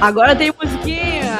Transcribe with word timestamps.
Agora 0.00 0.34
tem 0.34 0.50
musiquinha. 0.58 1.36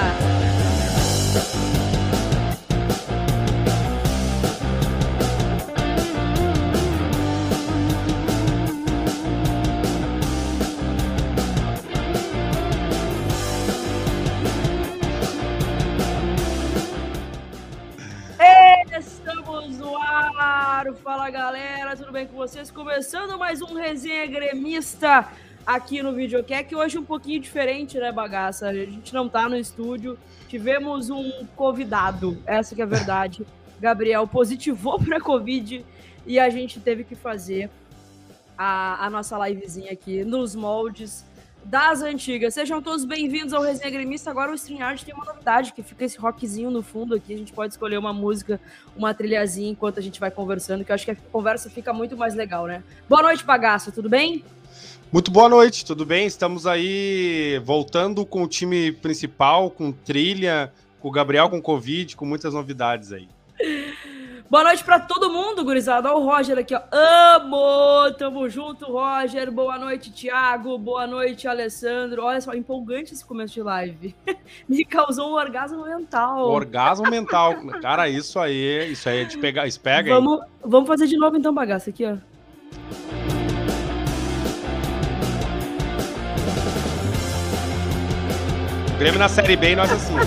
Estamos 18.99 19.79
no 19.79 19.97
ar! 19.97 20.85
Fala 21.03 21.31
galera, 21.31 21.97
tudo 21.97 22.13
bem 22.13 22.27
com 22.27 22.37
vocês? 22.37 22.71
Começando 22.71 23.39
mais 23.39 23.63
um 23.63 23.75
Resenha 23.75 24.27
Gremista 24.27 25.27
aqui 25.75 26.03
no 26.03 26.13
videocast, 26.13 26.65
que 26.65 26.75
hoje 26.75 26.97
é 26.97 27.01
um 27.01 27.05
pouquinho 27.05 27.41
diferente, 27.41 27.99
né, 27.99 28.11
bagaça? 28.11 28.69
A 28.69 28.75
gente 28.75 29.15
não 29.15 29.29
tá 29.29 29.49
no 29.49 29.57
estúdio, 29.57 30.19
tivemos 30.49 31.11
um 31.11 31.47
convidado, 31.55 32.37
essa 32.45 32.75
que 32.75 32.81
é 32.81 32.85
a 32.85 32.87
verdade. 32.87 33.47
Gabriel 33.81 34.27
positivou 34.27 34.99
para 34.99 35.21
Covid 35.21 35.85
e 36.27 36.39
a 36.39 36.51
gente 36.51 36.81
teve 36.81 37.05
que 37.05 37.15
fazer 37.15 37.71
a, 38.59 39.07
a 39.07 39.11
nossa 39.11 39.39
livezinha 39.49 39.93
aqui 39.93 40.25
nos 40.25 40.55
moldes 40.55 41.25
das 41.65 42.03
antigas. 42.03 42.55
Sejam 42.55 42.83
todos 42.83 43.05
bem-vindos 43.05 43.55
ao 43.55 43.63
Resenha 43.63 43.91
Gremista. 43.91 44.31
Agora 44.31 44.51
o 44.51 44.55
StreamYard 44.55 45.05
tem 45.05 45.15
uma 45.15 45.25
novidade, 45.25 45.73
que 45.73 45.83
fica 45.83 46.05
esse 46.05 46.19
rockzinho 46.19 46.71
no 46.71 46.83
fundo 46.83 47.15
aqui. 47.15 47.33
A 47.33 47.39
gente 47.39 47.53
pode 47.53 47.73
escolher 47.73 47.97
uma 47.97 48.13
música, 48.13 48.61
uma 48.97 49.15
trilhazinha 49.15 49.71
enquanto 49.71 49.99
a 49.99 50.03
gente 50.03 50.19
vai 50.19 50.31
conversando, 50.31 50.85
que 50.85 50.91
eu 50.91 50.95
acho 50.95 51.05
que 51.05 51.13
a 51.13 51.17
conversa 51.17 51.71
fica 51.71 51.93
muito 51.93 52.17
mais 52.17 52.35
legal, 52.35 52.67
né? 52.67 52.83
Boa 53.09 53.23
noite, 53.23 53.45
bagaço, 53.45 53.93
tudo 53.93 54.09
bem? 54.09 54.45
Muito 55.13 55.29
boa 55.33 55.49
noite, 55.49 55.85
tudo 55.85 56.07
bem? 56.07 56.25
Estamos 56.25 56.69
aí 56.69 57.61
voltando 57.65 58.25
com 58.25 58.45
o 58.45 58.47
time 58.47 58.93
principal, 58.93 59.69
com 59.69 59.91
trilha, 59.91 60.73
com 61.01 61.09
o 61.09 61.11
Gabriel 61.11 61.51
com 61.51 61.61
Covid, 61.61 62.15
com 62.15 62.25
muitas 62.25 62.55
novidades 62.55 63.13
aí. 63.13 63.29
Boa 64.49 64.63
noite 64.63 64.85
para 64.85 65.01
todo 65.01 65.33
mundo, 65.33 65.65
gurizada. 65.65 66.09
Olha 66.09 66.17
o 66.17 66.25
Roger 66.25 66.59
aqui, 66.59 66.77
ó. 66.77 66.81
Amo! 66.93 68.13
Tamo 68.19 68.49
junto, 68.49 68.87
Roger. 68.87 69.51
Boa 69.51 69.79
noite, 69.79 70.13
Thiago. 70.13 70.79
Boa 70.79 71.09
noite, 71.09 71.49
Alessandro. 71.49 72.23
Olha 72.23 72.41
só, 72.41 72.55
empolgante 72.55 73.13
esse 73.13 73.25
começo 73.25 73.55
de 73.55 73.63
live. 73.63 74.15
Me 74.69 74.85
causou 74.85 75.31
um 75.31 75.35
orgasmo 75.35 75.87
mental. 75.87 76.49
Orgasmo 76.49 77.11
mental. 77.11 77.57
Cara, 77.83 78.09
isso 78.09 78.39
aí, 78.39 78.93
isso 78.93 79.09
aí 79.09 79.23
é 79.23 79.25
de 79.25 79.39
pegar. 79.39 79.67
Isso 79.67 79.81
pega 79.81 80.15
vamos, 80.15 80.41
vamos 80.65 80.87
fazer 80.87 81.09
de 81.09 81.17
novo 81.17 81.37
então, 81.37 81.53
bagaça 81.53 81.91
aqui, 81.91 82.05
ó. 82.05 83.40
Grêmio 89.01 89.19
na 89.19 89.31
Série 89.31 89.57
B 89.57 89.71
e 89.71 89.77
nós 89.77 89.91
assim. 89.91 90.13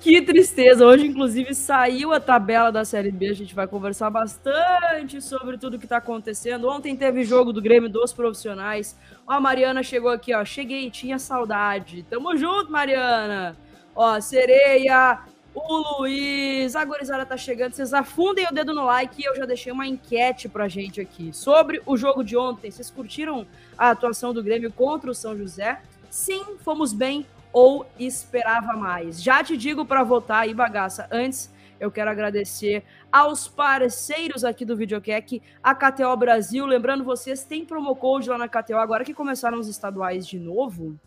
Que 0.00 0.22
tristeza. 0.22 0.86
Hoje, 0.86 1.06
inclusive, 1.06 1.54
saiu 1.54 2.14
a 2.14 2.18
tabela 2.18 2.72
da 2.72 2.86
Série 2.86 3.10
B. 3.10 3.28
A 3.28 3.34
gente 3.34 3.54
vai 3.54 3.66
conversar 3.66 4.08
bastante 4.08 5.20
sobre 5.20 5.58
tudo 5.58 5.78
que 5.78 5.84
está 5.84 5.98
acontecendo. 5.98 6.66
Ontem 6.70 6.96
teve 6.96 7.22
jogo 7.22 7.52
do 7.52 7.60
Grêmio 7.60 7.90
dos 7.90 8.14
profissionais. 8.14 8.98
Ó, 9.26 9.34
a 9.34 9.40
Mariana 9.40 9.82
chegou 9.82 10.10
aqui, 10.10 10.34
ó. 10.34 10.42
Cheguei, 10.42 10.90
tinha 10.90 11.18
saudade. 11.18 12.02
Tamo 12.08 12.34
junto, 12.38 12.72
Mariana. 12.72 13.54
Ó, 13.94 14.18
Sereia, 14.20 15.20
o 15.54 15.98
Luiz, 15.98 16.76
a 16.76 16.84
gorizada 16.84 17.26
tá 17.26 17.36
chegando. 17.36 17.72
Vocês 17.72 17.92
afundem 17.92 18.46
o 18.46 18.54
dedo 18.54 18.72
no 18.72 18.84
like 18.84 19.24
eu 19.24 19.34
já 19.34 19.44
deixei 19.44 19.72
uma 19.72 19.86
enquete 19.86 20.48
pra 20.48 20.68
gente 20.68 21.00
aqui 21.00 21.32
sobre 21.32 21.82
o 21.84 21.96
jogo 21.96 22.22
de 22.22 22.36
ontem. 22.36 22.70
Vocês 22.70 22.90
curtiram 22.90 23.46
a 23.76 23.90
atuação 23.90 24.32
do 24.32 24.42
Grêmio 24.42 24.72
contra 24.72 25.10
o 25.10 25.14
São 25.14 25.36
José? 25.36 25.80
Sim, 26.08 26.56
fomos 26.64 26.92
bem 26.92 27.26
ou 27.52 27.86
esperava 27.98 28.74
mais? 28.74 29.22
Já 29.22 29.42
te 29.42 29.56
digo 29.56 29.84
para 29.84 30.04
votar 30.04 30.42
aí, 30.42 30.54
bagaça. 30.54 31.08
Antes, 31.10 31.52
eu 31.80 31.90
quero 31.90 32.10
agradecer 32.10 32.84
aos 33.10 33.48
parceiros 33.48 34.44
aqui 34.44 34.64
do 34.64 34.76
Videocast, 34.76 35.40
a 35.62 35.74
KTO 35.74 36.16
Brasil. 36.16 36.66
Lembrando 36.66 37.02
vocês, 37.02 37.44
tem 37.44 37.64
promo 37.64 37.96
code 37.96 38.28
lá 38.28 38.38
na 38.38 38.48
KTO 38.48 38.76
agora 38.76 39.04
que 39.04 39.14
começaram 39.14 39.58
os 39.58 39.66
estaduais 39.66 40.26
de 40.26 40.38
novo. 40.38 40.98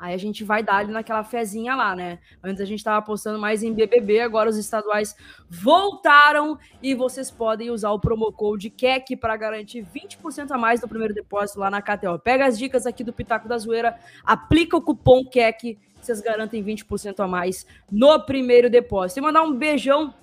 Aí 0.00 0.14
a 0.14 0.16
gente 0.16 0.42
vai 0.42 0.62
dar 0.62 0.76
ali 0.76 0.90
naquela 0.90 1.22
fezinha 1.22 1.76
lá, 1.76 1.94
né? 1.94 2.18
Antes 2.42 2.62
a 2.62 2.64
gente 2.64 2.78
estava 2.78 2.96
apostando 2.96 3.38
mais 3.38 3.62
em 3.62 3.74
BBB, 3.74 4.20
agora 4.20 4.48
os 4.48 4.56
estaduais 4.56 5.14
voltaram 5.50 6.58
e 6.82 6.94
vocês 6.94 7.30
podem 7.30 7.70
usar 7.70 7.90
o 7.90 8.00
promo 8.00 8.32
code 8.32 8.70
KEC 8.70 9.14
para 9.14 9.36
garantir 9.36 9.84
20% 9.84 10.52
a 10.52 10.56
mais 10.56 10.80
do 10.80 10.88
primeiro 10.88 11.12
depósito 11.12 11.60
lá 11.60 11.70
na 11.70 11.82
KTO. 11.82 12.18
Pega 12.18 12.46
as 12.46 12.58
dicas 12.58 12.86
aqui 12.86 13.04
do 13.04 13.12
Pitaco 13.12 13.46
da 13.46 13.58
Zoeira, 13.58 13.94
aplica 14.24 14.74
o 14.74 14.80
cupom 14.80 15.22
KEC, 15.22 15.76
vocês 16.00 16.22
garantem 16.22 16.64
20% 16.64 17.20
a 17.20 17.28
mais 17.28 17.66
no 17.92 18.18
primeiro 18.20 18.70
depósito. 18.70 19.20
E 19.20 19.22
mandar 19.22 19.42
um 19.42 19.54
beijão 19.54 20.14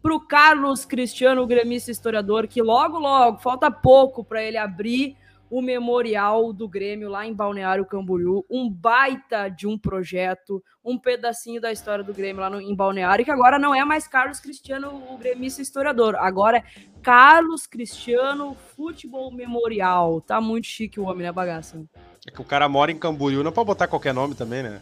pro 0.00 0.20
Carlos 0.20 0.84
Cristiano, 0.84 1.42
o 1.42 1.46
gremista 1.46 1.90
historiador, 1.90 2.46
que 2.46 2.62
logo, 2.62 3.00
logo, 3.00 3.38
falta 3.38 3.68
pouco 3.68 4.22
para 4.22 4.44
ele 4.44 4.58
abrir 4.58 5.16
o 5.54 5.62
memorial 5.62 6.52
do 6.52 6.68
Grêmio 6.68 7.08
lá 7.08 7.24
em 7.24 7.32
Balneário 7.32 7.86
Camboriú, 7.86 8.44
um 8.50 8.68
baita 8.68 9.48
de 9.48 9.68
um 9.68 9.78
projeto, 9.78 10.60
um 10.84 10.98
pedacinho 10.98 11.60
da 11.60 11.70
história 11.70 12.02
do 12.02 12.12
Grêmio 12.12 12.40
lá 12.40 12.50
no, 12.50 12.60
em 12.60 12.74
Balneário, 12.74 13.24
que 13.24 13.30
agora 13.30 13.56
não 13.56 13.72
é 13.72 13.84
mais 13.84 14.08
Carlos 14.08 14.40
Cristiano, 14.40 14.88
o 15.08 15.16
gremista 15.16 15.62
historiador, 15.62 16.16
agora 16.16 16.58
é 16.58 16.64
Carlos 17.00 17.68
Cristiano 17.68 18.56
Futebol 18.74 19.30
Memorial. 19.30 20.20
Tá 20.20 20.40
muito 20.40 20.66
chique 20.66 20.98
o 20.98 21.04
homem, 21.04 21.22
né, 21.22 21.30
bagaça? 21.30 21.80
É 22.26 22.32
que 22.32 22.40
o 22.40 22.44
cara 22.44 22.68
mora 22.68 22.90
em 22.90 22.98
Camboriú, 22.98 23.44
não 23.44 23.52
pode 23.52 23.68
botar 23.68 23.86
qualquer 23.86 24.12
nome 24.12 24.34
também, 24.34 24.60
né? 24.60 24.80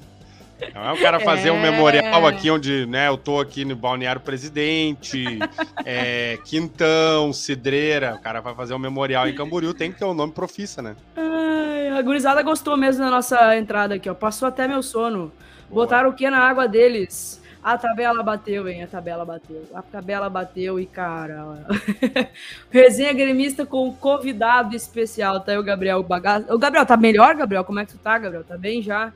Não 0.75 0.89
é 0.89 0.93
o 0.93 1.00
cara 1.00 1.21
fazer 1.21 1.49
é... 1.49 1.53
um 1.53 1.61
memorial 1.61 2.27
aqui 2.27 2.50
onde, 2.50 2.87
né, 2.87 3.09
eu 3.09 3.17
tô 3.17 3.41
aqui 3.41 3.65
no 3.65 3.75
Balneário 3.75 4.21
Presidente, 4.21 5.39
é, 5.84 6.39
Quintão, 6.45 7.33
Cidreira. 7.33 8.15
O 8.15 8.23
cara 8.23 8.41
vai 8.41 8.55
fazer 8.55 8.75
um 8.75 8.78
memorial 8.78 9.28
em 9.28 9.34
Camboriú, 9.34 9.75
tem 9.75 9.93
que 9.93 9.99
ter 9.99 10.05
o 10.05 10.11
um 10.11 10.15
nome 10.15 10.33
profissa, 10.33 10.81
né? 10.81 10.97
Ai, 11.17 11.89
a 11.89 12.03
gurizada 12.03 12.43
gostou 12.43 12.77
mesmo 12.77 13.05
da 13.05 13.11
nossa 13.11 13.56
entrada 13.56 13.95
aqui, 13.95 14.09
ó. 14.09 14.15
Passou 14.15 14.49
até 14.49 14.69
meu 14.69 14.83
sono. 14.83 15.33
Boa. 15.69 15.84
Botaram 15.84 16.11
o 16.11 16.12
que 16.12 16.28
na 16.28 16.39
água 16.39 16.69
deles? 16.69 17.43
A 17.62 17.78
tabela 17.78 18.25
bateu, 18.25 18.69
hein? 18.69 18.83
A 18.83 18.89
tabela 18.89 19.25
bateu. 19.25 19.65
A 19.72 19.83
tabela 19.83 20.28
bateu 20.28 20.81
e, 20.81 20.87
cara. 20.87 21.65
Resenha 22.71 23.12
gremista 23.12 23.65
com 23.65 23.95
convidado 23.95 24.75
especial. 24.75 25.39
Tá 25.41 25.53
aí 25.53 25.59
o 25.59 25.62
Gabriel 25.62 26.03
Bagaço. 26.03 26.53
O 26.53 26.59
Gabriel, 26.59 26.84
tá 26.84 26.97
melhor, 26.97 27.37
Gabriel? 27.37 27.65
Como 27.65 27.78
é 27.78 27.87
que 27.87 27.93
tu 27.93 27.99
tá, 27.99 28.19
Gabriel? 28.19 28.43
Tá 28.43 28.59
bem 28.59 28.83
já? 28.83 29.12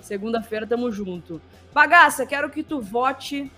Segunda-feira 0.00 0.66
tamo 0.66 0.90
junto. 0.90 1.40
Bagaça, 1.72 2.26
quero 2.26 2.50
que 2.50 2.62
tu 2.62 2.80
vote 2.80 3.50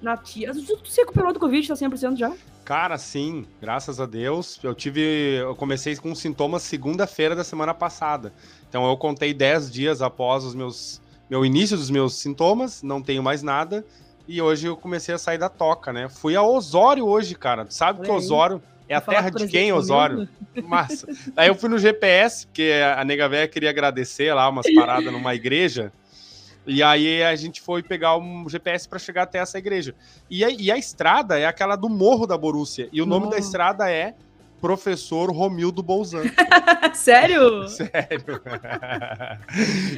na 0.00 0.16
tia. 0.16 0.52
Tu, 0.52 0.90
se 0.90 1.00
recuperou 1.00 1.32
do 1.32 1.38
Covid, 1.38 1.66
tá 1.66 1.74
100% 1.74 2.16
já? 2.16 2.32
Cara, 2.64 2.96
sim, 2.98 3.46
graças 3.60 4.00
a 4.00 4.06
Deus. 4.06 4.58
Eu 4.62 4.74
tive. 4.74 5.36
Eu 5.36 5.54
comecei 5.54 5.96
com 5.96 6.14
sintomas 6.14 6.62
segunda-feira 6.62 7.34
da 7.34 7.44
semana 7.44 7.74
passada. 7.74 8.32
Então 8.68 8.88
eu 8.88 8.96
contei 8.96 9.34
10 9.34 9.70
dias 9.70 10.02
após 10.02 10.44
os 10.44 10.54
meus. 10.54 11.00
Meu 11.28 11.44
início 11.44 11.76
dos 11.76 11.90
meus 11.90 12.14
sintomas, 12.14 12.82
não 12.82 13.02
tenho 13.02 13.22
mais 13.22 13.42
nada. 13.42 13.84
E 14.28 14.40
hoje 14.40 14.66
eu 14.66 14.76
comecei 14.76 15.14
a 15.14 15.18
sair 15.18 15.38
da 15.38 15.48
toca, 15.48 15.92
né? 15.92 16.08
Fui 16.08 16.36
a 16.36 16.42
Osório 16.42 17.06
hoje, 17.06 17.34
cara. 17.34 17.64
Tu 17.64 17.74
sabe 17.74 18.00
Olha 18.00 18.08
que 18.08 18.14
Osório 18.14 18.62
é 18.92 18.96
a 18.96 19.00
terra 19.00 19.30
de 19.30 19.48
quem, 19.48 19.72
Osório? 19.72 20.28
Massa. 20.64 21.06
Aí 21.36 21.48
eu 21.48 21.54
fui 21.54 21.68
no 21.68 21.78
GPS, 21.78 22.46
porque 22.46 22.72
a 22.96 23.02
nega 23.04 23.28
velha 23.28 23.48
queria 23.48 23.70
agradecer 23.70 24.32
lá 24.34 24.48
umas 24.48 24.66
paradas 24.74 25.12
numa 25.12 25.34
igreja. 25.34 25.92
E 26.66 26.82
aí 26.82 27.22
a 27.22 27.34
gente 27.34 27.60
foi 27.60 27.82
pegar 27.82 28.16
um 28.16 28.48
GPS 28.48 28.88
para 28.88 28.98
chegar 28.98 29.22
até 29.22 29.38
essa 29.38 29.58
igreja. 29.58 29.94
E 30.30 30.44
a, 30.44 30.50
e 30.50 30.70
a, 30.70 30.76
estrada 30.76 31.38
é 31.38 31.46
aquela 31.46 31.74
do 31.74 31.88
Morro 31.88 32.26
da 32.26 32.36
Borússia. 32.38 32.88
E 32.92 33.02
o 33.02 33.06
nome 33.06 33.28
da 33.28 33.38
estrada 33.38 33.90
é 33.90 34.14
Professor 34.60 35.32
Romildo 35.32 35.82
Bolzan. 35.82 36.22
Sério? 36.94 37.66
Sério. 37.68 38.40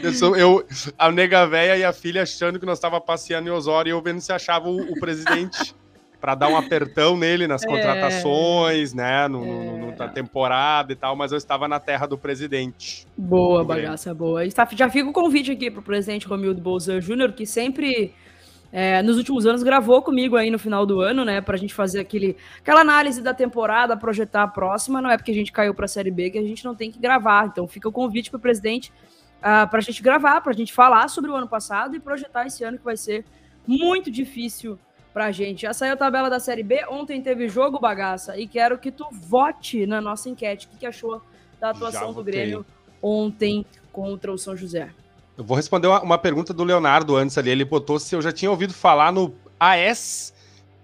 eu 0.03 0.13
sou, 0.15 0.37
eu, 0.37 0.65
a 0.97 1.11
nega 1.11 1.47
véia 1.47 1.77
e 1.77 1.85
a 1.85 1.93
filha 1.93 2.23
achando 2.23 2.59
que 2.59 2.65
nós 2.65 2.79
estava 2.79 2.99
passeando 2.99 3.49
em 3.49 3.53
Osório 3.53 3.91
e 3.91 3.93
eu 3.93 4.01
vendo 4.01 4.21
se 4.21 4.33
achava 4.33 4.69
o, 4.71 4.81
o 4.81 4.99
presidente 4.99 5.75
para 6.25 6.35
dar 6.35 6.49
um 6.49 6.57
apertão 6.57 7.19
nele 7.19 7.47
nas 7.47 7.63
é. 7.63 7.67
contratações, 7.67 8.95
né, 8.95 9.29
no, 9.29 9.45
é. 9.45 9.79
no, 9.79 9.95
na 9.95 10.09
temporada 10.09 10.91
e 10.91 10.97
tal, 10.97 11.15
mas 11.15 11.33
eu 11.33 11.37
estava 11.37 11.69
na 11.69 11.79
terra 11.79 12.07
do 12.07 12.17
presidente. 12.17 13.07
Boa, 13.15 13.63
bagaça, 13.63 14.15
boa. 14.15 14.43
Está, 14.43 14.67
já 14.73 14.89
fica 14.89 15.07
o 15.07 15.13
convite 15.13 15.53
aqui 15.53 15.71
para 15.71 15.81
o 15.81 15.83
presidente 15.83 16.27
Romildo 16.27 16.63
Bolzan 16.63 16.99
Júnior, 16.99 17.33
que 17.33 17.45
sempre 17.45 18.15
é, 18.73 19.03
nos 19.03 19.19
últimos 19.19 19.45
anos 19.45 19.63
gravou 19.63 20.01
comigo 20.01 20.35
aí 20.35 20.51
no 20.51 20.59
final 20.59 20.87
do 20.87 21.03
ano, 21.03 21.27
né, 21.27 21.43
para 21.43 21.57
a 21.57 21.59
gente 21.59 21.75
fazer 21.75 22.01
aquele, 22.01 22.39
aquela 22.59 22.81
análise 22.81 23.21
da 23.21 23.35
temporada, 23.35 23.95
projetar 23.95 24.45
a 24.45 24.49
próxima. 24.49 25.03
Não 25.03 25.11
é 25.11 25.19
porque 25.19 25.31
a 25.31 25.35
gente 25.35 25.53
caiu 25.53 25.75
para 25.75 25.85
a 25.85 25.89
Série 25.89 26.11
B 26.11 26.31
que 26.31 26.39
a 26.39 26.43
gente 26.43 26.65
não 26.65 26.75
tem 26.75 26.91
que 26.91 26.99
gravar. 26.99 27.49
Então 27.49 27.69
fica 27.69 27.87
o 27.87 27.93
convite 27.93 28.31
para 28.31 28.39
o 28.39 28.41
presidente 28.41 28.91
uh, 29.41 29.69
para 29.69 29.79
a 29.79 29.83
gente 29.83 30.03
gravar, 30.03 30.41
para 30.41 30.53
a 30.53 30.57
gente 30.57 30.73
falar 30.73 31.07
sobre 31.09 31.31
o 31.31 31.35
ano 31.35 31.47
passado 31.47 31.95
e 31.95 32.01
projetar 32.01 32.47
esse 32.47 32.65
ano 32.65 32.79
que 32.79 32.85
vai 32.85 32.97
ser 32.97 33.27
muito 33.67 34.11
difícil 34.11 34.79
pra 35.15 35.31
gente. 35.31 35.63
Já 35.63 35.73
saiu 35.73 35.95
a 35.95 35.97
tabela 35.97 36.29
da 36.29 36.41
Série 36.41 36.65
B, 36.65 36.85
ontem 36.91 37.23
teve 37.23 37.49
jogo 37.49 37.79
bagaça 37.79 38.37
e 38.37 38.49
quero 38.49 38.77
que 38.77 38.91
tu 38.91 39.07
vote 39.13 39.87
na 39.87 40.01
nossa 40.01 40.29
enquete. 40.29 40.67
O 40.67 40.71
que, 40.71 40.79
que 40.79 40.87
achou 40.87 41.23
da 41.61 41.71
atuação 41.71 42.13
do 42.13 42.23
Grêmio 42.23 42.67
ontem 43.01 43.65
contra 43.93 44.33
o 44.33 44.37
São 44.37 44.57
José. 44.57 44.91
Eu 45.37 45.45
vou 45.45 45.57
responder 45.57 45.87
uma, 45.87 46.03
uma 46.03 46.19
pergunta 46.19 46.53
do 46.53 46.65
Leonardo 46.65 47.17
antes 47.17 47.39
ali. 47.39 47.51
Ele 47.51 47.65
botou 47.65 47.99
se 47.99 48.15
eu 48.15 48.21
já 48.21 48.33
tinha 48.33 48.51
ouvido 48.51 48.75
falar 48.75 49.13
no 49.13 49.35
AS 49.59 50.35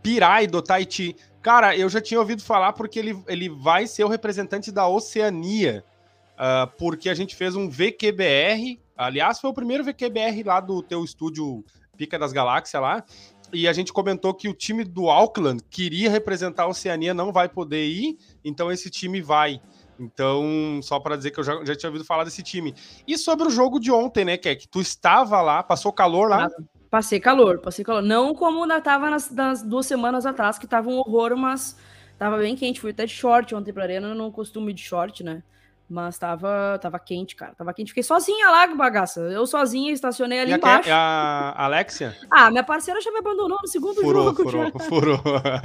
Pirai 0.03 0.47
do 0.47 0.63
Tahiti. 0.63 1.17
Cara, 1.43 1.77
eu 1.77 1.89
já 1.89 2.01
tinha 2.01 2.21
ouvido 2.21 2.43
falar 2.43 2.73
porque 2.73 2.99
ele, 2.99 3.23
ele 3.27 3.49
vai 3.49 3.87
ser 3.87 4.05
o 4.05 4.09
representante 4.09 4.71
da 4.71 4.87
Oceania. 4.87 5.85
Uh, 6.33 6.67
porque 6.79 7.09
a 7.09 7.15
gente 7.15 7.37
fez 7.37 7.55
um 7.55 7.69
VQBR. 7.69 8.81
Aliás, 8.97 9.41
foi 9.41 9.51
o 9.51 9.55
primeiro 9.55 9.85
VQBR 9.85 10.43
lá 10.45 10.61
do 10.61 10.83
teu 10.83 11.05
estúdio 11.05 11.65
Pica 11.97 12.19
das 12.19 12.33
Galáxias 12.33 12.81
lá. 12.81 13.05
E 13.53 13.67
a 13.67 13.73
gente 13.73 13.93
comentou 13.93 14.33
que 14.35 14.49
o 14.49 14.55
time 14.55 14.85
do 14.85 15.09
Auckland 15.09 15.63
queria 15.71 16.11
representar 16.11 16.65
a 16.65 16.69
Oceania, 16.69 17.13
não 17.13 17.33
vai 17.33 17.49
poder 17.49 17.87
ir, 17.87 18.19
então 18.45 18.71
esse 18.71 18.91
time 18.91 19.21
vai. 19.21 19.61
Então, 19.99 20.81
só 20.83 20.99
para 20.99 21.17
dizer 21.17 21.31
que 21.31 21.41
eu 21.41 21.45
já, 21.45 21.63
já, 21.65 21.75
tinha 21.75 21.91
ouvido 21.91 22.05
falar 22.05 22.25
desse 22.25 22.43
time. 22.43 22.75
E 23.07 23.19
sobre 23.19 23.47
o 23.47 23.51
jogo 23.51 23.79
de 23.79 23.93
ontem, 23.93 24.25
né, 24.25 24.37
que 24.39 24.67
tu 24.69 24.81
estava 24.81 25.43
lá, 25.43 25.63
passou 25.63 25.93
calor 25.93 26.29
lá? 26.29 26.49
Passei 26.91 27.21
calor, 27.21 27.61
passei 27.61 27.85
calor. 27.85 28.03
Não 28.03 28.35
como 28.35 28.67
estava 28.67 29.11
nas, 29.11 29.31
nas, 29.31 29.63
duas 29.63 29.87
semanas 29.87 30.25
atrás, 30.25 30.59
que 30.59 30.67
tava 30.67 30.89
um 30.89 30.99
horror, 30.99 31.37
mas 31.37 31.77
tava 32.19 32.39
bem 32.39 32.57
quente. 32.57 32.81
Fui 32.81 32.91
até 32.91 33.05
de 33.05 33.13
short 33.13 33.55
ontem 33.55 33.73
pra 33.73 33.85
arena, 33.85 34.15
não 34.15 34.33
costumo 34.33 34.73
de 34.73 34.83
short, 34.83 35.23
né? 35.23 35.43
Mas 35.91 36.17
tava, 36.17 36.79
tava 36.81 37.01
quente, 37.01 37.35
cara. 37.35 37.53
Tava 37.53 37.75
quente. 37.75 37.89
Fiquei 37.89 38.05
sozinha 38.05 38.49
lá, 38.49 38.65
bagaça. 38.69 39.21
Eu 39.23 39.45
sozinha, 39.45 39.93
estacionei 39.93 40.39
ali 40.39 40.53
e 40.53 40.55
embaixo. 40.55 40.89
A, 40.89 41.53
a 41.57 41.65
Alexia? 41.65 42.17
Ah, 42.31 42.49
minha 42.49 42.63
parceira 42.63 43.01
já 43.01 43.11
me 43.11 43.19
abandonou 43.19 43.59
no 43.61 43.67
segundo 43.67 44.01
furou, 44.01 44.27
jogo. 44.27 44.45
Furou, 44.45 44.65
já. 44.67 44.85
furou. 44.85 45.21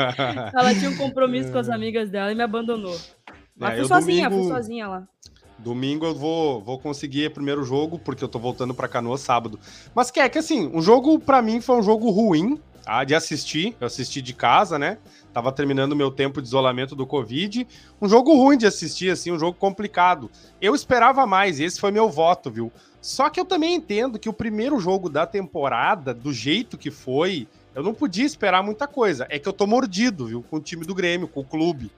Ela 0.51 0.73
tinha 0.73 0.89
um 0.89 0.97
compromisso 0.97 1.51
com 1.51 1.59
as 1.59 1.69
amigas 1.69 2.09
dela 2.09 2.31
e 2.31 2.35
me 2.35 2.41
abandonou. 2.41 2.97
Mas 3.55 3.73
é, 3.73 3.77
fui 3.77 3.87
sozinha, 3.87 4.27
domingo, 4.27 4.47
fui 4.47 4.57
sozinha 4.57 4.87
lá. 4.87 5.07
Domingo 5.59 6.07
eu 6.07 6.15
vou, 6.15 6.59
vou 6.59 6.79
conseguir 6.79 7.27
o 7.27 7.31
primeiro 7.31 7.63
jogo, 7.63 7.99
porque 7.99 8.23
eu 8.23 8.27
tô 8.27 8.39
voltando 8.39 8.73
pra 8.73 8.87
Canoa 8.87 9.19
sábado. 9.19 9.59
Mas 9.93 10.09
que 10.09 10.19
é 10.19 10.27
que 10.27 10.39
assim, 10.39 10.71
um 10.73 10.81
jogo 10.81 11.19
para 11.19 11.39
mim 11.39 11.61
foi 11.61 11.75
um 11.75 11.83
jogo 11.83 12.09
ruim 12.09 12.59
tá, 12.85 13.03
de 13.03 13.15
assistir. 13.15 13.75
Eu 13.79 13.87
assisti 13.87 14.21
de 14.21 14.33
casa, 14.33 14.77
né? 14.77 14.99
Tava 15.33 15.51
terminando 15.51 15.93
o 15.93 15.95
meu 15.95 16.11
tempo 16.11 16.41
de 16.41 16.47
isolamento 16.47 16.95
do 16.95 17.05
Covid. 17.05 17.67
Um 18.01 18.07
jogo 18.07 18.33
ruim 18.35 18.57
de 18.57 18.67
assistir, 18.67 19.09
assim, 19.09 19.31
um 19.31 19.39
jogo 19.39 19.57
complicado. 19.57 20.29
Eu 20.61 20.75
esperava 20.75 21.25
mais, 21.25 21.59
esse 21.59 21.79
foi 21.79 21.91
meu 21.91 22.09
voto, 22.09 22.49
viu? 22.51 22.71
Só 23.01 23.29
que 23.29 23.39
eu 23.39 23.45
também 23.45 23.75
entendo 23.75 24.17
que 24.17 24.29
o 24.29 24.33
primeiro 24.33 24.79
jogo 24.79 25.09
da 25.09 25.25
temporada, 25.25 26.13
do 26.13 26.31
jeito 26.31 26.77
que 26.77 26.89
foi, 26.89 27.47
eu 27.73 27.83
não 27.83 27.93
podia 27.93 28.25
esperar 28.25 28.63
muita 28.63 28.87
coisa. 28.87 29.27
É 29.29 29.37
que 29.37 29.47
eu 29.47 29.53
tô 29.53 29.67
mordido, 29.67 30.27
viu? 30.27 30.43
Com 30.43 30.57
o 30.57 30.61
time 30.61 30.85
do 30.85 30.95
Grêmio, 30.95 31.27
com 31.27 31.41
o 31.41 31.45
clube. 31.45 31.91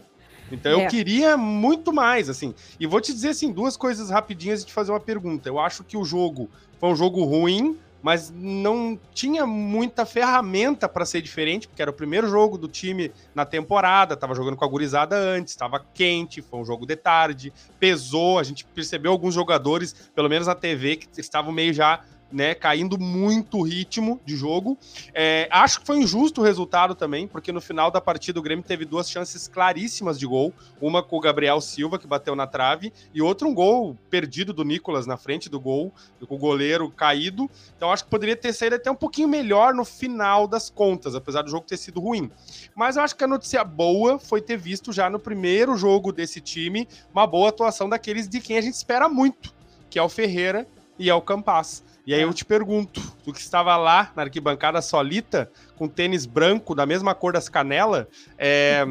Então 0.52 0.80
é. 0.80 0.86
eu 0.86 0.90
queria 0.90 1.38
muito 1.38 1.94
mais, 1.94 2.30
assim. 2.30 2.54
E 2.80 2.88
vou 2.88 3.02
te 3.02 3.14
dizer, 3.14 3.30
assim, 3.30 3.52
duas 3.52 3.78
coisas 3.78 4.10
rapidinhas 4.10 4.62
de 4.62 4.68
te 4.68 4.74
fazer 4.74 4.92
uma 4.92 5.00
pergunta. 5.00 5.48
Eu 5.48 5.60
acho 5.60 5.84
que 5.84 5.98
o 5.98 6.04
jogo 6.04 6.50
foi 6.80 6.90
um 6.90 6.96
jogo 6.96 7.24
ruim, 7.24 7.78
mas 8.08 8.32
não 8.34 8.98
tinha 9.14 9.46
muita 9.46 10.06
ferramenta 10.06 10.88
para 10.88 11.06
ser 11.06 11.22
diferente, 11.22 11.68
porque 11.68 11.82
era 11.82 11.92
o 11.92 11.94
primeiro 11.94 12.30
jogo 12.30 12.58
do 12.58 12.66
time 12.66 13.12
na 13.36 13.46
temporada, 13.46 14.16
tava 14.16 14.34
jogando 14.34 14.56
com 14.56 14.64
a 14.64 14.68
gurizada 14.70 15.18
antes, 15.18 15.52
estava 15.52 15.86
quente, 15.94 16.42
foi 16.42 16.58
um 16.58 16.64
jogo 16.64 16.86
de 16.86 16.96
tarde, 16.96 17.52
pesou, 17.78 18.40
a 18.40 18.44
gente 18.44 18.64
percebeu 18.64 19.12
alguns 19.12 19.34
jogadores, 19.34 20.10
pelo 20.16 20.30
menos 20.30 20.48
na 20.48 20.56
TV, 20.56 20.96
que 20.96 21.20
estavam 21.20 21.52
meio 21.52 21.74
já 21.74 22.02
né, 22.32 22.54
caindo 22.54 23.00
muito 23.00 23.60
o 23.60 23.62
ritmo 23.64 24.20
de 24.26 24.36
jogo. 24.36 24.78
É, 25.14 25.48
acho 25.52 25.80
que 25.80 25.86
foi 25.86 25.98
injusto 25.98 26.42
o 26.42 26.44
resultado 26.44 26.94
também, 26.96 27.28
porque 27.28 27.52
no 27.52 27.62
final 27.62 27.90
da 27.90 28.02
partida 28.02 28.40
o 28.40 28.42
Grêmio 28.42 28.64
teve 28.64 28.86
duas 28.86 29.10
chances 29.10 29.48
claríssimas 29.48 30.20
de 30.20 30.26
gol, 30.26 30.54
uma 30.82 31.02
com 31.02 31.18
o 31.18 31.20
Gabriel 31.20 31.62
Silva, 31.62 31.98
que 31.98 32.08
bateu 32.08 32.36
na 32.36 32.48
trave, 32.48 32.92
e 33.14 33.22
outra 33.22 33.48
um 33.48 33.54
gol 33.54 33.98
perdido 34.10 34.54
do 34.54 34.64
Nicolas 34.64 35.06
na 35.06 35.18
frente 35.18 35.50
do 35.50 35.60
gol, 35.60 35.94
com 36.28 36.36
o 36.36 36.38
goleiro 36.38 36.90
caído. 36.92 37.50
Então 37.76 37.92
acho 37.92 38.04
que 38.04 38.10
poderia 38.10 38.36
ter 38.36 38.54
saído 38.54 38.76
até 38.76 38.92
um 38.92 38.96
pouquinho 38.96 39.28
melhor 39.28 39.74
no 39.74 39.86
final 39.86 40.48
das 40.48 40.70
contas, 40.70 41.16
apesar 41.16 41.42
do 41.42 41.50
jogo 41.50 41.66
ter 41.66 41.78
sido 41.78 42.00
ruim. 42.00 42.30
Mas 42.76 42.98
eu 42.98 43.04
acho 43.04 43.16
que 43.16 43.24
a 43.24 43.28
notícia 43.28 43.64
boa 43.64 44.20
foi 44.20 44.42
ter 44.42 44.58
visto 44.58 44.92
já 44.92 45.10
no 45.10 45.20
primeiro 45.20 45.78
jogo 45.78 46.12
desse 46.12 46.42
time 46.42 46.88
uma 47.12 47.26
boa 47.26 47.50
atuação 47.50 47.88
daqueles 47.88 48.28
de 48.28 48.40
quem 48.40 48.58
a 48.58 48.62
gente 48.62 48.76
espera 48.76 49.08
muito, 49.08 49.54
que 49.90 49.98
é 49.98 50.04
o 50.04 50.10
Ferreira 50.10 50.68
e 51.00 51.10
é 51.10 51.14
o 51.14 51.22
Campas. 51.22 51.84
E 52.08 52.14
aí 52.14 52.22
eu 52.22 52.34
te 52.34 52.46
pergunto, 52.46 53.02
tu 53.22 53.34
que 53.34 53.42
estava 53.42 53.76
lá 53.76 54.14
na 54.16 54.24
arquibancada 54.24 54.82
solita, 54.82 55.52
com 55.76 55.90
tênis 55.90 56.26
branco 56.26 56.74
da 56.74 56.86
mesma 56.86 57.14
cor 57.14 57.34
das 57.34 57.50
canelas, 57.50 58.08
é, 58.38 58.86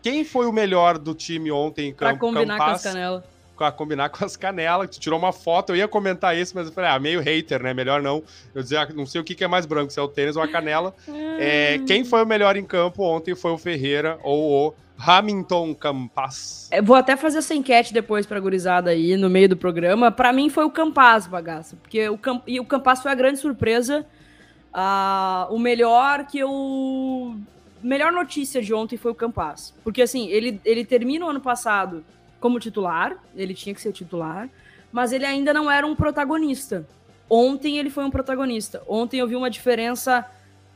quem 0.00 0.24
foi 0.24 0.46
o 0.46 0.52
melhor 0.52 0.96
do 0.96 1.12
time 1.12 1.50
ontem 1.50 1.88
em 1.88 1.92
campo? 1.92 2.12
Pra 2.12 2.18
combinar 2.20 2.58
Campas, 2.58 2.82
com 2.82 2.88
as 2.88 2.94
canelas. 2.94 3.24
Pra 3.62 3.70
combinar 3.70 4.08
com 4.08 4.24
as 4.24 4.36
canelas, 4.36 4.90
tu 4.90 4.98
tirou 4.98 5.16
uma 5.16 5.32
foto, 5.32 5.70
eu 5.70 5.76
ia 5.76 5.86
comentar 5.86 6.36
isso, 6.36 6.52
mas 6.56 6.66
eu 6.66 6.72
falei, 6.72 6.90
ah, 6.90 6.98
meio 6.98 7.20
hater, 7.20 7.62
né? 7.62 7.72
Melhor 7.72 8.02
não. 8.02 8.20
Eu 8.52 8.60
dizer, 8.60 8.78
ah, 8.78 8.88
não 8.92 9.06
sei 9.06 9.20
o 9.20 9.24
que, 9.24 9.36
que 9.36 9.44
é 9.44 9.46
mais 9.46 9.66
branco, 9.66 9.92
se 9.92 10.00
é 10.00 10.02
o 10.02 10.08
tênis 10.08 10.34
ou 10.34 10.42
a 10.42 10.48
canela. 10.48 10.92
é, 11.38 11.78
quem 11.86 12.04
foi 12.04 12.24
o 12.24 12.26
melhor 12.26 12.56
em 12.56 12.64
campo 12.64 13.04
ontem 13.04 13.36
foi 13.36 13.52
o 13.52 13.56
Ferreira 13.56 14.18
ou 14.24 14.50
o 14.50 14.74
Hamilton 14.98 15.76
Campas. 15.76 16.68
Eu 16.72 16.82
vou 16.82 16.96
até 16.96 17.16
fazer 17.16 17.38
essa 17.38 17.54
enquete 17.54 17.94
depois 17.94 18.26
pra 18.26 18.40
gurizada 18.40 18.90
aí 18.90 19.16
no 19.16 19.30
meio 19.30 19.48
do 19.50 19.56
programa. 19.56 20.10
Para 20.10 20.32
mim 20.32 20.50
foi 20.50 20.64
o 20.64 20.70
Campas, 20.70 21.28
bagaça. 21.28 21.76
Porque 21.76 22.08
o, 22.08 22.18
Camp... 22.18 22.42
e 22.48 22.58
o 22.58 22.64
Campas 22.64 23.00
foi 23.00 23.12
a 23.12 23.14
grande 23.14 23.38
surpresa. 23.38 24.04
Uh, 24.74 25.54
o 25.54 25.58
melhor 25.60 26.26
que 26.26 26.40
eu. 26.40 27.36
Melhor 27.80 28.10
notícia 28.10 28.60
de 28.60 28.74
ontem 28.74 28.96
foi 28.96 29.12
o 29.12 29.14
Campas. 29.14 29.72
Porque 29.84 30.02
assim, 30.02 30.26
ele, 30.30 30.60
ele 30.64 30.84
termina 30.84 31.26
o 31.26 31.28
ano 31.28 31.40
passado 31.40 32.04
como 32.42 32.58
titular, 32.58 33.16
ele 33.36 33.54
tinha 33.54 33.72
que 33.72 33.80
ser 33.80 33.92
titular, 33.92 34.50
mas 34.90 35.12
ele 35.12 35.24
ainda 35.24 35.54
não 35.54 35.70
era 35.70 35.86
um 35.86 35.94
protagonista. 35.94 36.84
Ontem 37.30 37.78
ele 37.78 37.88
foi 37.88 38.04
um 38.04 38.10
protagonista. 38.10 38.82
Ontem 38.86 39.20
eu 39.20 39.28
vi 39.28 39.36
uma 39.36 39.48
diferença 39.48 40.28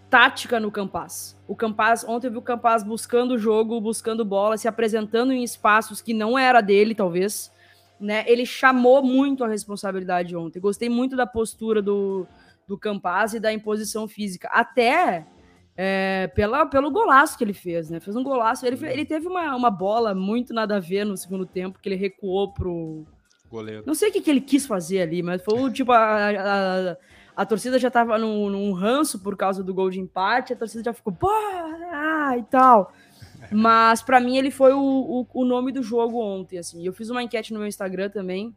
tática 0.08 0.60
no 0.60 0.70
Campas. 0.70 1.36
O 1.48 1.56
Campas, 1.56 2.04
ontem 2.04 2.28
eu 2.28 2.30
vi 2.30 2.38
o 2.38 2.42
Campas 2.42 2.84
buscando 2.84 3.32
o 3.32 3.38
jogo, 3.38 3.80
buscando 3.80 4.24
bola, 4.24 4.56
se 4.56 4.68
apresentando 4.68 5.32
em 5.32 5.42
espaços 5.42 6.00
que 6.00 6.14
não 6.14 6.38
era 6.38 6.60
dele, 6.60 6.94
talvez. 6.94 7.52
Né? 8.00 8.24
Ele 8.28 8.46
chamou 8.46 9.02
muito 9.02 9.42
a 9.42 9.48
responsabilidade 9.48 10.36
ontem. 10.36 10.60
Gostei 10.60 10.88
muito 10.88 11.16
da 11.16 11.26
postura 11.26 11.82
do, 11.82 12.28
do 12.66 12.78
Campas 12.78 13.34
e 13.34 13.40
da 13.40 13.52
imposição 13.52 14.06
física. 14.06 14.48
Até 14.52 15.26
é, 15.76 16.28
pela, 16.34 16.66
pelo 16.66 16.90
golaço 16.90 17.36
que 17.36 17.44
ele 17.44 17.52
fez, 17.52 17.90
né? 17.90 18.00
Fez 18.00 18.16
um 18.16 18.22
golaço. 18.22 18.66
Ele, 18.66 18.84
ele 18.86 19.04
teve 19.04 19.26
uma, 19.26 19.54
uma 19.54 19.70
bola 19.70 20.14
muito 20.14 20.54
nada 20.54 20.76
a 20.76 20.80
ver 20.80 21.04
no 21.04 21.16
segundo 21.16 21.44
tempo, 21.44 21.78
que 21.80 21.88
ele 21.88 21.96
recuou 21.96 22.52
pro. 22.52 23.04
Goleiro. 23.50 23.84
Não 23.86 23.94
sei 23.94 24.08
o 24.08 24.12
que, 24.12 24.20
que 24.20 24.30
ele 24.30 24.40
quis 24.40 24.66
fazer 24.66 25.02
ali, 25.02 25.22
mas 25.22 25.42
foi 25.42 25.70
tipo 25.70 25.92
a, 25.92 26.30
a 26.30 26.96
a 27.36 27.44
torcida 27.44 27.78
já 27.78 27.90
tava 27.90 28.16
num, 28.16 28.48
num, 28.48 28.72
ranço 28.72 29.18
por 29.18 29.36
causa 29.36 29.62
do 29.62 29.74
gol 29.74 29.90
de 29.90 30.00
empate, 30.00 30.54
a 30.54 30.56
torcida 30.56 30.82
já 30.82 30.94
ficou, 30.94 31.12
pô, 31.12 31.28
ah, 31.28 32.34
e 32.38 32.42
tal. 32.44 32.90
Mas 33.52 34.02
para 34.02 34.18
mim 34.18 34.38
ele 34.38 34.50
foi 34.50 34.72
o, 34.72 34.80
o, 34.80 35.26
o, 35.34 35.44
nome 35.44 35.70
do 35.70 35.82
jogo 35.82 36.18
ontem, 36.18 36.58
assim. 36.58 36.84
Eu 36.84 36.94
fiz 36.94 37.10
uma 37.10 37.22
enquete 37.22 37.52
no 37.52 37.58
meu 37.58 37.68
Instagram 37.68 38.08
também, 38.08 38.56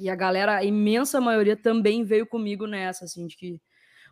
e 0.00 0.10
a 0.10 0.16
galera, 0.16 0.56
a 0.56 0.64
imensa 0.64 1.20
maioria 1.20 1.56
também 1.56 2.02
veio 2.02 2.26
comigo 2.26 2.66
nessa, 2.66 3.04
assim, 3.04 3.26
de 3.26 3.36
que 3.36 3.60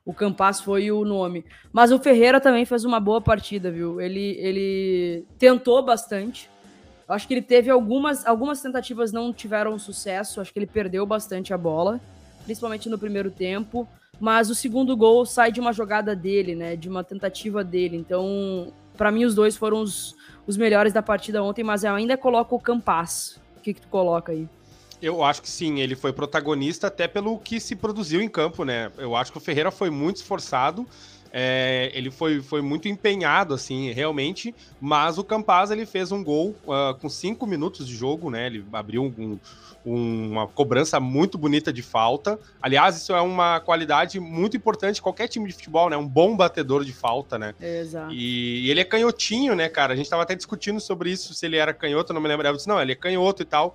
o 0.04 0.12
Campas 0.14 0.60
foi 0.60 0.90
o 0.90 1.04
nome. 1.04 1.44
Mas 1.72 1.92
o 1.92 1.98
Ferreira 1.98 2.40
também 2.40 2.64
fez 2.64 2.84
uma 2.84 3.00
boa 3.00 3.20
partida, 3.20 3.70
viu? 3.70 4.00
Ele, 4.00 4.36
ele 4.38 5.26
tentou 5.38 5.84
bastante. 5.84 6.50
Acho 7.08 7.26
que 7.26 7.34
ele 7.34 7.42
teve 7.42 7.70
algumas, 7.70 8.26
algumas 8.26 8.62
tentativas 8.62 9.12
não 9.12 9.32
tiveram 9.32 9.78
sucesso, 9.78 10.40
acho 10.40 10.52
que 10.52 10.58
ele 10.58 10.66
perdeu 10.66 11.04
bastante 11.04 11.52
a 11.52 11.58
bola 11.58 12.00
principalmente 12.44 12.88
no 12.88 12.98
primeiro 12.98 13.30
tempo. 13.30 13.88
Mas 14.18 14.50
o 14.50 14.54
segundo 14.54 14.96
gol 14.96 15.24
sai 15.24 15.50
de 15.50 15.60
uma 15.60 15.72
jogada 15.72 16.14
dele, 16.14 16.54
né? 16.54 16.76
De 16.76 16.88
uma 16.88 17.02
tentativa 17.02 17.64
dele. 17.64 17.96
Então, 17.96 18.72
para 18.96 19.10
mim, 19.10 19.24
os 19.24 19.34
dois 19.34 19.56
foram 19.56 19.80
os, 19.80 20.14
os 20.46 20.56
melhores 20.56 20.92
da 20.92 21.02
partida 21.02 21.42
ontem, 21.42 21.64
mas 21.64 21.84
eu 21.84 21.94
ainda 21.94 22.18
coloco 22.18 22.56
o 22.56 22.60
Campas. 22.60 23.40
O 23.56 23.60
que, 23.60 23.72
que 23.72 23.80
tu 23.80 23.88
coloca 23.88 24.32
aí? 24.32 24.46
Eu 25.02 25.22
acho 25.24 25.42
que 25.42 25.48
sim, 25.48 25.80
ele 25.80 25.96
foi 25.96 26.12
protagonista 26.12 26.88
até 26.88 27.08
pelo 27.08 27.38
que 27.38 27.58
se 27.58 27.74
produziu 27.74 28.20
em 28.20 28.28
campo, 28.28 28.64
né? 28.64 28.90
Eu 28.98 29.16
acho 29.16 29.32
que 29.32 29.38
o 29.38 29.40
Ferreira 29.40 29.70
foi 29.70 29.90
muito 29.90 30.16
esforçado. 30.16 30.86
É, 31.32 31.90
ele 31.94 32.10
foi, 32.10 32.42
foi 32.42 32.60
muito 32.60 32.88
empenhado, 32.88 33.54
assim, 33.54 33.92
realmente, 33.92 34.54
mas 34.80 35.16
o 35.16 35.22
Campaz 35.22 35.70
ele 35.70 35.86
fez 35.86 36.10
um 36.10 36.24
gol 36.24 36.56
uh, 36.64 36.94
com 37.00 37.08
cinco 37.08 37.46
minutos 37.46 37.86
de 37.86 37.94
jogo, 37.94 38.30
né? 38.30 38.46
Ele 38.46 38.64
abriu 38.72 39.04
um, 39.04 39.38
um, 39.86 40.32
uma 40.32 40.48
cobrança 40.48 40.98
muito 40.98 41.38
bonita 41.38 41.72
de 41.72 41.82
falta. 41.82 42.38
Aliás, 42.60 42.96
isso 42.96 43.12
é 43.12 43.20
uma 43.20 43.60
qualidade 43.60 44.18
muito 44.18 44.56
importante 44.56 45.00
qualquer 45.00 45.28
time 45.28 45.46
de 45.46 45.54
futebol, 45.54 45.88
né? 45.88 45.96
Um 45.96 46.08
bom 46.08 46.36
batedor 46.36 46.84
de 46.84 46.92
falta, 46.92 47.38
né? 47.38 47.54
Exato. 47.60 48.12
E, 48.12 48.66
e 48.66 48.70
ele 48.70 48.80
é 48.80 48.84
canhotinho, 48.84 49.54
né, 49.54 49.68
cara? 49.68 49.92
A 49.92 49.96
gente 49.96 50.10
tava 50.10 50.24
até 50.24 50.34
discutindo 50.34 50.80
sobre 50.80 51.10
isso, 51.10 51.32
se 51.32 51.46
ele 51.46 51.56
era 51.56 51.72
canhoto, 51.72 52.12
não 52.12 52.20
me 52.20 52.28
lembro. 52.28 52.46
Eu 52.46 52.56
disse, 52.56 52.68
não, 52.68 52.80
ele 52.80 52.92
é 52.92 52.96
canhoto 52.96 53.42
e 53.42 53.46
tal. 53.46 53.74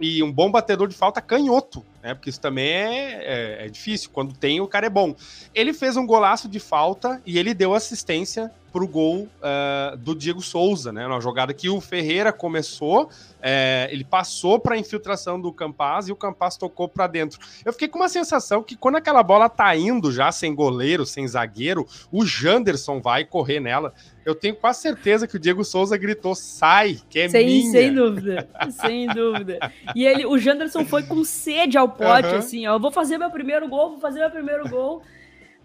E 0.00 0.22
um 0.22 0.32
bom 0.32 0.50
batedor 0.50 0.88
de 0.88 0.94
falta 0.94 1.20
canhoto. 1.20 1.84
Né? 2.02 2.14
Porque 2.14 2.30
isso 2.30 2.40
também 2.40 2.66
é, 2.66 3.62
é, 3.62 3.66
é, 3.66 3.68
difícil. 3.68 4.10
Quando 4.12 4.34
tem, 4.34 4.60
o 4.60 4.66
cara 4.66 4.86
é 4.86 4.90
bom. 4.90 5.14
Ele 5.54 5.72
fez 5.72 5.96
um 5.96 6.06
golaço 6.06 6.48
de 6.48 6.58
falta 6.58 7.20
e 7.26 7.38
ele 7.38 7.54
deu 7.54 7.74
assistência 7.74 8.50
para 8.72 8.84
o 8.84 8.88
gol 8.88 9.28
uh, 9.42 9.96
do 9.96 10.14
Diego 10.14 10.40
Souza, 10.40 10.92
né? 10.92 11.06
Uma 11.06 11.20
jogada 11.20 11.52
que 11.52 11.68
o 11.68 11.80
Ferreira 11.80 12.32
começou, 12.32 13.10
é, 13.42 13.88
ele 13.90 14.04
passou 14.04 14.58
para 14.60 14.74
a 14.74 14.78
infiltração 14.78 15.40
do 15.40 15.52
Campaz 15.52 16.08
e 16.08 16.12
o 16.12 16.16
Campaz 16.16 16.56
tocou 16.56 16.88
para 16.88 17.06
dentro. 17.06 17.40
Eu 17.64 17.72
fiquei 17.72 17.88
com 17.88 17.98
uma 17.98 18.08
sensação 18.08 18.62
que 18.62 18.76
quando 18.76 18.96
aquela 18.96 19.22
bola 19.22 19.48
tá 19.48 19.74
indo 19.76 20.12
já 20.12 20.30
sem 20.30 20.54
goleiro, 20.54 21.04
sem 21.04 21.26
zagueiro, 21.26 21.86
o 22.12 22.24
Janderson 22.24 23.00
vai 23.00 23.24
correr 23.24 23.60
nela. 23.60 23.92
Eu 24.24 24.34
tenho 24.34 24.54
quase 24.54 24.82
certeza 24.82 25.26
que 25.26 25.36
o 25.36 25.38
Diego 25.38 25.64
Souza 25.64 25.96
gritou: 25.96 26.34
sai, 26.34 26.98
que 27.08 27.20
é 27.20 27.28
sem, 27.28 27.46
minha. 27.46 27.72
Sem 27.72 27.94
dúvida, 27.94 28.48
sem 28.70 29.06
dúvida. 29.08 29.72
E 29.94 30.06
ele, 30.06 30.26
o 30.26 30.38
Janderson 30.38 30.84
foi 30.84 31.02
com 31.02 31.24
sede 31.24 31.78
ao 31.78 31.88
pote, 31.90 32.28
uhum. 32.28 32.36
assim, 32.36 32.66
ó. 32.66 32.78
Vou 32.78 32.90
fazer 32.90 33.18
meu 33.18 33.30
primeiro 33.30 33.68
gol, 33.68 33.90
vou 33.90 34.00
fazer 34.00 34.20
meu 34.20 34.30
primeiro 34.30 34.68
gol. 34.68 35.02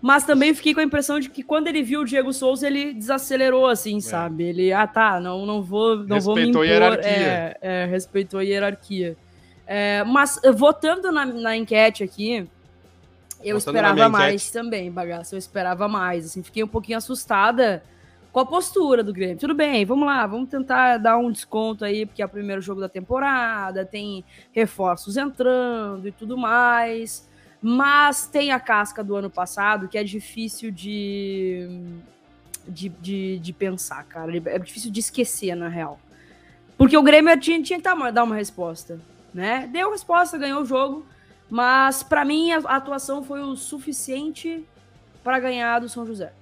Mas 0.01 0.24
também 0.24 0.53
fiquei 0.53 0.74
com 0.74 0.79
a 0.79 0.84
impressão 0.84 1.20
de 1.20 1.29
que 1.29 1.41
quando 1.41 1.67
ele 1.67 1.82
viu 1.82 2.01
o 2.01 2.05
Diego 2.05 2.32
Souza, 2.32 2.67
ele 2.67 2.94
desacelerou, 2.94 3.67
assim, 3.67 3.98
é. 3.98 4.01
sabe? 4.01 4.44
Ele, 4.44 4.72
ah, 4.74 4.86
tá, 4.86 5.20
não, 5.20 5.46
não 5.46 5.62
vou, 5.62 5.98
não 5.98 6.20
vou 6.20 6.36
me 6.36 6.50
impor. 6.50 6.63
a 6.63 6.65
hierarquia. 6.65 7.10
É, 7.10 7.58
é, 7.62 7.86
respeitou 7.86 8.39
a 8.39 8.44
hierarquia. 8.44 9.17
É, 9.65 10.03
mas 10.03 10.39
votando 10.53 11.12
na, 11.12 11.25
na 11.25 11.58
enquete 11.58 12.03
aqui, 12.03 12.48
eu 13.44 13.58
Votando 13.58 13.77
esperava 13.77 14.10
mais 14.10 14.44
enquete. 14.44 14.53
também, 14.53 14.91
bagaço. 14.91 15.34
Eu 15.34 15.39
esperava 15.39 15.88
mais, 15.88 16.25
assim, 16.25 16.44
fiquei 16.44 16.63
um 16.63 16.67
pouquinho 16.67 16.98
assustada 16.98 17.84
com 18.36 18.42
a 18.42 18.46
postura 18.46 19.01
do 19.01 19.13
Grêmio. 19.13 19.38
Tudo 19.38 19.56
bem, 19.56 19.86
vamos 19.86 20.06
lá, 20.06 20.27
vamos 20.27 20.50
tentar 20.50 20.98
dar 20.98 21.18
um 21.18 21.32
desconto 21.32 21.86
aí, 21.86 22.06
porque 22.06 22.22
é 22.22 22.25
o 22.25 22.27
primeiro 22.27 22.62
jogo 22.62 22.82
da 22.82 22.89
temporada, 22.89 23.86
tem 23.86 24.25
reforços 24.51 25.15
entrando 25.15 26.06
e 26.06 26.12
tudo 26.12 26.38
mais. 26.38 27.30
Mas 27.62 28.27
tem 28.27 28.51
a 28.51 28.60
casca 28.60 29.01
do 29.01 29.15
ano 29.15 29.30
passado 29.30 29.88
que 29.88 29.98
é 29.98 30.04
difícil 30.04 30.70
de, 30.70 31.80
de, 32.68 32.89
de, 32.89 33.39
de 33.39 33.54
pensar, 33.54 34.04
cara. 34.04 34.36
É 34.48 34.60
difícil 34.60 34.92
de 34.92 35.00
esquecer, 35.00 35.56
na 35.56 35.70
real. 35.70 35.98
Porque 36.77 36.98
o 36.98 37.04
Grêmio 37.04 37.39
tinha, 37.39 37.63
tinha 37.63 37.80
que 37.80 38.12
dar 38.12 38.24
uma 38.25 38.36
resposta, 38.36 39.00
né? 39.34 39.65
Deu 39.72 39.92
resposta, 39.92 40.38
ganhou 40.38 40.62
o 40.62 40.65
jogo, 40.65 41.06
mas 41.50 42.04
para 42.04 42.25
mim 42.25 42.51
a, 42.51 42.58
atuação 42.58 43.24
foi 43.24 43.39
o 43.39 43.56
suficiente 43.56 44.62
para 45.24 45.39
ganhar 45.39 45.80
do 45.80 45.88
São 45.88 46.06
José 46.06 46.34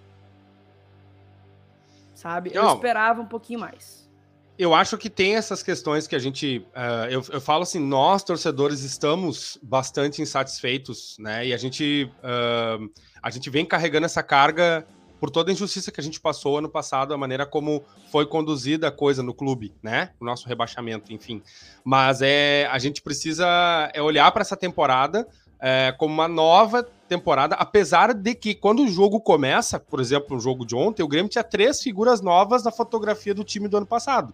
sabe? 2.23 2.51
Eu 2.53 2.63
Não, 2.63 2.75
esperava 2.75 3.21
um 3.21 3.25
pouquinho 3.25 3.59
mais. 3.59 4.09
Eu 4.57 4.73
acho 4.73 4.97
que 4.97 5.09
tem 5.09 5.35
essas 5.35 5.61
questões 5.61 6.07
que 6.07 6.15
a 6.15 6.19
gente. 6.19 6.65
Uh, 6.69 7.09
eu, 7.09 7.23
eu 7.33 7.41
falo 7.41 7.63
assim, 7.63 7.79
nós, 7.79 8.23
torcedores, 8.23 8.81
estamos 8.81 9.59
bastante 9.61 10.21
insatisfeitos, 10.21 11.17
né? 11.19 11.47
E 11.47 11.53
a 11.53 11.57
gente, 11.57 12.09
uh, 12.19 12.89
a 13.21 13.29
gente 13.29 13.49
vem 13.49 13.65
carregando 13.65 14.05
essa 14.05 14.23
carga 14.23 14.87
por 15.19 15.31
toda 15.31 15.51
a 15.51 15.53
injustiça 15.53 15.91
que 15.91 15.99
a 15.99 16.03
gente 16.03 16.19
passou 16.19 16.57
ano 16.57 16.69
passado, 16.69 17.13
a 17.13 17.17
maneira 17.17 17.45
como 17.45 17.83
foi 18.11 18.25
conduzida 18.25 18.89
a 18.89 18.91
coisa 18.91 19.23
no 19.23 19.33
clube, 19.33 19.73
né? 19.81 20.11
O 20.19 20.25
nosso 20.25 20.47
rebaixamento, 20.47 21.11
enfim. 21.11 21.41
Mas 21.83 22.21
é, 22.21 22.67
a 22.71 22.77
gente 22.77 23.01
precisa 23.01 23.47
é 23.93 24.01
olhar 24.01 24.31
para 24.31 24.41
essa 24.41 24.55
temporada 24.55 25.27
é, 25.65 25.95
como 25.97 26.13
uma 26.13 26.27
nova 26.27 26.83
temporada, 27.07 27.55
apesar 27.55 28.13
de 28.13 28.35
que 28.35 28.53
quando 28.53 28.83
o 28.83 28.87
jogo 28.87 29.21
começa, 29.21 29.79
por 29.79 30.01
exemplo, 30.01 30.35
o 30.35 30.39
jogo 30.39 30.65
de 30.65 30.75
ontem, 30.75 31.01
o 31.01 31.07
Grêmio 31.07 31.29
tinha 31.29 31.43
três 31.43 31.81
figuras 31.81 32.19
novas 32.19 32.65
na 32.65 32.71
fotografia 32.71 33.33
do 33.33 33.45
time 33.45 33.69
do 33.69 33.77
ano 33.77 33.85
passado. 33.85 34.33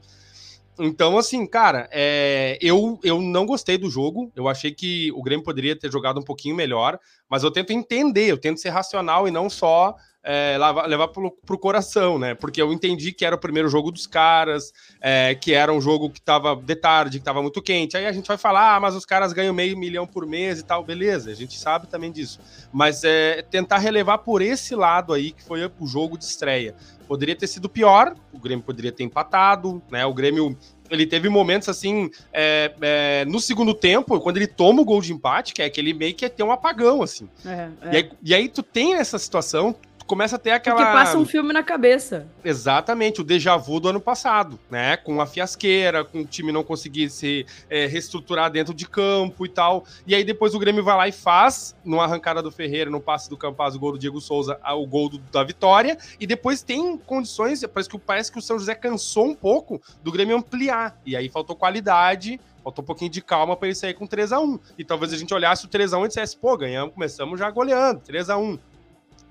Então, 0.80 1.20
assim, 1.20 1.46
cara, 1.46 1.88
é, 1.92 2.58
eu, 2.60 3.00
eu 3.04 3.22
não 3.22 3.46
gostei 3.46 3.78
do 3.78 3.92
jogo. 3.92 4.32
Eu 4.36 4.48
achei 4.48 4.72
que 4.72 5.12
o 5.12 5.22
Grêmio 5.22 5.44
poderia 5.44 5.78
ter 5.78 5.92
jogado 5.92 6.20
um 6.20 6.24
pouquinho 6.24 6.56
melhor, 6.56 6.98
mas 7.30 7.44
eu 7.44 7.52
tento 7.52 7.72
entender, 7.72 8.32
eu 8.32 8.38
tento 8.38 8.60
ser 8.60 8.70
racional 8.70 9.28
e 9.28 9.32
não 9.32 9.52
só 9.52 9.96
é, 10.24 10.58
levar, 10.88 11.08
pro, 11.08 11.32
pro 11.32 11.58
coração, 11.58 12.20
né? 12.20 12.36
Porque 12.36 12.62
eu 12.62 12.74
entendi 12.74 13.12
que 13.12 13.26
era 13.26 13.36
o 13.36 13.40
primeiro 13.40 13.70
jogo 13.70 13.92
dos 13.92 14.06
caras, 14.06 14.74
é, 15.02 15.34
que 15.36 15.54
era 15.54 15.72
um 15.72 15.80
jogo 15.80 16.10
que 16.10 16.22
tava 16.22 16.56
de 16.56 16.76
tarde, 16.76 17.20
que 17.20 17.26
tava 17.26 17.42
muito 17.42 17.62
quente. 17.62 17.96
Aí 17.96 18.06
a 18.06 18.12
gente 18.12 18.28
vai 18.28 18.38
falar, 18.38 18.76
ah, 18.76 18.80
mas 18.80 18.96
os 18.96 19.06
caras 19.06 19.34
ganham 19.34 19.54
meio 19.54 19.78
milhão 19.78 20.06
por 20.06 20.26
mês 20.26 20.60
e 20.60 20.64
tal, 20.64 20.84
beleza, 20.84 21.32
a 21.32 21.36
gente 21.36 21.58
sabe 21.58 21.88
também 21.88 22.12
disso. 22.12 22.40
Mas 22.72 23.04
é 23.04 23.42
tentar 23.42 23.78
relevar 23.78 24.20
por 24.20 24.42
esse 24.42 24.76
lado 24.76 25.14
aí, 25.14 25.32
que 25.32 25.44
foi 25.44 25.66
o 25.80 25.88
jogo 25.88 26.18
de 26.18 26.26
estreia. 26.26 26.76
Poderia 27.08 27.36
ter 27.36 27.48
sido 27.48 27.68
pior, 27.68 28.16
o 28.32 28.40
Grêmio 28.40 28.64
poderia 28.64 28.92
ter 28.92 29.04
empatado, 29.04 29.82
né? 29.90 30.06
O 30.06 30.14
Grêmio 30.14 30.56
ele 30.90 31.06
teve 31.06 31.30
momentos 31.30 31.70
assim, 31.70 32.10
é, 32.34 32.74
é, 32.82 33.26
no 33.26 33.40
segundo 33.40 33.74
tempo, 33.74 34.20
quando 34.20 34.38
ele 34.38 34.48
toma 34.48 34.82
o 34.82 34.86
gol 34.86 35.02
de 35.02 35.14
empate, 35.14 35.54
que 35.54 35.62
é 35.62 35.66
aquele 35.66 35.94
meio 35.94 36.14
que 36.16 36.26
é 36.26 36.30
ter 36.30 36.44
um 36.44 36.52
apagão, 36.52 37.02
assim. 37.02 37.30
É, 37.46 37.70
é. 37.82 37.92
E, 37.92 37.98
aí, 37.98 38.12
e, 38.24 38.36
aí, 38.36 38.50
tu 38.50 38.64
tem 38.64 38.96
essa 38.96 39.18
situação, 39.20 39.76
começa 40.10 40.38
a 40.38 40.40
ter 40.40 40.50
aquela. 40.50 40.76
Porque 40.76 40.92
passa 40.92 41.18
um 41.20 41.26
filme 41.26 41.54
na 41.54 41.62
cabeça. 41.62 42.28
Exatamente, 42.44 43.22
o 43.22 43.24
déjà 43.24 43.56
vu 43.56 43.80
do 43.80 43.90
ano 43.90 44.02
passado, 44.02 44.60
né? 44.70 44.98
Com 44.98 45.22
a 45.22 45.28
fiasqueira, 45.28 46.04
com 46.04 46.22
o 46.22 46.26
time 46.26 46.52
não 46.52 46.64
conseguir 46.64 47.12
se 47.12 47.46
é, 47.70 47.86
reestruturar 47.86 48.50
dentro 48.50 48.74
de 48.74 48.90
campo 48.90 49.46
e 49.46 49.50
tal. 49.50 49.86
E 50.08 50.16
aí 50.16 50.24
depois 50.24 50.56
o 50.56 50.60
Grêmio 50.60 50.84
vai 50.84 50.98
lá 50.98 51.08
e 51.08 51.12
faz, 51.12 51.76
numa 51.86 52.06
arrancada 52.06 52.42
do 52.42 52.52
Ferreira, 52.52 52.90
no 52.90 53.00
passe 53.00 53.30
do 53.30 53.38
Campaz, 53.38 53.76
o 53.76 53.80
gol 53.80 53.92
do 53.92 54.00
Diego 54.00 54.20
Souza, 54.20 54.60
o 54.66 54.88
gol 54.88 55.10
do, 55.10 55.20
da 55.20 55.44
vitória. 55.44 55.96
E 56.20 56.26
depois 56.26 56.64
tem 56.64 56.98
condições, 56.98 57.64
parece 57.68 57.90
que, 57.90 58.00
parece 58.00 58.32
que 58.32 58.40
o 58.40 58.42
São 58.42 58.58
José 58.58 58.74
cansou 58.74 59.28
um 59.28 59.36
pouco 59.36 59.80
do 60.04 60.12
Grêmio 60.12 60.36
ampliar. 60.36 61.00
E 61.06 61.16
aí 61.16 61.30
faltou 61.30 61.56
qualidade 61.56 62.40
Faltou 62.64 62.84
um 62.84 62.86
pouquinho 62.86 63.10
de 63.10 63.22
calma 63.22 63.56
para 63.56 63.70
ele 63.70 63.76
sair 63.76 63.94
com 63.94 64.06
3 64.06 64.34
a 64.34 64.40
1 64.40 64.60
E 64.78 64.84
talvez 64.84 65.14
a 65.14 65.18
gente 65.18 65.34
olhasse 65.34 65.66
o 65.66 65.68
3 65.70 65.94
a 65.94 65.98
1 65.98 66.06
e 66.06 66.08
dissesse, 66.10 66.38
pô, 66.38 66.58
ganhamos, 66.58 66.94
começamos 66.94 67.40
já 67.40 67.50
goleando, 67.50 68.02
3 68.02 68.30
a 68.30 68.38
1 68.38 68.60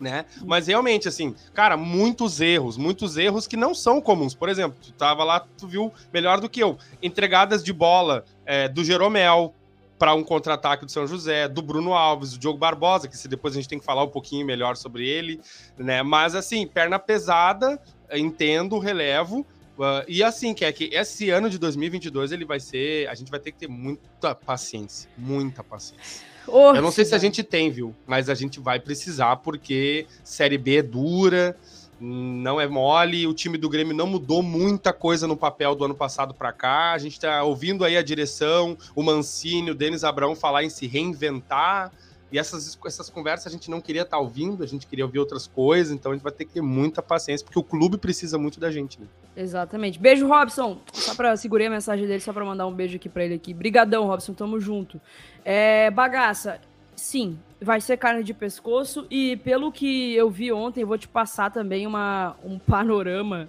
né? 0.00 0.24
Mas 0.44 0.66
realmente, 0.66 1.08
assim, 1.08 1.34
cara, 1.52 1.76
muitos 1.76 2.40
erros, 2.40 2.76
muitos 2.76 3.16
erros 3.16 3.46
que 3.46 3.56
não 3.56 3.74
são 3.74 4.00
comuns. 4.00 4.34
Por 4.34 4.48
exemplo, 4.48 4.78
tu 4.80 4.92
tava 4.92 5.24
lá, 5.24 5.40
tu 5.40 5.66
viu 5.66 5.92
melhor 6.12 6.40
do 6.40 6.48
que 6.48 6.62
eu. 6.62 6.78
Entregadas 7.02 7.62
de 7.62 7.72
bola 7.72 8.24
é, 8.46 8.68
do 8.68 8.84
Jeromel 8.84 9.54
para 9.98 10.14
um 10.14 10.22
contra-ataque 10.22 10.84
do 10.84 10.92
São 10.92 11.06
José, 11.06 11.48
do 11.48 11.60
Bruno 11.60 11.92
Alves, 11.92 12.32
do 12.32 12.38
Diogo 12.38 12.58
Barbosa, 12.58 13.08
que 13.08 13.16
se 13.16 13.26
depois 13.26 13.54
a 13.54 13.56
gente 13.56 13.68
tem 13.68 13.78
que 13.80 13.84
falar 13.84 14.04
um 14.04 14.08
pouquinho 14.08 14.46
melhor 14.46 14.76
sobre 14.76 15.08
ele, 15.08 15.40
né? 15.76 16.02
Mas 16.02 16.36
assim, 16.36 16.66
perna 16.66 16.98
pesada, 16.98 17.80
entendo, 18.12 18.78
relevo. 18.78 19.40
Uh, 19.76 20.02
e 20.08 20.22
assim, 20.24 20.54
que 20.54 20.64
é 20.64 20.72
que 20.72 20.90
esse 20.92 21.30
ano 21.30 21.50
de 21.50 21.58
2022 21.58 22.32
ele 22.32 22.44
vai 22.44 22.60
ser. 22.60 23.08
A 23.08 23.14
gente 23.14 23.30
vai 23.30 23.38
ter 23.40 23.52
que 23.52 23.58
ter 23.58 23.68
muita 23.68 24.34
paciência. 24.34 25.08
Muita 25.16 25.62
paciência. 25.62 26.27
Oh, 26.50 26.74
eu 26.74 26.82
não 26.82 26.90
sei 26.90 27.04
se 27.04 27.14
a 27.14 27.18
gente 27.18 27.42
tem, 27.42 27.70
viu? 27.70 27.94
Mas 28.06 28.28
a 28.28 28.34
gente 28.34 28.60
vai 28.60 28.80
precisar, 28.80 29.36
porque 29.36 30.06
Série 30.24 30.58
B 30.58 30.76
é 30.76 30.82
dura, 30.82 31.56
não 32.00 32.60
é 32.60 32.66
mole. 32.66 33.26
O 33.26 33.34
time 33.34 33.58
do 33.58 33.68
Grêmio 33.68 33.94
não 33.94 34.06
mudou 34.06 34.42
muita 34.42 34.92
coisa 34.92 35.26
no 35.26 35.36
papel 35.36 35.74
do 35.74 35.84
ano 35.84 35.94
passado 35.94 36.34
para 36.34 36.52
cá. 36.52 36.92
A 36.92 36.98
gente 36.98 37.18
tá 37.18 37.42
ouvindo 37.42 37.84
aí 37.84 37.96
a 37.96 38.02
direção, 38.02 38.76
o 38.94 39.02
Mancini, 39.02 39.70
o 39.70 39.74
Denis 39.74 40.04
Abrão 40.04 40.34
falar 40.34 40.64
em 40.64 40.70
se 40.70 40.86
reinventar. 40.86 41.92
E 42.30 42.38
essas, 42.38 42.78
essas 42.84 43.08
conversas 43.08 43.46
a 43.46 43.50
gente 43.50 43.70
não 43.70 43.80
queria 43.80 44.02
estar 44.02 44.16
tá 44.16 44.22
ouvindo, 44.22 44.62
a 44.62 44.66
gente 44.66 44.86
queria 44.86 45.04
ouvir 45.04 45.18
outras 45.18 45.46
coisas, 45.46 45.92
então 45.92 46.12
a 46.12 46.14
gente 46.14 46.22
vai 46.22 46.32
ter 46.32 46.44
que 46.44 46.52
ter 46.52 46.60
muita 46.60 47.02
paciência, 47.02 47.44
porque 47.44 47.58
o 47.58 47.62
clube 47.62 47.96
precisa 47.96 48.36
muito 48.38 48.60
da 48.60 48.70
gente, 48.70 49.00
né? 49.00 49.06
Exatamente. 49.36 49.98
Beijo, 49.98 50.26
Robson. 50.26 50.78
Só 50.92 51.14
para 51.14 51.36
segurei 51.36 51.68
a 51.68 51.70
mensagem 51.70 52.06
dele, 52.06 52.20
só 52.20 52.32
para 52.32 52.44
mandar 52.44 52.66
um 52.66 52.72
beijo 52.72 52.96
aqui 52.96 53.08
para 53.08 53.24
ele 53.24 53.34
aqui. 53.34 53.54
Brigadão, 53.54 54.06
Robson, 54.06 54.34
tamo 54.34 54.60
junto. 54.60 55.00
É, 55.44 55.90
bagaça, 55.90 56.60
sim, 56.94 57.38
vai 57.60 57.80
ser 57.80 57.96
carne 57.96 58.22
de 58.22 58.34
pescoço 58.34 59.06
e 59.10 59.36
pelo 59.38 59.72
que 59.72 60.14
eu 60.14 60.28
vi 60.28 60.52
ontem, 60.52 60.84
vou 60.84 60.98
te 60.98 61.08
passar 61.08 61.50
também 61.50 61.86
uma, 61.86 62.36
um 62.44 62.58
panorama 62.58 63.48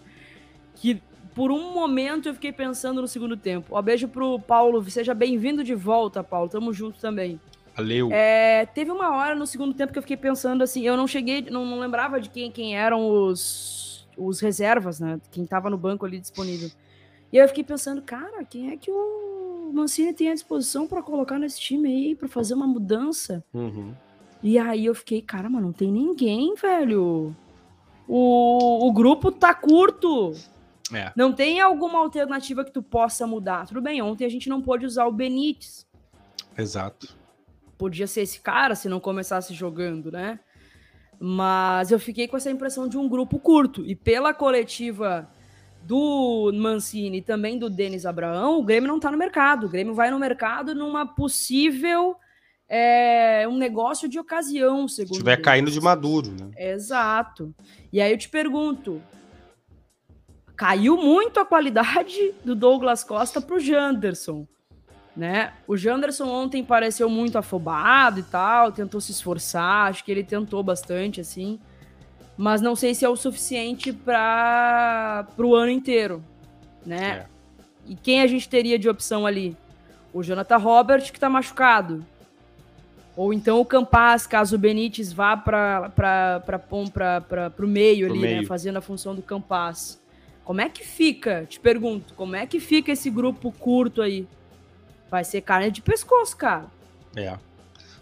que 0.75 1.01
por 1.35 1.51
um 1.51 1.73
momento 1.73 2.27
eu 2.27 2.33
fiquei 2.33 2.51
pensando 2.51 3.01
no 3.01 3.07
segundo 3.07 3.37
tempo. 3.37 3.67
Ó, 3.71 3.81
beijo 3.81 4.07
pro 4.07 4.39
Paulo, 4.39 4.83
seja 4.89 5.13
bem-vindo 5.13 5.63
de 5.63 5.75
volta, 5.75 6.23
Paulo. 6.23 6.49
Tamo 6.49 6.73
junto 6.73 6.99
também. 6.99 7.39
Valeu. 7.79 8.09
É, 8.11 8.65
teve 8.65 8.91
uma 8.91 9.15
hora 9.15 9.33
no 9.33 9.47
segundo 9.47 9.73
tempo 9.73 9.93
que 9.93 9.97
eu 9.97 10.03
fiquei 10.03 10.17
pensando 10.17 10.61
assim, 10.61 10.81
eu 10.81 10.97
não 10.97 11.07
cheguei, 11.07 11.41
não, 11.49 11.65
não 11.65 11.79
lembrava 11.79 12.19
de 12.19 12.29
quem, 12.29 12.51
quem 12.51 12.77
eram 12.77 13.09
os, 13.09 14.05
os 14.17 14.41
reservas, 14.41 14.99
né? 14.99 15.19
Quem 15.31 15.45
tava 15.45 15.69
no 15.69 15.77
banco 15.77 16.05
ali 16.05 16.19
disponível. 16.19 16.69
E 17.31 17.37
aí 17.37 17.43
eu 17.43 17.47
fiquei 17.47 17.63
pensando, 17.63 18.01
cara, 18.01 18.43
quem 18.43 18.71
é 18.71 18.77
que 18.77 18.91
o 18.91 19.71
Mancini 19.73 20.13
tem 20.13 20.29
à 20.29 20.33
disposição 20.33 20.87
para 20.87 21.01
colocar 21.01 21.39
nesse 21.39 21.59
time 21.59 21.87
aí, 21.87 22.15
para 22.15 22.27
fazer 22.27 22.53
uma 22.53 22.67
mudança? 22.67 23.43
Uhum. 23.53 23.93
E 24.43 24.59
aí 24.59 24.85
eu 24.85 24.95
fiquei, 24.95 25.21
cara, 25.21 25.49
mas 25.49 25.61
não 25.61 25.71
tem 25.71 25.89
ninguém, 25.89 26.55
velho. 26.55 27.33
O, 28.07 28.87
o 28.87 28.91
grupo 28.91 29.31
tá 29.31 29.53
curto. 29.53 30.33
É. 30.91 31.13
Não 31.15 31.31
tem 31.31 31.61
alguma 31.61 31.99
alternativa 31.99 32.65
que 32.65 32.71
tu 32.71 32.81
possa 32.81 33.25
mudar. 33.25 33.67
Tudo 33.67 33.81
bem, 33.81 34.01
ontem 34.01 34.25
a 34.25 34.29
gente 34.29 34.49
não 34.49 34.61
pôde 34.61 34.85
usar 34.85 35.05
o 35.05 35.11
Benítez. 35.13 35.87
Exato 36.57 37.18
podia 37.79 38.05
ser 38.05 38.21
esse 38.21 38.41
cara 38.41 38.75
se 38.75 38.89
não 38.89 38.99
começasse 38.99 39.53
jogando, 39.53 40.11
né? 40.11 40.39
Mas 41.17 41.91
eu 41.91 41.99
fiquei 41.99 42.27
com 42.27 42.35
essa 42.35 42.51
impressão 42.51 42.87
de 42.87 42.97
um 42.97 43.07
grupo 43.07 43.39
curto. 43.39 43.85
E 43.85 43.95
pela 43.95 44.33
coletiva 44.33 45.29
do 45.83 46.51
Mancini 46.53 47.17
e 47.17 47.21
também 47.21 47.57
do 47.57 47.69
Denis 47.69 48.05
Abraão, 48.05 48.59
o 48.59 48.63
Grêmio 48.63 48.89
não 48.89 48.99
tá 48.99 49.09
no 49.09 49.17
mercado. 49.17 49.65
O 49.65 49.69
Grêmio 49.69 49.93
vai 49.93 50.11
no 50.11 50.19
mercado 50.19 50.75
numa 50.75 51.07
possível 51.07 52.15
é 52.71 53.47
um 53.49 53.57
negócio 53.57 54.07
de 54.07 54.19
ocasião, 54.19 54.87
segundo. 54.87 55.07
Se 55.07 55.13
estiver 55.13 55.37
caindo 55.37 55.71
de 55.71 55.81
maduro, 55.81 56.29
né? 56.29 56.51
Exato. 56.55 57.55
E 57.91 57.99
aí 57.99 58.11
eu 58.11 58.17
te 58.17 58.29
pergunto: 58.29 59.01
caiu 60.55 60.95
muito 60.95 61.39
a 61.39 61.45
qualidade 61.45 62.35
do 62.45 62.53
Douglas 62.55 63.03
Costa 63.03 63.41
pro 63.41 63.59
Janderson. 63.59 64.47
Né? 65.15 65.51
O 65.67 65.75
Janderson 65.75 66.27
ontem 66.27 66.63
pareceu 66.63 67.09
muito 67.09 67.37
afobado 67.37 68.19
e 68.19 68.23
tal, 68.23 68.71
tentou 68.71 69.01
se 69.01 69.11
esforçar, 69.11 69.89
acho 69.89 70.03
que 70.03 70.11
ele 70.11 70.23
tentou 70.23 70.63
bastante, 70.63 71.19
assim, 71.19 71.59
mas 72.37 72.61
não 72.61 72.75
sei 72.75 72.95
se 72.95 73.03
é 73.03 73.09
o 73.09 73.17
suficiente 73.17 73.91
para 73.91 75.27
o 75.37 75.53
ano 75.55 75.71
inteiro, 75.71 76.23
né? 76.85 77.25
É. 77.25 77.25
E 77.85 77.95
quem 77.95 78.21
a 78.21 78.27
gente 78.27 78.47
teria 78.47 78.79
de 78.79 78.87
opção 78.87 79.25
ali? 79.25 79.57
O 80.13 80.23
Jonathan 80.23 80.57
Robert, 80.57 81.03
que 81.11 81.17
está 81.17 81.29
machucado. 81.29 82.05
Ou 83.17 83.33
então 83.33 83.59
o 83.59 83.65
Campas, 83.65 84.25
caso 84.25 84.55
o 84.55 84.59
Benítez 84.59 85.11
vá 85.11 85.35
para 85.35 85.91
o 87.59 87.67
meio 87.67 88.09
ali, 88.09 88.19
né? 88.19 88.27
meio. 88.27 88.41
né? 88.41 88.47
Fazendo 88.47 88.77
a 88.77 88.81
função 88.81 89.13
do 89.13 89.21
Campas. 89.21 90.01
Como 90.45 90.61
é 90.61 90.69
que 90.69 90.85
fica? 90.85 91.45
Te 91.45 91.59
pergunto, 91.59 92.13
como 92.13 92.35
é 92.35 92.47
que 92.47 92.59
fica 92.59 92.93
esse 92.93 93.09
grupo 93.09 93.51
curto 93.51 94.01
aí? 94.01 94.25
Vai 95.09 95.23
ser 95.23 95.41
carne 95.41 95.71
de 95.71 95.81
pescoço, 95.81 96.35
cara. 96.37 96.65
É. 97.15 97.37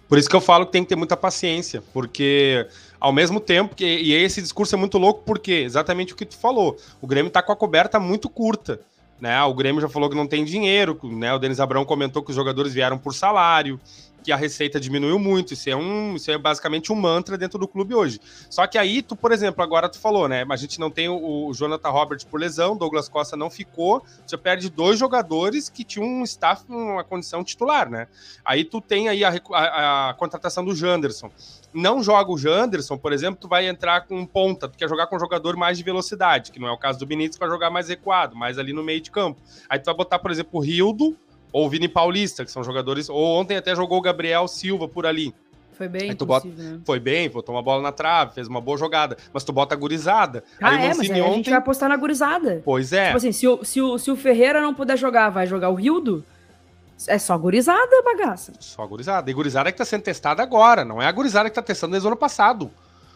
Por 0.08 0.18
isso 0.18 0.30
que 0.30 0.36
eu 0.36 0.42
falo 0.42 0.66
que 0.66 0.72
tem 0.72 0.84
que 0.84 0.90
ter 0.90 0.96
muita 0.96 1.18
paciência, 1.18 1.84
porque 1.94 2.66
ao 3.00 3.12
mesmo 3.12 3.40
tempo 3.40 3.76
que 3.76 3.86
e 3.86 4.14
esse 4.14 4.42
discurso 4.42 4.74
é 4.74 4.78
muito 4.78 4.98
louco 4.98 5.24
porque 5.26 5.52
exatamente 5.52 6.14
o 6.14 6.16
que 6.16 6.26
tu 6.26 6.38
falou, 6.38 6.78
o 7.02 7.08
Grêmio 7.08 7.30
tá 7.30 7.42
com 7.42 7.52
a 7.52 7.56
coberta 7.56 8.00
muito 8.00 8.30
curta, 8.30 8.80
né? 9.20 9.42
O 9.44 9.54
Grêmio 9.54 9.82
já 9.82 9.90
falou 9.90 10.10
que 10.10 10.16
não 10.16 10.26
tem 10.26 10.46
dinheiro, 10.46 10.98
né? 11.04 11.34
O 11.34 11.40
Denis 11.40 11.60
Abrão 11.60 11.84
comentou 11.84 12.24
que 12.24 12.30
os 12.30 12.36
jogadores 12.36 12.74
vieram 12.74 12.98
por 12.98 13.14
salário 13.14 13.80
que 14.28 14.32
a 14.34 14.36
receita 14.36 14.78
diminuiu 14.78 15.18
muito. 15.18 15.54
Isso 15.54 15.70
é 15.70 15.76
um, 15.76 16.18
isso 16.18 16.30
é 16.30 16.38
basicamente 16.38 16.92
um 16.92 16.96
mantra 16.96 17.38
dentro 17.38 17.58
do 17.58 17.66
clube 17.66 17.96
hoje. 17.96 18.20
Só 18.50 18.68
que 18.68 18.78
aí 18.78 19.02
tu, 19.02 19.16
por 19.16 19.32
exemplo, 19.32 19.64
agora 19.64 19.88
tu 19.88 19.98
falou, 19.98 20.28
né? 20.28 20.46
A 20.50 20.56
gente 20.58 20.82
não 20.82 20.92
tem 20.92 21.08
o, 21.08 21.48
o 21.48 21.54
Jonathan 21.54 21.90
Roberts 21.90 22.26
por 22.26 22.38
lesão, 22.38 22.76
Douglas 22.76 23.08
Costa 23.08 23.38
não 23.38 23.50
ficou. 23.50 24.04
Você 24.26 24.36
perde 24.36 24.70
dois 24.70 25.00
jogadores 25.00 25.70
que 25.70 25.82
tinham 25.82 26.06
um 26.06 26.24
staff 26.26 26.66
uma 26.68 27.06
condição 27.06 27.42
titular, 27.42 27.90
né? 27.90 28.10
Aí 28.44 28.66
tu 28.66 28.82
tem 28.82 29.08
aí 29.08 29.24
a, 29.24 29.34
a, 29.54 30.10
a 30.10 30.14
contratação 30.16 30.66
do 30.66 30.76
Janderson 30.76 31.32
não 31.74 32.02
joga 32.02 32.32
o 32.32 32.38
Janderson, 32.38 32.98
por 32.98 33.14
exemplo, 33.14 33.40
tu 33.40 33.48
vai 33.48 33.68
entrar 33.68 34.02
com 34.08 34.18
um 34.18 34.26
ponta, 34.26 34.68
tu 34.68 34.78
quer 34.78 34.90
jogar 34.90 35.06
com 35.08 35.16
um 35.16 35.20
jogador 35.20 35.56
mais 35.56 35.78
de 35.78 35.84
velocidade, 35.84 36.52
que 36.52 36.60
não 36.60 36.68
é 36.68 36.72
o 36.72 36.78
caso 36.78 36.98
do 36.98 37.06
Benítez, 37.06 37.38
para 37.38 37.50
jogar 37.50 37.70
mais 37.70 37.90
recuado, 37.90 38.36
mais 38.36 38.58
ali 38.58 38.74
no 38.74 38.84
meio 38.84 39.00
de 39.00 39.12
campo. 39.12 39.40
Aí 39.70 39.78
tu 39.78 39.86
vai 39.86 39.94
botar, 39.94 40.18
por 40.18 40.32
exemplo, 40.32 40.60
o 40.60 40.60
Rildo 40.60 41.16
ou 41.52 41.66
o 41.66 41.70
Vini 41.70 41.88
Paulista, 41.88 42.46
que 42.46 42.52
são 42.52 42.64
jogadores. 42.64 43.10
Ou 43.10 43.40
ontem 43.40 43.58
até 43.58 43.76
jogou 43.76 43.98
o 43.98 44.02
Gabriel 44.02 44.48
Silva 44.48 44.88
por 44.88 45.06
ali. 45.06 45.34
Foi 45.78 45.88
bem, 45.88 46.16
bota, 46.16 46.48
né? 46.48 46.80
Foi 46.84 47.00
bem, 47.00 47.30
botou 47.30 47.54
uma 47.54 47.62
bola 47.62 47.84
na 47.84 47.92
trave, 47.92 48.34
fez 48.34 48.48
uma 48.48 48.60
boa 48.60 48.80
jogada. 48.80 49.16
Mas 49.32 49.44
tu 49.44 49.54
bota 49.54 49.76
a 49.76 49.78
gurizada. 49.78 50.44
Ah, 50.60 50.70
aí 50.70 50.86
é, 50.88 50.94
mas 50.96 51.12
aí 51.12 51.22
ontem... 51.22 51.32
a 51.32 51.36
gente 51.36 51.50
vai 51.52 51.60
apostar 51.60 51.88
na 51.88 51.96
gurizada. 51.96 52.64
Pois 52.66 52.92
é. 52.92 53.06
Tipo 53.08 53.18
assim, 53.18 53.32
se 53.32 53.48
o, 53.48 53.64
se, 53.64 53.80
o, 53.80 53.98
se 54.00 54.10
o 54.10 54.16
Ferreira 54.16 54.60
não 54.60 54.74
puder 54.74 54.98
jogar, 54.98 55.30
vai 55.30 55.46
jogar 55.46 55.70
o 55.70 55.76
Rildo? 55.76 56.26
É 57.08 57.20
só 57.20 57.38
gurizada, 57.38 58.02
bagaça. 58.04 58.54
Só 58.60 58.88
gurizada. 58.88 59.30
E 59.30 59.34
gurizada 59.36 59.72
que 59.72 59.78
tá 59.78 59.86
sendo 59.86 60.02
testada 60.02 60.42
agora, 60.42 60.84
não 60.84 61.00
é 61.00 61.06
a 61.06 61.12
gurizada 61.12 61.48
que 61.48 61.54
tá 61.54 61.62
testando 61.62 61.92
desde 61.92 62.08
o 62.08 62.10
ano 62.10 62.18
passado. 62.18 62.72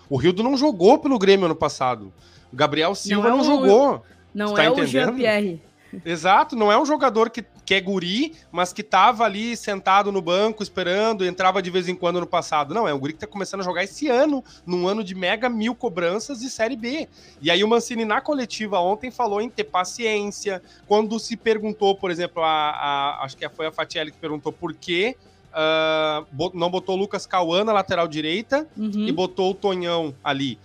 O 0.07 0.15
Rildo 0.15 0.43
não 0.43 0.55
jogou 0.55 0.99
pelo 0.99 1.17
Grêmio 1.17 1.47
ano 1.47 1.55
passado. 1.55 2.13
O 2.53 2.55
Gabriel 2.55 2.93
Silva 2.93 3.29
não, 3.29 3.35
é 3.35 3.37
não 3.37 3.43
jogou. 3.43 4.05
Não 4.35 4.53
tá 4.53 4.65
é 4.65 4.67
entendendo? 4.67 4.83
o 4.83 4.87
Jean-Pierre. 4.87 5.61
Exato, 6.05 6.55
não 6.55 6.71
é 6.71 6.79
um 6.79 6.85
jogador 6.85 7.29
que, 7.29 7.43
que 7.71 7.75
é 7.75 7.79
guri, 7.79 8.33
mas 8.51 8.73
que 8.73 8.83
tava 8.83 9.23
ali 9.23 9.55
sentado 9.55 10.11
no 10.11 10.21
banco 10.21 10.61
esperando, 10.61 11.25
entrava 11.25 11.61
de 11.61 11.71
vez 11.71 11.87
em 11.87 11.95
quando 11.95 12.19
no 12.19 12.27
passado. 12.27 12.73
Não, 12.73 12.85
é 12.85 12.93
um 12.93 12.99
guri 12.99 13.13
que 13.13 13.19
tá 13.19 13.27
começando 13.27 13.61
a 13.61 13.63
jogar 13.63 13.81
esse 13.81 14.09
ano, 14.09 14.43
num 14.65 14.89
ano 14.89 15.01
de 15.01 15.15
mega 15.15 15.47
mil 15.47 15.73
cobranças 15.73 16.41
de 16.41 16.49
Série 16.49 16.75
B. 16.75 17.07
E 17.41 17.49
aí 17.49 17.63
o 17.63 17.69
Mancini 17.69 18.03
na 18.03 18.19
coletiva 18.19 18.77
ontem 18.81 19.09
falou 19.09 19.39
em 19.39 19.49
ter 19.49 19.63
paciência. 19.63 20.61
Quando 20.85 21.17
se 21.17 21.37
perguntou, 21.37 21.95
por 21.95 22.11
exemplo, 22.11 22.43
a, 22.43 22.71
a 22.71 23.23
acho 23.23 23.37
que 23.37 23.47
foi 23.47 23.67
a 23.67 23.71
Fatielli 23.71 24.11
que 24.11 24.17
perguntou 24.17 24.51
por 24.51 24.73
quê 24.73 25.15
uh, 25.51 26.51
não 26.53 26.69
botou 26.69 26.97
o 26.97 26.99
Lucas 26.99 27.25
Cauã 27.25 27.63
na 27.63 27.71
lateral 27.71 28.05
direita 28.05 28.67
uhum. 28.77 29.07
e 29.07 29.13
botou 29.13 29.51
o 29.51 29.53
Tonhão 29.53 30.13
ali. 30.21 30.59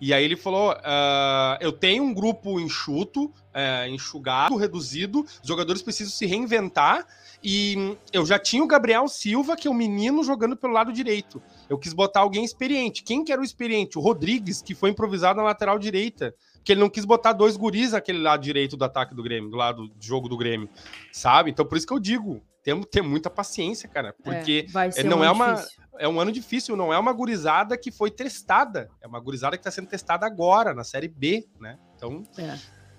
E 0.00 0.14
aí 0.14 0.24
ele 0.24 0.36
falou: 0.36 0.72
uh, 0.72 1.58
eu 1.60 1.72
tenho 1.72 2.02
um 2.02 2.14
grupo 2.14 2.58
enxuto, 2.58 3.32
é, 3.52 3.88
enxugado, 3.88 4.56
reduzido, 4.56 5.26
os 5.42 5.48
jogadores 5.48 5.82
precisam 5.82 6.12
se 6.12 6.26
reinventar. 6.26 7.06
E 7.42 7.96
eu 8.12 8.26
já 8.26 8.38
tinha 8.38 8.62
o 8.62 8.66
Gabriel 8.66 9.08
Silva, 9.08 9.56
que 9.56 9.66
é 9.66 9.70
um 9.70 9.74
menino 9.74 10.22
jogando 10.22 10.56
pelo 10.56 10.74
lado 10.74 10.92
direito. 10.92 11.42
Eu 11.70 11.78
quis 11.78 11.94
botar 11.94 12.20
alguém 12.20 12.44
experiente. 12.44 13.02
Quem 13.02 13.24
que 13.24 13.32
era 13.32 13.40
o 13.40 13.44
experiente? 13.44 13.98
O 13.98 14.02
Rodrigues, 14.02 14.60
que 14.60 14.74
foi 14.74 14.90
improvisado 14.90 15.38
na 15.38 15.44
lateral 15.44 15.78
direita. 15.78 16.34
Porque 16.56 16.72
ele 16.72 16.80
não 16.80 16.90
quis 16.90 17.06
botar 17.06 17.32
dois 17.32 17.56
guris 17.56 17.92
naquele 17.92 18.18
lado 18.18 18.42
direito 18.42 18.76
do 18.76 18.84
ataque 18.84 19.14
do 19.14 19.22
Grêmio, 19.22 19.50
do 19.50 19.56
lado 19.56 19.88
do 19.88 20.04
jogo 20.04 20.28
do 20.28 20.36
Grêmio. 20.36 20.68
Sabe? 21.10 21.50
Então 21.50 21.64
por 21.64 21.78
isso 21.78 21.86
que 21.86 21.92
eu 21.94 21.98
digo, 21.98 22.42
temos 22.62 22.86
que 22.86 22.92
ter 22.92 23.02
muita 23.02 23.30
paciência, 23.30 23.88
cara. 23.88 24.14
Porque 24.22 24.66
é, 24.96 25.02
não 25.02 25.20
um 25.20 25.24
é 25.24 25.30
uma. 25.30 25.54
Difícil. 25.54 25.80
É 25.98 26.08
um 26.08 26.18
ano 26.18 26.32
difícil, 26.32 26.76
não 26.76 26.92
é 26.92 26.98
uma 26.98 27.12
gurizada 27.12 27.76
que 27.76 27.90
foi 27.90 28.10
testada. 28.10 28.88
É 29.02 29.06
uma 29.06 29.20
gurizada 29.20 29.56
que 29.56 29.60
está 29.60 29.70
sendo 29.70 29.88
testada 29.88 30.26
agora, 30.26 30.72
na 30.72 30.84
Série 30.84 31.08
B, 31.08 31.46
né? 31.60 31.78
Então. 31.94 32.22
É. 32.38 32.56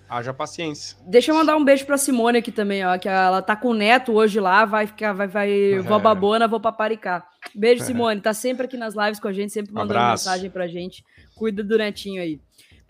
Haja 0.08 0.34
paciência. 0.34 0.98
Deixa 1.08 1.32
eu 1.32 1.36
mandar 1.36 1.56
um 1.56 1.64
beijo 1.64 1.86
pra 1.86 1.98
Simone 1.98 2.40
aqui 2.40 2.52
também, 2.52 2.86
ó. 2.86 2.98
Que 2.98 3.08
ela 3.08 3.42
tá 3.42 3.56
com 3.56 3.70
o 3.70 3.74
neto 3.74 4.12
hoje 4.12 4.42
lá, 4.42 4.66
vai 4.66 4.86
ficar, 4.86 5.14
vai, 5.14 5.26
vai, 5.26 5.50
é. 5.74 5.80
vou 5.80 6.00
babona, 6.02 6.50
vou 6.50 6.60
paparicar. 6.60 7.26
Beijo, 7.56 7.82
Simone. 7.86 8.20
Tá 8.20 8.34
sempre 8.34 8.66
aqui 8.66 8.76
nas 8.76 8.94
lives 8.94 9.22
com 9.22 9.30
a 9.30 9.34
gente, 9.34 9.54
sempre 9.54 9.74
mandando 9.74 9.98
mensagem 10.10 10.50
pra 10.50 10.68
gente. 10.68 11.04
Cuida 11.34 11.64
do 11.64 11.78
netinho 11.78 12.22
aí. 12.22 12.42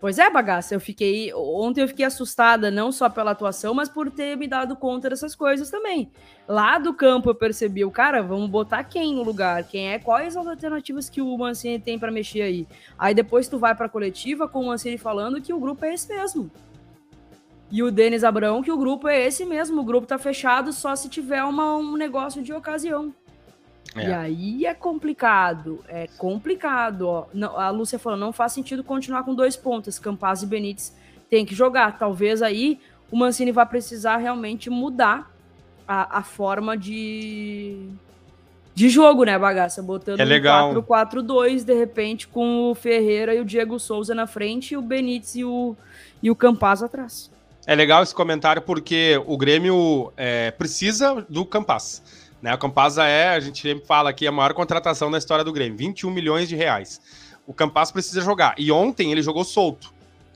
Pois 0.02 0.18
é, 0.18 0.28
bagaça, 0.28 0.74
eu 0.74 0.80
fiquei. 0.80 1.32
Ontem 1.32 1.80
eu 1.80 1.86
fiquei 1.86 2.04
assustada, 2.04 2.72
não 2.72 2.90
só 2.90 3.08
pela 3.08 3.30
atuação, 3.30 3.72
mas 3.72 3.88
por 3.88 4.10
ter 4.10 4.36
me 4.36 4.48
dado 4.48 4.74
conta 4.74 5.08
dessas 5.08 5.32
coisas 5.32 5.70
também. 5.70 6.10
Lá 6.48 6.76
do 6.76 6.92
campo 6.92 7.30
eu 7.30 7.34
percebi, 7.36 7.84
o 7.84 7.90
cara, 7.90 8.20
vamos 8.20 8.50
botar 8.50 8.82
quem 8.82 9.14
no 9.14 9.22
lugar? 9.22 9.62
Quem 9.62 9.92
é? 9.92 10.00
Quais 10.00 10.36
as 10.36 10.44
alternativas 10.44 11.08
que 11.08 11.22
o 11.22 11.38
Mancini 11.38 11.78
tem 11.78 12.00
para 12.00 12.10
mexer 12.10 12.42
aí? 12.42 12.66
Aí 12.98 13.14
depois 13.14 13.46
tu 13.46 13.60
vai 13.60 13.76
pra 13.76 13.88
coletiva 13.88 14.48
com 14.48 14.62
o 14.62 14.66
Mancini 14.66 14.98
falando 14.98 15.40
que 15.40 15.52
o 15.52 15.60
grupo 15.60 15.84
é 15.84 15.94
esse 15.94 16.08
mesmo. 16.08 16.50
E 17.70 17.80
o 17.80 17.92
Denis 17.92 18.24
Abrão, 18.24 18.60
que 18.60 18.72
o 18.72 18.76
grupo 18.76 19.06
é 19.06 19.24
esse 19.24 19.44
mesmo, 19.44 19.82
o 19.82 19.84
grupo 19.84 20.04
tá 20.04 20.18
fechado 20.18 20.72
só 20.72 20.96
se 20.96 21.08
tiver 21.08 21.44
uma, 21.44 21.76
um 21.76 21.96
negócio 21.96 22.42
de 22.42 22.52
ocasião. 22.52 23.14
É. 23.94 24.08
E 24.08 24.12
aí 24.12 24.66
é 24.66 24.74
complicado, 24.74 25.84
é 25.88 26.06
complicado. 26.18 27.08
Ó. 27.08 27.26
Não, 27.32 27.58
a 27.58 27.70
Lúcia 27.70 27.98
falou, 27.98 28.18
não 28.18 28.32
faz 28.32 28.52
sentido 28.52 28.82
continuar 28.82 29.24
com 29.24 29.34
dois 29.34 29.56
pontos, 29.56 29.98
Campaz 29.98 30.42
e 30.42 30.46
Benítez 30.46 30.94
tem 31.28 31.46
que 31.46 31.54
jogar. 31.54 31.98
Talvez 31.98 32.42
aí 32.42 32.78
o 33.10 33.16
Mancini 33.16 33.52
vai 33.52 33.66
precisar 33.66 34.18
realmente 34.18 34.70
mudar 34.70 35.30
a, 35.86 36.18
a 36.18 36.22
forma 36.22 36.76
de, 36.76 37.88
de 38.74 38.88
jogo, 38.88 39.24
né, 39.24 39.38
bagaça? 39.38 39.82
Botando 39.82 40.20
é 40.20 40.24
legal. 40.24 40.72
um 40.72 40.82
4-4-2, 40.82 41.64
de 41.64 41.74
repente, 41.74 42.28
com 42.28 42.70
o 42.70 42.74
Ferreira 42.74 43.34
e 43.34 43.40
o 43.40 43.44
Diego 43.44 43.78
Souza 43.78 44.14
na 44.14 44.26
frente 44.26 44.72
e 44.72 44.76
o 44.76 44.82
Benítez 44.82 45.36
e 45.36 45.44
o, 45.44 45.76
e 46.22 46.30
o 46.30 46.36
Campaz 46.36 46.82
atrás. 46.82 47.30
É 47.66 47.74
legal 47.74 48.02
esse 48.02 48.14
comentário 48.14 48.60
porque 48.60 49.22
o 49.26 49.36
Grêmio 49.36 50.12
é, 50.16 50.50
precisa 50.50 51.24
do 51.28 51.44
Campaz. 51.44 52.02
Né? 52.42 52.52
O 52.52 52.58
Campaz 52.58 52.98
é, 52.98 53.28
a 53.28 53.40
gente 53.40 53.62
sempre 53.62 53.86
fala 53.86 54.10
aqui, 54.10 54.26
a 54.26 54.32
maior 54.32 54.52
contratação 54.52 55.10
da 55.10 55.16
história 55.16 55.44
do 55.44 55.52
Grêmio, 55.52 55.78
21 55.78 56.10
milhões 56.10 56.48
de 56.48 56.56
reais. 56.56 57.00
O 57.46 57.54
Campaz 57.54 57.92
precisa 57.92 58.20
jogar. 58.20 58.54
E 58.58 58.72
ontem 58.72 59.12
ele 59.12 59.22
jogou 59.22 59.44
solto. 59.44 59.94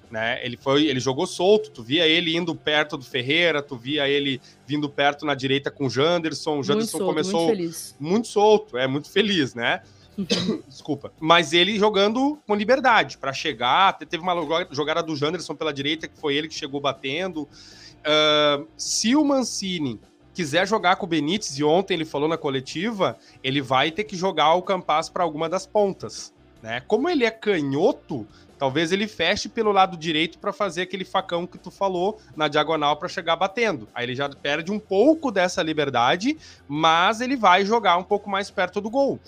Né? 0.09 0.39
Ele 0.45 0.57
foi, 0.57 0.85
ele 0.85 1.01
jogou 1.01 1.27
solto, 1.27 1.69
tu 1.71 1.83
via 1.83 2.07
ele 2.07 2.37
indo 2.37 2.55
perto 2.55 2.97
do 2.97 3.05
Ferreira, 3.05 3.61
tu 3.61 3.77
via 3.77 4.09
ele 4.09 4.41
vindo 4.65 4.89
perto 4.89 5.27
na 5.27 5.35
direita 5.35 5.69
com 5.69 5.87
o 5.87 5.91
Janderson. 5.91 6.61
O 6.61 6.63
Janderson 6.63 6.99
solto, 6.99 7.07
começou 7.07 7.47
muito, 7.49 7.77
muito, 7.99 8.29
solto, 8.29 8.79
é 8.79 8.87
muito 8.87 9.11
feliz, 9.11 9.53
né? 9.53 9.83
Desculpa. 10.69 11.13
Mas 11.19 11.53
ele 11.53 11.77
jogando 11.77 12.39
com 12.47 12.55
liberdade 12.55 13.19
para 13.19 13.33
chegar. 13.33 13.99
Teve 13.99 14.23
uma 14.23 14.35
jogada 14.71 15.03
do 15.03 15.17
Janderson 15.17 15.57
pela 15.57 15.73
direita, 15.73 16.07
que 16.07 16.19
foi 16.19 16.37
ele 16.37 16.47
que 16.47 16.55
chegou 16.55 16.81
batendo. 16.81 17.43
Uh, 17.43 18.67
se 18.77 19.17
o 19.17 19.25
Mancini 19.25 20.01
quiser 20.37 20.69
jogar 20.69 20.97
com 20.97 21.07
o 21.07 21.09
Benítez, 21.09 21.59
e 21.59 21.65
ontem 21.65 21.95
ele 21.95 22.05
falou 22.05 22.29
na 22.29 22.37
coletiva, 22.37 23.17
ele 23.43 23.63
vai 23.63 23.91
ter 23.91 24.05
que 24.05 24.15
jogar 24.15 24.53
o 24.53 24.61
Campas 24.61 25.09
para 25.09 25.25
alguma 25.25 25.49
das 25.49 25.67
pontas. 25.67 26.31
Né? 26.63 26.83
Como 26.87 27.09
ele 27.09 27.25
é 27.25 27.31
canhoto, 27.31 28.27
talvez 28.59 28.93
ele 28.93 29.09
feche 29.09 29.49
pelo 29.49 29.73
lado 29.73 29.97
direito 29.97 30.39
para 30.39 30.53
fazer 30.53 30.83
aquele 30.83 31.07
facão 31.07 31.47
que 31.47 31.57
tu 31.57 31.71
falou 31.71 32.21
na 32.37 32.49
diagonal 32.49 32.99
para 32.99 33.09
chegar 33.09 33.35
batendo. 33.35 33.89
Aí 33.95 34.05
ele 34.05 34.15
já 34.15 34.29
perde 34.29 34.71
um 34.71 34.79
pouco 34.79 35.33
dessa 35.33 35.63
liberdade, 35.63 36.37
mas 36.69 37.23
ele 37.23 37.35
vai 37.35 37.65
jogar 37.65 37.97
um 37.97 38.05
pouco 38.05 38.29
mais 38.29 38.51
perto 38.51 38.79
do 38.79 38.91
gol 38.91 39.19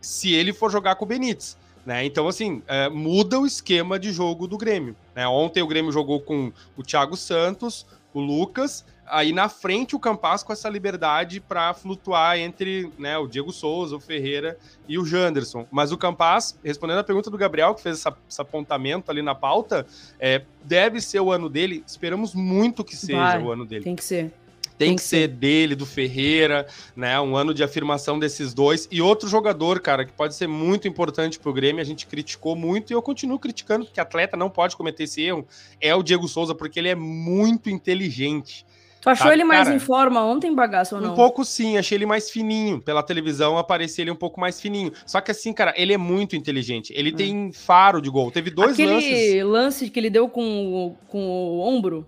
se 0.00 0.32
ele 0.32 0.52
for 0.52 0.70
jogar 0.70 0.94
com 0.94 1.04
o 1.04 1.08
Benítez. 1.08 1.58
Né? 1.84 2.04
Então, 2.04 2.26
assim, 2.28 2.62
é, 2.66 2.88
muda 2.88 3.38
o 3.38 3.46
esquema 3.46 3.98
de 3.98 4.10
jogo 4.10 4.46
do 4.46 4.56
Grêmio. 4.56 4.96
Né? 5.14 5.26
Ontem 5.28 5.62
o 5.62 5.66
Grêmio 5.66 5.92
jogou 5.92 6.20
com 6.20 6.52
o 6.76 6.82
Thiago 6.82 7.16
Santos, 7.16 7.86
o 8.18 8.20
Lucas, 8.20 8.84
aí 9.06 9.32
na 9.32 9.48
frente 9.48 9.94
o 9.94 10.00
Campas 10.00 10.42
com 10.42 10.52
essa 10.52 10.68
liberdade 10.68 11.38
para 11.38 11.74
flutuar 11.74 12.38
entre 12.38 12.90
né, 12.98 13.16
o 13.18 13.26
Diego 13.26 13.52
Souza, 13.52 13.96
o 13.96 14.00
Ferreira 14.00 14.56
e 14.88 14.98
o 14.98 15.04
Janderson. 15.04 15.66
Mas 15.70 15.92
o 15.92 15.98
Campas, 15.98 16.58
respondendo 16.64 16.98
a 16.98 17.04
pergunta 17.04 17.30
do 17.30 17.36
Gabriel, 17.36 17.74
que 17.74 17.82
fez 17.82 17.98
essa, 17.98 18.16
esse 18.28 18.40
apontamento 18.40 19.10
ali 19.10 19.20
na 19.20 19.34
pauta, 19.34 19.86
é, 20.18 20.42
deve 20.64 21.00
ser 21.00 21.20
o 21.20 21.30
ano 21.30 21.50
dele. 21.50 21.84
Esperamos 21.86 22.34
muito 22.34 22.82
que 22.82 22.96
seja 22.96 23.18
Vai, 23.18 23.42
o 23.42 23.52
ano 23.52 23.66
dele. 23.66 23.84
Tem 23.84 23.96
que 23.96 24.04
ser. 24.04 24.32
Tem, 24.78 24.96
que, 24.96 25.02
ser, 25.02 25.28
dele, 25.28 25.74
do 25.74 25.86
Ferreira, 25.86 26.66
né? 26.94 27.18
Um 27.20 27.36
ano 27.36 27.54
de 27.54 27.62
afirmação 27.62 28.18
desses 28.18 28.52
dois. 28.52 28.88
E 28.90 29.00
outro 29.00 29.28
jogador, 29.28 29.80
cara, 29.80 30.04
que 30.04 30.12
pode 30.12 30.34
ser 30.34 30.46
muito 30.46 30.86
importante 30.86 31.38
pro 31.38 31.52
Grêmio, 31.52 31.80
a 31.80 31.84
gente 31.84 32.06
criticou 32.06 32.54
muito 32.54 32.92
e 32.92 32.94
eu 32.94 33.02
continuo 33.02 33.38
criticando, 33.38 33.84
porque 33.84 34.00
atleta 34.00 34.36
não 34.36 34.50
pode 34.50 34.76
cometer 34.76 35.04
esse 35.04 35.22
erro, 35.22 35.46
é 35.80 35.94
o 35.94 36.02
Diego 36.02 36.28
Souza, 36.28 36.54
porque 36.54 36.78
ele 36.78 36.88
é 36.88 36.94
muito 36.94 37.70
inteligente. 37.70 38.66
Tu 39.06 39.10
achou 39.10 39.32
ele 39.32 39.44
mais 39.44 39.64
cara, 39.64 39.76
em 39.76 39.78
forma 39.78 40.20
ontem, 40.24 40.52
bagaço 40.52 40.96
ou 40.96 41.00
não? 41.00 41.12
Um 41.12 41.14
pouco 41.14 41.44
sim, 41.44 41.78
achei 41.78 41.96
ele 41.96 42.06
mais 42.06 42.28
fininho. 42.28 42.82
Pela 42.82 43.04
televisão 43.04 43.56
aparecia 43.56 44.02
ele 44.02 44.10
um 44.10 44.16
pouco 44.16 44.40
mais 44.40 44.60
fininho. 44.60 44.92
Só 45.06 45.20
que 45.20 45.30
assim, 45.30 45.52
cara, 45.52 45.72
ele 45.76 45.92
é 45.92 45.96
muito 45.96 46.34
inteligente. 46.34 46.92
Ele 46.96 47.10
é. 47.10 47.12
tem 47.12 47.52
faro 47.52 48.02
de 48.02 48.10
gol. 48.10 48.32
Teve 48.32 48.50
dois 48.50 48.72
Aquele 48.72 48.94
lances. 48.94 49.08
Aquele 49.08 49.44
lance 49.44 49.90
que 49.90 50.00
ele 50.00 50.10
deu 50.10 50.28
com, 50.28 50.96
com 51.06 51.20
o 51.24 51.60
ombro, 51.60 52.04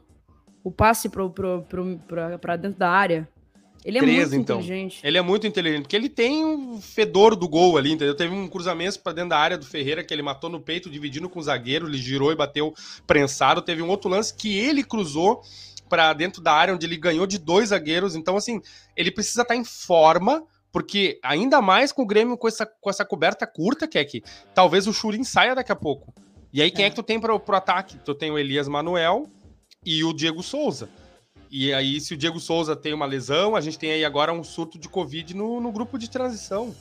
o 0.69 0.71
passe 0.71 1.09
pra 1.09 2.57
dentro 2.57 2.79
da 2.79 2.91
área. 2.91 3.27
Ele 3.85 3.99
é 3.99 4.01
13, 4.01 4.19
muito 4.19 4.35
então. 4.35 4.61
inteligente. 4.61 5.01
Ele 5.03 5.17
é 5.17 5.23
muito 5.23 5.47
inteligente, 5.47 5.83
porque 5.83 5.97
ele 5.97 6.09
tem 6.11 6.45
o 6.45 6.75
um 6.75 6.81
fedor 6.81 7.35
do 7.35 7.49
gol 7.49 7.79
ali, 7.79 7.93
entendeu? 7.93 8.15
Teve 8.15 8.35
um 8.35 8.47
cruzamento 8.47 9.01
para 9.01 9.13
dentro 9.13 9.31
da 9.31 9.39
área 9.39 9.57
do 9.57 9.65
Ferreira 9.65 10.05
que 10.05 10.13
ele 10.13 10.21
matou 10.21 10.51
no 10.51 10.61
peito, 10.61 10.91
dividindo 10.91 11.29
com 11.29 11.39
o 11.39 11.43
zagueiro, 11.43 11.89
ele 11.89 11.97
girou 11.97 12.31
e 12.31 12.37
bateu 12.37 12.75
prensado. 13.07 13.63
Teve 13.63 13.81
um 13.81 13.89
outro 13.89 14.11
lance 14.11 14.35
que 14.35 14.59
ele 14.59 14.85
cruzou 14.85 15.43
para 15.89 16.13
dentro 16.13 16.43
da 16.43 16.53
área, 16.53 16.75
onde 16.75 16.85
ele 16.85 16.99
ganhou 16.99 17.27
de 17.27 17.39
dois 17.39 17.71
zagueiros. 17.71 18.15
Então, 18.15 18.37
assim, 18.37 18.61
ele 18.95 19.11
precisa 19.11 19.41
estar 19.41 19.55
tá 19.55 19.59
em 19.59 19.65
forma, 19.65 20.45
porque 20.71 21.19
ainda 21.23 21.63
mais 21.63 21.93
com 21.93 22.03
o 22.03 22.07
Grêmio 22.07 22.37
com 22.37 22.47
essa, 22.47 22.67
com 22.67 22.91
essa 22.91 23.07
coberta 23.07 23.47
curta, 23.47 23.89
que 23.89 23.99
é 23.99 24.05
que 24.05 24.23
talvez 24.55 24.87
o 24.87 24.93
Churin 24.93 25.25
saia 25.25 25.55
daqui 25.55 25.73
a 25.73 25.77
pouco. 25.77 26.13
E 26.53 26.61
aí, 26.61 26.71
quem 26.71 26.85
é, 26.85 26.89
é 26.89 26.91
que 26.91 26.97
tu 26.97 27.03
tem 27.03 27.19
para 27.19 27.35
o 27.35 27.43
ataque? 27.53 27.97
Tu 28.05 28.15
tem 28.15 28.31
o 28.31 28.39
Elias 28.39 28.69
Manuel 28.69 29.31
e 29.85 30.05
o 30.05 30.13
Diego 30.13 30.43
Souza. 30.43 30.89
E 31.51 31.73
aí, 31.73 32.01
se 32.01 32.13
o 32.13 32.17
Diego 32.17 32.39
Souza 32.39 32.77
tem 32.77 32.93
uma 32.93 33.07
lesão, 33.07 33.57
a 33.57 33.61
gente 33.61 33.79
tem 33.79 33.91
aí 33.91 34.05
agora 34.05 34.33
um 34.33 34.45
surto 34.45 34.79
de 34.79 34.89
Covid 34.89 35.35
no, 35.35 35.61
no 35.61 35.73
grupo 35.73 35.99
de 35.99 36.11
transição. 36.11 36.75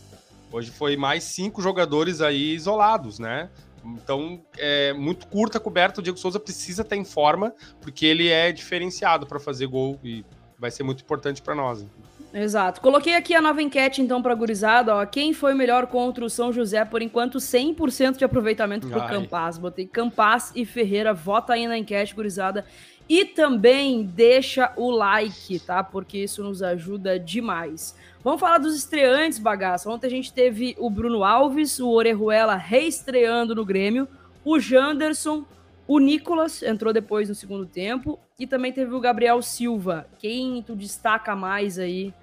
Hoje 0.52 0.72
foi 0.72 0.98
mais 0.98 1.24
cinco 1.24 1.62
jogadores 1.62 2.22
aí 2.22 2.54
isolados, 2.54 3.20
né? 3.20 3.50
Então, 3.86 4.44
é 4.58 4.92
muito 4.92 5.28
curta 5.28 5.58
a 5.58 5.62
coberta. 5.62 6.02
O 6.02 6.04
Diego 6.04 6.18
Souza 6.18 6.40
precisa 6.40 6.82
estar 6.82 6.98
em 6.98 7.06
forma, 7.06 7.54
porque 7.82 8.06
ele 8.06 8.28
é 8.28 8.52
diferenciado 8.52 9.26
para 9.26 9.40
fazer 9.40 9.68
gol 9.68 9.98
e 10.04 10.26
vai 10.60 10.72
ser 10.72 10.84
muito 10.84 11.02
importante 11.04 11.42
para 11.42 11.56
nós. 11.56 11.86
Exato. 12.34 12.82
Coloquei 12.82 13.16
aqui 13.16 13.34
a 13.34 13.42
nova 13.42 13.62
enquete, 13.62 14.02
então, 14.02 14.22
para 14.22 14.36
gurizada. 14.36 14.96
Ó. 14.96 15.06
Quem 15.06 15.34
foi 15.34 15.54
melhor 15.54 15.88
contra 15.88 16.26
o 16.26 16.30
São 16.30 16.52
José? 16.52 16.84
Por 16.86 17.02
enquanto, 17.02 17.40
100% 17.40 18.18
de 18.18 18.26
aproveitamento 18.26 18.88
para 18.88 19.06
o 19.06 19.08
Campaz. 19.08 19.58
Botei 19.58 19.88
Campaz 19.88 20.52
e 20.56 20.66
Ferreira. 20.66 21.14
Vota 21.14 21.54
aí 21.54 21.68
na 21.68 21.78
enquete, 21.78 22.14
gurizada. 22.14 22.66
E 23.10 23.24
também 23.24 24.04
deixa 24.04 24.74
o 24.76 24.92
like, 24.92 25.60
tá? 25.60 25.82
Porque 25.82 26.18
isso 26.18 26.44
nos 26.44 26.62
ajuda 26.62 27.18
demais. 27.18 27.96
Vamos 28.22 28.42
falar 28.42 28.58
dos 28.58 28.76
estreantes, 28.76 29.40
bagaça. 29.40 29.90
Ontem 29.90 30.08
a 30.08 30.10
gente 30.10 30.34
teve 30.34 30.76
o 30.78 30.90
Bruno 30.90 31.24
Alves, 31.24 31.80
o 31.80 31.90
Orejuela 31.90 32.56
reestreando 32.56 33.56
no 33.56 33.64
Grêmio, 33.64 34.08
o 34.44 34.60
Janderson, 34.60 35.46
o 35.88 36.00
Nicolas 36.00 36.62
entrou 36.62 36.92
depois 36.92 37.30
no 37.30 37.36
segundo 37.36 37.66
tempo 37.66 38.20
e 38.38 38.46
também 38.46 38.74
teve 38.74 38.94
o 38.94 39.00
Gabriel 39.00 39.42
Silva. 39.42 40.06
Quem 40.20 40.62
tu 40.62 40.76
destaca 40.76 41.36
mais 41.36 41.80
aí 41.80 42.14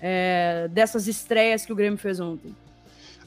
é, 0.00 0.68
dessas 0.70 1.06
estreias 1.06 1.64
que 1.64 1.72
o 1.72 1.76
Grêmio 1.76 1.98
fez 1.98 2.18
ontem? 2.18 2.54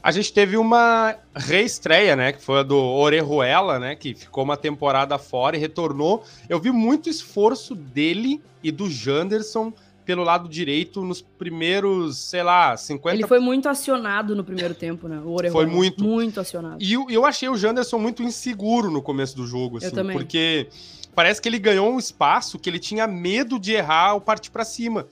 A 0.02 0.12
gente 0.12 0.32
teve 0.32 0.56
uma 0.56 1.16
reestreia, 1.34 2.14
né? 2.14 2.32
Que 2.32 2.40
foi 2.40 2.60
a 2.60 2.62
do 2.62 2.76
Orejuela, 2.76 3.78
né? 3.78 3.96
Que 3.96 4.14
ficou 4.14 4.44
uma 4.44 4.56
temporada 4.56 5.18
fora 5.18 5.56
e 5.56 5.58
retornou. 5.58 6.22
Eu 6.48 6.60
vi 6.60 6.70
muito 6.70 7.08
esforço 7.08 7.74
dele 7.74 8.40
e 8.62 8.70
do 8.70 8.88
Janderson 8.88 9.72
pelo 10.06 10.22
lado 10.22 10.48
direito 10.48 11.04
nos 11.04 11.20
primeiros, 11.20 12.16
sei 12.16 12.42
lá, 12.44 12.76
50... 12.76 13.14
Ele 13.14 13.26
foi 13.26 13.40
muito 13.40 13.68
acionado 13.68 14.36
no 14.36 14.44
primeiro 14.44 14.72
tempo, 14.72 15.08
né? 15.08 15.18
O 15.18 15.32
Orejuela. 15.32 15.66
Foi 15.66 15.66
muito. 15.66 16.02
Muito 16.02 16.38
acionado. 16.38 16.80
E 16.80 16.92
eu, 16.92 17.06
eu 17.10 17.26
achei 17.26 17.48
o 17.48 17.56
Janderson 17.56 17.98
muito 17.98 18.22
inseguro 18.22 18.88
no 18.88 19.02
começo 19.02 19.36
do 19.36 19.44
jogo, 19.44 19.78
assim. 19.78 19.86
Eu 19.86 19.92
também. 19.92 20.16
Porque 20.16 20.68
parece 21.12 21.42
que 21.42 21.48
ele 21.48 21.58
ganhou 21.58 21.92
um 21.92 21.98
espaço 21.98 22.56
que 22.56 22.70
ele 22.70 22.78
tinha 22.78 23.06
medo 23.08 23.58
de 23.58 23.72
errar 23.72 24.10
ao 24.10 24.20
partir 24.20 24.50
para 24.52 24.64
cima. 24.64 25.08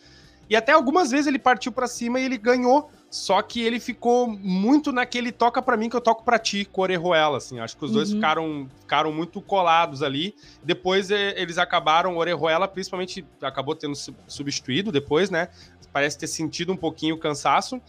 E 0.49 0.55
até 0.55 0.71
algumas 0.71 1.11
vezes 1.11 1.27
ele 1.27 1.39
partiu 1.39 1.73
para 1.73 1.89
cima 1.89 2.21
e 2.21 2.25
ele 2.25 2.39
ganhou 2.39 2.89
só 3.15 3.41
que 3.43 3.63
ele 3.63 3.79
ficou 3.79 4.27
muito 4.27 4.91
naquele 4.91 5.31
toca 5.31 5.63
para 5.63 5.77
mim 5.77 5.89
que 5.89 5.95
eu 5.95 6.01
toco 6.01 6.25
para 6.25 6.37
ti, 6.37 6.69
Orejuela, 6.73 7.39
assim. 7.39 7.61
Acho 7.61 7.77
que 7.77 7.85
os 7.85 7.93
dois 7.93 8.09
uhum. 8.11 8.17
ficaram, 8.17 8.69
ficaram 8.81 9.13
muito 9.13 9.41
colados 9.41 10.03
ali. 10.03 10.35
Depois 10.65 11.13
eles 11.13 11.57
acabaram, 11.57 12.17
Orejuela 12.17 12.67
principalmente 12.67 13.25
acabou 13.41 13.77
tendo 13.77 13.95
substituído 14.27 14.91
depois, 14.91 15.31
né? 15.31 15.49
Parece 15.93 16.19
ter 16.19 16.27
sentido 16.27 16.73
um 16.73 16.77
pouquinho 16.77 17.15
o 17.15 17.19
cansaço. 17.19 17.81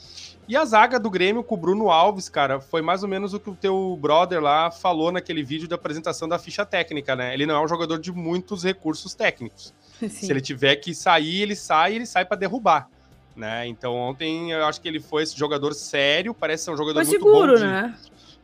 E 0.47 0.55
a 0.55 0.63
zaga 0.63 0.99
do 0.99 1.09
Grêmio 1.09 1.43
com 1.43 1.55
o 1.55 1.57
Bruno 1.57 1.89
Alves, 1.89 2.29
cara, 2.29 2.61
foi 2.61 2.83
mais 2.83 3.01
ou 3.01 3.09
menos 3.09 3.33
o 3.33 3.39
que 3.39 3.49
o 3.49 3.55
teu 3.55 3.97
brother 3.99 4.39
lá 4.39 4.69
falou 4.69 5.11
naquele 5.11 5.43
vídeo 5.43 5.67
da 5.67 5.73
apresentação 5.73 6.29
da 6.29 6.37
ficha 6.37 6.63
técnica, 6.63 7.15
né? 7.15 7.33
Ele 7.33 7.47
não 7.47 7.55
é 7.55 7.65
um 7.65 7.67
jogador 7.67 7.97
de 7.97 8.11
muitos 8.11 8.63
recursos 8.63 9.15
técnicos. 9.15 9.73
Sim. 9.99 10.07
Se 10.07 10.31
ele 10.31 10.39
tiver 10.39 10.75
que 10.75 10.93
sair, 10.93 11.41
ele 11.41 11.55
sai, 11.55 11.95
ele 11.95 12.05
sai 12.05 12.25
para 12.25 12.37
derrubar. 12.37 12.87
Né? 13.35 13.67
Então 13.67 13.93
ontem 13.95 14.51
eu 14.51 14.65
acho 14.65 14.79
que 14.79 14.87
ele 14.87 14.99
foi 14.99 15.23
esse 15.23 15.37
jogador 15.37 15.73
sério, 15.73 16.33
parece 16.33 16.65
ser 16.65 16.71
um 16.71 16.77
jogador 16.77 17.03
foi 17.03 17.17
muito 17.17 17.23
seguro, 17.23 17.51
bom. 17.53 17.57
De... 17.57 17.63
né? 17.63 17.95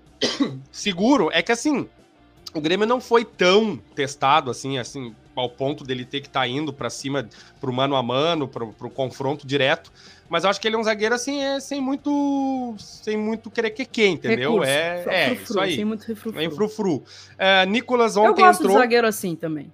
seguro, 0.71 1.29
é 1.31 1.41
que 1.41 1.51
assim, 1.51 1.87
o 2.53 2.59
Grêmio 2.59 2.85
não 2.85 2.99
foi 2.99 3.23
tão 3.23 3.77
testado 3.95 4.51
assim, 4.51 4.77
assim, 4.77 5.15
ao 5.35 5.49
ponto 5.49 5.83
dele 5.83 6.03
ter 6.03 6.19
que 6.19 6.27
estar 6.27 6.41
tá 6.41 6.47
indo 6.47 6.73
para 6.73 6.89
cima 6.89 7.27
pro 7.59 7.71
mano 7.71 7.95
a 7.95 8.03
mano, 8.03 8.47
pro, 8.47 8.73
pro 8.73 8.89
confronto 8.89 9.47
direto. 9.47 9.91
Mas 10.29 10.43
eu 10.43 10.49
acho 10.49 10.61
que 10.61 10.67
ele 10.67 10.75
é 10.75 10.79
um 10.79 10.83
zagueiro 10.83 11.13
assim, 11.13 11.41
é 11.41 11.59
sem 11.59 11.81
muito 11.81 12.75
sem 12.77 13.17
muito 13.17 13.51
querer 13.51 13.71
que 13.71 13.85
quem, 13.85 14.13
entendeu? 14.13 14.53
Recurso. 14.53 14.69
É, 14.71 15.03
é 15.07 15.27
frufru, 15.27 15.43
isso 15.43 15.59
aí. 15.59 15.75
Sem 15.75 15.85
muito 15.85 16.03
refrufru. 16.05 16.41
É 16.41 16.49
frufru. 16.49 17.03
É, 17.37 17.65
Nicolas 17.65 18.15
ontem 18.15 18.41
eu 18.41 18.47
gosto 18.47 18.61
entrou. 18.61 18.77
De 18.77 18.81
zagueiro 18.81 19.07
assim 19.07 19.35
também. 19.35 19.71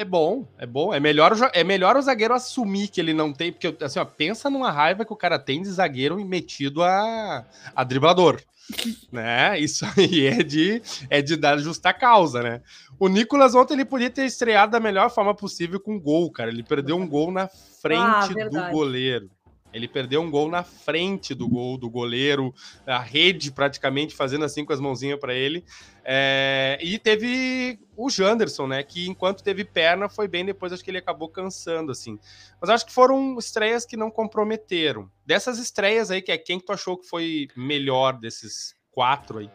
É 0.00 0.04
bom, 0.04 0.48
é 0.56 0.64
bom. 0.64 0.94
É 0.94 0.98
melhor, 0.98 1.36
é 1.52 1.62
melhor 1.62 1.94
o 1.94 2.00
zagueiro 2.00 2.32
assumir 2.32 2.88
que 2.88 2.98
ele 2.98 3.12
não 3.12 3.34
tem, 3.34 3.52
porque 3.52 3.84
assim, 3.84 3.98
ó, 3.98 4.04
pensa 4.06 4.48
numa 4.48 4.70
raiva 4.70 5.04
que 5.04 5.12
o 5.12 5.16
cara 5.16 5.38
tem 5.38 5.60
de 5.60 5.68
zagueiro 5.68 6.16
metido 6.24 6.82
a, 6.82 7.44
a 7.76 7.84
driblador. 7.84 8.40
né? 9.12 9.60
Isso 9.60 9.84
aí 9.84 10.26
é 10.26 10.42
de, 10.42 10.80
é 11.10 11.20
de 11.20 11.36
dar 11.36 11.58
justa 11.58 11.92
causa, 11.92 12.42
né? 12.42 12.62
O 12.98 13.08
Nicolas 13.08 13.54
ontem 13.54 13.74
ele 13.74 13.84
podia 13.84 14.08
ter 14.08 14.24
estreado 14.24 14.72
da 14.72 14.80
melhor 14.80 15.10
forma 15.10 15.34
possível 15.34 15.78
com 15.78 16.00
gol, 16.00 16.32
cara. 16.32 16.48
Ele 16.48 16.62
perdeu 16.62 16.96
um 16.96 17.06
gol 17.06 17.30
na 17.30 17.46
frente 17.46 18.40
ah, 18.40 18.48
do 18.50 18.70
goleiro. 18.70 19.30
Ele 19.72 19.86
perdeu 19.86 20.20
um 20.20 20.30
gol 20.30 20.48
na 20.48 20.62
frente 20.62 21.34
do 21.34 21.48
gol 21.48 21.78
do 21.78 21.88
goleiro, 21.88 22.54
a 22.86 22.98
rede 22.98 23.52
praticamente 23.52 24.14
fazendo 24.14 24.44
assim 24.44 24.64
com 24.64 24.72
as 24.72 24.80
mãozinhas 24.80 25.18
para 25.18 25.34
ele. 25.34 25.64
É, 26.04 26.78
e 26.82 26.98
teve 26.98 27.78
o 27.96 28.10
Janderson, 28.10 28.66
né? 28.66 28.82
Que 28.82 29.08
enquanto 29.08 29.42
teve 29.42 29.64
perna 29.64 30.08
foi 30.08 30.26
bem, 30.26 30.44
depois 30.44 30.72
acho 30.72 30.82
que 30.82 30.90
ele 30.90 30.98
acabou 30.98 31.28
cansando, 31.28 31.92
assim. 31.92 32.18
Mas 32.60 32.70
acho 32.70 32.86
que 32.86 32.92
foram 32.92 33.38
estreias 33.38 33.86
que 33.86 33.96
não 33.96 34.10
comprometeram. 34.10 35.10
Dessas 35.24 35.58
estreias 35.58 36.10
aí, 36.10 36.20
que 36.20 36.32
é 36.32 36.38
quem 36.38 36.58
que 36.58 36.66
tu 36.66 36.72
achou 36.72 36.96
que 36.96 37.06
foi 37.06 37.48
melhor 37.56 38.18
desses 38.18 38.74
quatro 38.90 39.38
aí? 39.38 39.50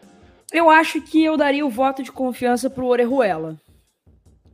Eu 0.54 0.70
acho 0.70 1.02
que 1.02 1.24
eu 1.24 1.36
daria 1.36 1.66
o 1.66 1.70
voto 1.70 2.02
de 2.02 2.12
confiança 2.12 2.70
pro 2.70 2.86
Orejuela 2.86 3.60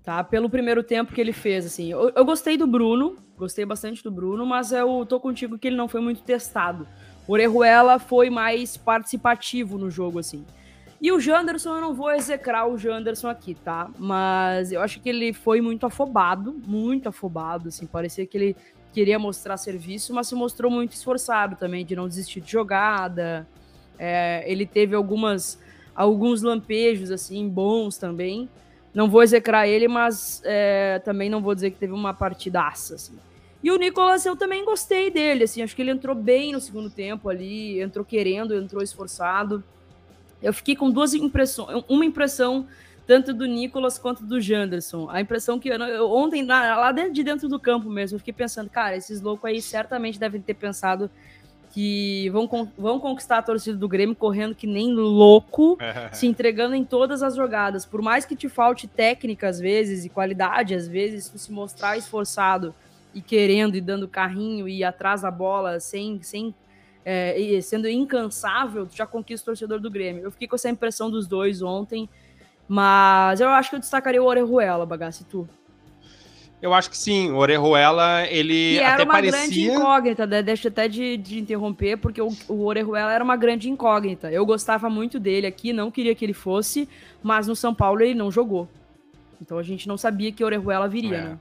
tá? 0.04 0.24
Pelo 0.24 0.50
primeiro 0.50 0.84
tempo 0.84 1.14
que 1.14 1.22
ele 1.22 1.34
fez, 1.34 1.66
assim. 1.66 1.92
Eu, 1.92 2.12
eu, 2.16 2.26
gostei 2.26 2.58
do 2.58 2.68
Bruno, 2.68 3.18
gostei 3.38 3.66
bastante 3.66 4.04
do 4.04 4.12
Bruno, 4.12 4.46
mas 4.46 4.72
eu 4.72 5.06
tô 5.06 5.20
contigo 5.20 5.58
que 5.58 5.68
ele 5.68 5.76
não 5.76 5.88
foi 5.88 6.02
muito 6.02 6.22
testado. 6.22 6.88
O 7.28 7.34
Orejuela 7.34 8.00
foi 8.00 8.30
mais 8.30 8.78
participativo 8.78 9.78
no 9.78 9.90
jogo, 9.90 10.20
assim. 10.20 10.46
E 11.02 11.12
o 11.12 11.20
Janderson, 11.20 11.76
eu 11.76 11.82
não 11.82 11.96
vou 11.96 12.12
execrar 12.12 12.68
o 12.68 12.78
Janderson 12.78 13.28
aqui, 13.28 13.56
tá? 13.56 13.90
Mas 13.98 14.72
eu 14.72 14.82
acho 14.82 15.00
que 15.00 15.10
ele 15.10 15.34
foi 15.34 15.60
muito 15.60 15.86
afobado, 15.86 16.54
muito 16.66 17.10
afobado, 17.10 17.70
assim. 17.70 17.88
Parecia 17.88 18.26
que 18.26 18.38
ele 18.38 18.56
queria 18.94 19.18
mostrar 19.18 19.58
serviço, 19.58 20.14
mas 20.14 20.28
se 20.28 20.36
mostrou 20.36 20.70
muito 20.70 20.94
esforçado 20.94 21.56
também, 21.56 21.86
de 21.86 21.96
não 21.96 22.08
desistir 22.08 22.42
de 22.42 22.52
jogada. 22.52 23.48
É, 23.98 24.44
ele 24.46 24.66
teve 24.66 24.96
algumas 24.96 25.60
alguns 25.96 26.42
lampejos, 26.42 27.12
assim, 27.12 27.48
bons 27.50 27.98
também. 27.98 28.50
Não 28.94 29.10
vou 29.10 29.24
execrar 29.24 29.68
ele, 29.68 29.88
mas 29.88 30.42
é, 30.44 31.00
também 31.00 31.30
não 31.30 31.42
vou 31.42 31.56
dizer 31.56 31.72
que 31.72 31.78
teve 31.78 31.94
uma 31.94 32.14
partidaça, 32.14 32.96
assim. 32.96 33.18
E 33.64 33.72
o 33.72 33.78
Nicolas, 33.78 34.26
eu 34.26 34.36
também 34.36 34.66
gostei 34.66 35.12
dele, 35.12 35.44
assim, 35.44 35.62
acho 35.62 35.76
que 35.76 35.82
ele 35.82 35.92
entrou 35.92 36.16
bem 36.16 36.52
no 36.52 36.60
segundo 36.60 36.90
tempo 36.90 37.30
ali, 37.30 37.80
entrou 37.80 38.04
querendo, 38.04 38.56
entrou 38.56 38.82
esforçado. 38.82 39.64
Eu 40.42 40.52
fiquei 40.52 40.76
com 40.76 40.90
duas 40.90 41.14
impressões, 41.14 41.84
uma 41.88 42.04
impressão 42.04 42.68
tanto 43.06 43.34
do 43.34 43.46
Nicolas 43.46 44.00
quanto 44.00 44.24
do 44.24 44.40
Janderson. 44.40 45.10
A 45.10 45.22
impressão 45.22 45.60
que 45.60 45.70
eu, 45.70 45.76
eu, 45.76 46.10
ontem, 46.10 46.46
lá 46.46 46.92
de 46.92 47.24
dentro 47.24 47.48
do 47.48 47.60
campo 47.60 47.90
mesmo, 47.90 48.16
eu 48.16 48.20
fiquei 48.20 48.34
pensando, 48.34 48.70
cara, 48.70 48.96
esses 48.96 49.22
loucos 49.22 49.50
aí 49.50 49.62
certamente 49.62 50.20
devem 50.20 50.42
ter 50.42 50.54
pensado 50.54 51.10
que 51.72 52.30
vão, 52.30 52.70
vão 52.78 53.00
conquistar 53.00 53.38
a 53.38 53.42
torcida 53.42 53.78
do 53.78 53.88
Grêmio 53.88 54.16
correndo 54.16 54.54
que 54.54 54.68
nem 54.68 54.94
louco, 54.94 55.78
se 56.12 56.28
entregando 56.28 56.76
em 56.76 56.84
todas 56.84 57.24
as 57.24 57.36
jogadas. 57.36 57.86
Por 57.86 58.02
mais 58.02 58.26
que 58.26 58.36
te 58.36 58.50
falte 58.50 58.88
técnica 58.88 59.48
às 59.48 59.60
vezes 59.60 60.06
e 60.06 60.10
qualidade 60.10 60.76
às 60.76 60.88
vezes, 60.88 61.30
tu 61.30 61.40
se 61.40 61.52
mostrar 61.52 61.98
esforçado 61.98 62.76
e 63.14 63.22
querendo 63.22 63.76
e 63.76 63.82
dando 63.82 64.08
carrinho 64.08 64.68
e 64.68 64.80
ir 64.80 64.84
atrás 64.84 65.22
da 65.22 65.32
bola 65.32 65.80
sem, 65.80 66.22
sem 66.22 66.54
é, 67.06 67.60
sendo 67.62 67.88
incansável, 67.88 68.86
tu 68.86 68.96
já 68.96 69.08
conquista 69.08 69.46
o 69.46 69.52
torcedor 69.52 69.80
do 69.80 69.90
Grêmio. 69.90 70.24
Eu 70.24 70.32
fiquei 70.32 70.48
com 70.48 70.56
essa 70.56 70.70
impressão 70.70 71.10
dos 71.10 71.26
dois 71.26 71.62
ontem, 71.62 72.08
mas 72.68 73.40
eu 73.40 73.50
acho 73.50 73.70
que 73.70 73.76
eu 73.78 73.80
destacaria 73.80 74.22
o 74.22 74.26
Orejuela, 74.26 74.86
bagaço, 74.86 75.26
tu. 75.26 75.48
Eu 76.62 76.74
acho 76.76 76.92
que 76.92 76.98
sim, 76.98 77.32
o 77.32 77.38
Orejuela, 77.38 78.24
ele 78.28 78.76
e 78.76 78.80
até 78.80 78.94
era 78.94 79.04
uma 79.04 79.14
parecia... 79.14 79.40
grande 79.40 79.62
incógnita, 79.64 80.28
né? 80.28 80.44
deixa 80.44 80.68
até 80.68 80.88
de, 80.88 81.18
de 81.18 81.40
interromper, 81.40 81.98
porque 81.98 82.22
o, 82.22 82.30
o 82.48 82.66
Orejuela 82.66 83.12
era 83.12 83.24
uma 83.24 83.36
grande 83.36 83.68
incógnita. 83.68 84.32
Eu 84.32 84.46
gostava 84.46 84.88
muito 84.88 85.20
dele 85.20 85.48
aqui, 85.48 85.74
não 85.74 85.90
queria 85.90 86.14
que 86.14 86.24
ele 86.24 86.34
fosse, 86.34 86.88
mas 87.24 87.48
no 87.48 87.56
São 87.56 87.74
Paulo 87.74 88.02
ele 88.02 88.14
não 88.14 88.30
jogou. 88.30 88.70
Então 89.42 89.58
a 89.58 89.64
gente 89.64 89.88
não 89.88 89.98
sabia 89.98 90.32
que 90.32 90.44
o 90.44 90.46
Orejuela 90.46 90.88
viria, 90.88 91.18
é. 91.18 91.24
né? 91.24 91.38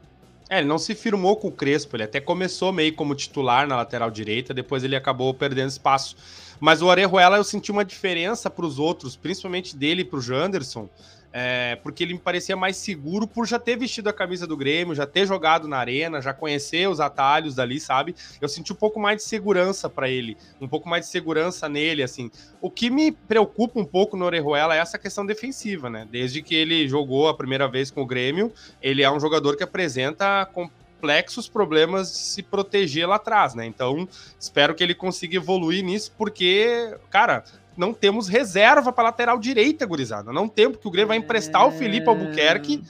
É, 0.49 0.59
ele 0.59 0.67
não 0.67 0.79
se 0.79 0.97
firmou 0.97 1.37
com 1.37 1.47
o 1.47 1.53
Crespo, 1.53 1.95
ele 1.95 2.03
até 2.03 2.19
começou 2.19 2.73
meio 2.73 2.93
como 2.95 3.15
titular 3.15 3.69
na 3.69 3.77
lateral 3.77 4.11
direita, 4.11 4.53
depois 4.53 4.83
ele 4.83 4.97
acabou 4.97 5.33
perdendo 5.33 5.69
espaço. 5.69 6.17
Mas 6.59 6.83
o 6.83 6.87
Orejuela 6.87 7.37
eu 7.37 7.45
senti 7.45 7.71
uma 7.71 7.85
diferença 7.85 8.51
para 8.51 8.67
os 8.67 8.79
outros, 8.79 9.15
principalmente 9.15 9.77
dele 9.77 10.01
e 10.03 10.05
para 10.05 10.19
o 10.19 10.21
Janderson, 10.21 10.89
é, 11.33 11.77
porque 11.83 12.03
ele 12.03 12.15
me 12.15 12.19
parecia 12.19 12.57
mais 12.57 12.77
seguro 12.77 13.27
por 13.27 13.47
já 13.47 13.59
ter 13.59 13.77
vestido 13.77 14.09
a 14.09 14.13
camisa 14.13 14.47
do 14.47 14.57
Grêmio, 14.57 14.95
já 14.95 15.07
ter 15.07 15.27
jogado 15.27 15.69
na 15.69 15.79
arena, 15.79 16.21
já 16.21 16.33
conhecer 16.33 16.89
os 16.89 17.01
atalhos 17.01 17.55
dali, 17.55 17.79
sabe? 17.81 18.15
Eu 18.41 18.49
senti 18.49 18.73
um 18.73 18.77
pouco 18.77 18.99
mais 18.99 19.19
de 19.19 19.23
segurança 19.23 19.89
para 19.89 20.09
ele, 20.09 20.37
um 20.61 20.69
pouco 20.69 20.89
mais 20.89 21.05
de 21.05 21.11
segurança 21.11 21.69
nele, 21.69 22.03
assim. 22.03 22.31
O 22.61 22.71
que 22.71 22.91
me 22.91 23.13
preocupa 23.13 23.79
um 23.79 23.85
pouco 23.85 24.17
no 24.17 24.25
Orejuela 24.25 24.75
é 24.75 24.79
essa 24.79 24.99
questão 24.99 25.25
defensiva, 25.25 25.89
né? 25.89 26.07
Desde 26.11 26.43
que 26.43 26.55
ele 26.55 26.89
jogou 26.89 27.29
a 27.29 27.35
primeira 27.35 27.69
vez 27.69 27.91
com 27.91 28.03
o 28.03 28.07
Grêmio, 28.07 28.53
ele 28.83 29.03
é 29.03 29.11
um 29.11 29.21
jogador 29.21 29.57
que 29.57 29.63
apresenta 29.63 30.45
complexos 30.47 31.49
problemas 31.49 32.11
de 32.13 32.19
se 32.19 32.43
proteger 32.43 33.09
lá 33.09 33.17
atrás, 33.17 33.55
né? 33.55 33.65
Então, 33.65 34.09
espero 34.39 34.75
que 34.75 34.83
ele 34.83 34.95
consiga 34.95 35.37
evoluir 35.37 35.85
nisso, 35.85 36.13
porque, 36.19 36.95
cara, 37.09 37.45
não 37.77 37.93
temos 37.93 38.29
reserva 38.29 38.93
para 38.93 39.05
lateral 39.05 39.39
direita, 39.39 39.87
gurizada. 39.87 40.33
Não 40.33 40.49
temos, 40.49 40.77
porque 40.77 40.89
o 40.89 40.91
Grêmio 40.91 41.09
vai 41.09 41.17
emprestar 41.17 41.67
o 41.67 41.73
Felipe 41.73 42.09
Albuquerque. 42.09 42.83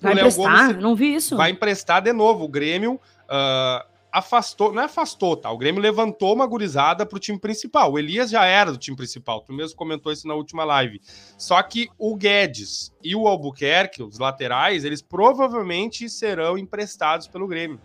Vai 0.00 0.14
emprestar? 0.14 0.66
Gomes 0.68 0.82
não 0.82 0.96
vi 0.96 1.14
isso. 1.14 1.36
Vai 1.36 1.50
emprestar 1.50 2.02
de 2.02 2.12
novo. 2.12 2.44
O 2.44 2.48
Grêmio 2.48 2.94
uh, 2.94 3.86
afastou, 4.12 4.72
não 4.72 4.82
é 4.82 4.84
afastou, 4.84 5.36
tá? 5.36 5.50
O 5.50 5.56
Grêmio 5.56 5.80
levantou 5.80 6.34
uma 6.34 6.46
gurizada 6.46 7.06
para 7.06 7.16
o 7.16 7.20
time 7.20 7.38
principal. 7.38 7.92
O 7.92 7.98
Elias 7.98 8.30
já 8.30 8.44
era 8.44 8.70
do 8.70 8.78
time 8.78 8.96
principal, 8.96 9.40
tu 9.40 9.52
mesmo 9.52 9.76
comentou 9.76 10.12
isso 10.12 10.28
na 10.28 10.34
última 10.34 10.64
live. 10.64 11.00
Só 11.38 11.60
que 11.62 11.88
o 11.98 12.14
Guedes 12.14 12.92
e 13.02 13.16
o 13.16 13.26
Albuquerque, 13.26 14.02
os 14.02 14.18
laterais, 14.18 14.84
eles 14.84 15.00
provavelmente 15.00 16.08
serão 16.10 16.58
emprestados 16.58 17.26
pelo 17.26 17.46
Grêmio. 17.46 17.80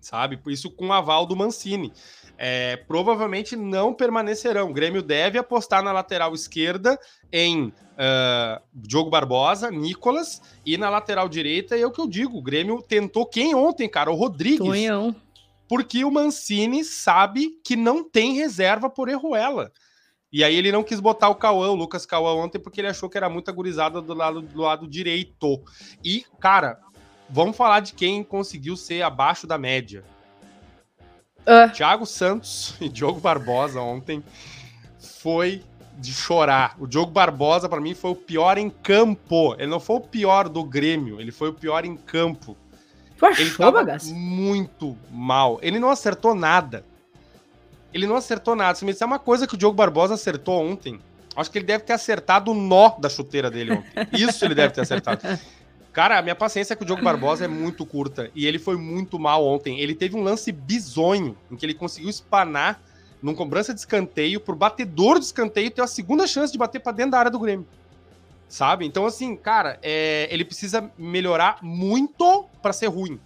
Sabe? 0.00 0.38
Isso 0.48 0.70
com 0.70 0.92
aval 0.92 1.26
do 1.26 1.34
Mancini 1.34 1.92
é, 2.38 2.76
provavelmente 2.76 3.56
não 3.56 3.92
permanecerão. 3.92 4.70
O 4.70 4.72
Grêmio 4.72 5.02
deve 5.02 5.36
apostar 5.36 5.82
na 5.82 5.90
lateral 5.90 6.32
esquerda 6.32 6.98
em 7.32 7.66
uh, 7.66 8.62
Diogo 8.72 9.10
Barbosa, 9.10 9.72
Nicolas, 9.72 10.40
e 10.64 10.78
na 10.78 10.88
lateral 10.88 11.28
direita, 11.28 11.76
é 11.76 11.84
o 11.84 11.90
que 11.90 12.00
eu 12.00 12.06
digo, 12.06 12.38
o 12.38 12.42
Grêmio 12.42 12.80
tentou 12.80 13.26
quem 13.26 13.54
ontem, 13.56 13.88
cara? 13.88 14.10
O 14.10 14.14
Rodrigues. 14.14 14.58
Tonhão. 14.58 15.14
Porque 15.68 16.04
o 16.04 16.10
Mancini 16.10 16.82
sabe 16.84 17.58
que 17.62 17.76
não 17.76 18.02
tem 18.02 18.34
reserva 18.34 18.88
por 18.88 19.08
Erruela. 19.08 19.70
E 20.32 20.44
aí 20.44 20.54
ele 20.54 20.72
não 20.72 20.82
quis 20.82 21.00
botar 21.00 21.28
o 21.28 21.34
Cauã, 21.34 21.70
o 21.70 21.74
Lucas 21.74 22.06
Cauã 22.06 22.34
ontem, 22.34 22.58
porque 22.58 22.80
ele 22.80 22.88
achou 22.88 23.08
que 23.08 23.18
era 23.18 23.28
muito 23.28 23.50
agorizada 23.50 24.00
do 24.00 24.14
lado, 24.14 24.40
do 24.40 24.60
lado 24.60 24.86
direito. 24.86 25.60
E, 26.04 26.24
cara, 26.38 26.78
vamos 27.28 27.56
falar 27.56 27.80
de 27.80 27.92
quem 27.94 28.22
conseguiu 28.22 28.76
ser 28.76 29.02
abaixo 29.02 29.46
da 29.46 29.58
média. 29.58 30.04
Uh. 31.46 31.72
Thiago 31.72 32.04
Santos 32.06 32.74
e 32.80 32.88
Diogo 32.88 33.20
Barbosa 33.20 33.80
ontem 33.80 34.22
foi 34.98 35.62
de 35.98 36.12
chorar. 36.12 36.76
O 36.78 36.86
Diogo 36.86 37.10
Barbosa, 37.10 37.68
para 37.68 37.80
mim, 37.80 37.94
foi 37.94 38.12
o 38.12 38.14
pior 38.14 38.56
em 38.56 38.70
campo. 38.70 39.54
Ele 39.54 39.66
não 39.66 39.80
foi 39.80 39.96
o 39.96 40.00
pior 40.00 40.48
do 40.48 40.62
Grêmio, 40.62 41.20
ele 41.20 41.32
foi 41.32 41.48
o 41.48 41.52
pior 41.52 41.84
em 41.84 41.96
campo. 41.96 42.56
Tu 43.16 43.26
achou, 43.26 43.44
ele 43.44 43.54
tava 43.56 43.84
muito 44.12 44.96
mal. 45.10 45.58
Ele 45.60 45.80
não 45.80 45.90
acertou 45.90 46.34
nada. 46.34 46.84
Ele 47.92 48.06
não 48.06 48.14
acertou 48.14 48.54
nada. 48.54 48.78
Se 48.78 48.84
me 48.84 48.92
disser 48.92 49.06
uma 49.06 49.18
coisa 49.18 49.46
que 49.46 49.54
o 49.54 49.58
Diogo 49.58 49.74
Barbosa 49.74 50.14
acertou 50.14 50.62
ontem, 50.64 51.00
acho 51.34 51.50
que 51.50 51.58
ele 51.58 51.66
deve 51.66 51.82
ter 51.82 51.94
acertado 51.94 52.52
o 52.52 52.54
nó 52.54 52.90
da 52.98 53.08
chuteira 53.08 53.50
dele 53.50 53.72
ontem. 53.72 54.06
Isso 54.12 54.44
ele 54.44 54.54
deve 54.54 54.72
ter 54.72 54.82
acertado. 54.82 55.20
Cara, 55.98 56.16
a 56.16 56.22
minha 56.22 56.36
paciência 56.36 56.76
com 56.76 56.84
o 56.84 56.86
Diogo 56.86 57.02
Barbosa 57.02 57.44
é 57.44 57.48
muito 57.48 57.84
curta. 57.84 58.30
E 58.32 58.46
ele 58.46 58.60
foi 58.60 58.76
muito 58.76 59.18
mal 59.18 59.44
ontem. 59.44 59.80
Ele 59.80 59.96
teve 59.96 60.16
um 60.16 60.22
lance 60.22 60.52
bizonho 60.52 61.36
em 61.50 61.56
que 61.56 61.66
ele 61.66 61.74
conseguiu 61.74 62.08
espanar 62.08 62.80
num 63.20 63.34
cobrança 63.34 63.74
de 63.74 63.80
escanteio 63.80 64.38
pro 64.38 64.54
batedor 64.54 65.18
de 65.18 65.24
escanteio 65.24 65.72
ter 65.72 65.82
a 65.82 65.88
segunda 65.88 66.24
chance 66.24 66.52
de 66.52 66.56
bater 66.56 66.80
para 66.80 66.92
dentro 66.92 67.10
da 67.10 67.18
área 67.18 67.30
do 67.32 67.38
Grêmio. 67.40 67.66
Sabe? 68.48 68.86
Então, 68.86 69.06
assim, 69.06 69.34
cara, 69.34 69.76
é, 69.82 70.28
ele 70.30 70.44
precisa 70.44 70.88
melhorar 70.96 71.58
muito 71.62 72.44
para 72.62 72.72
ser 72.72 72.86
ruim. 72.86 73.18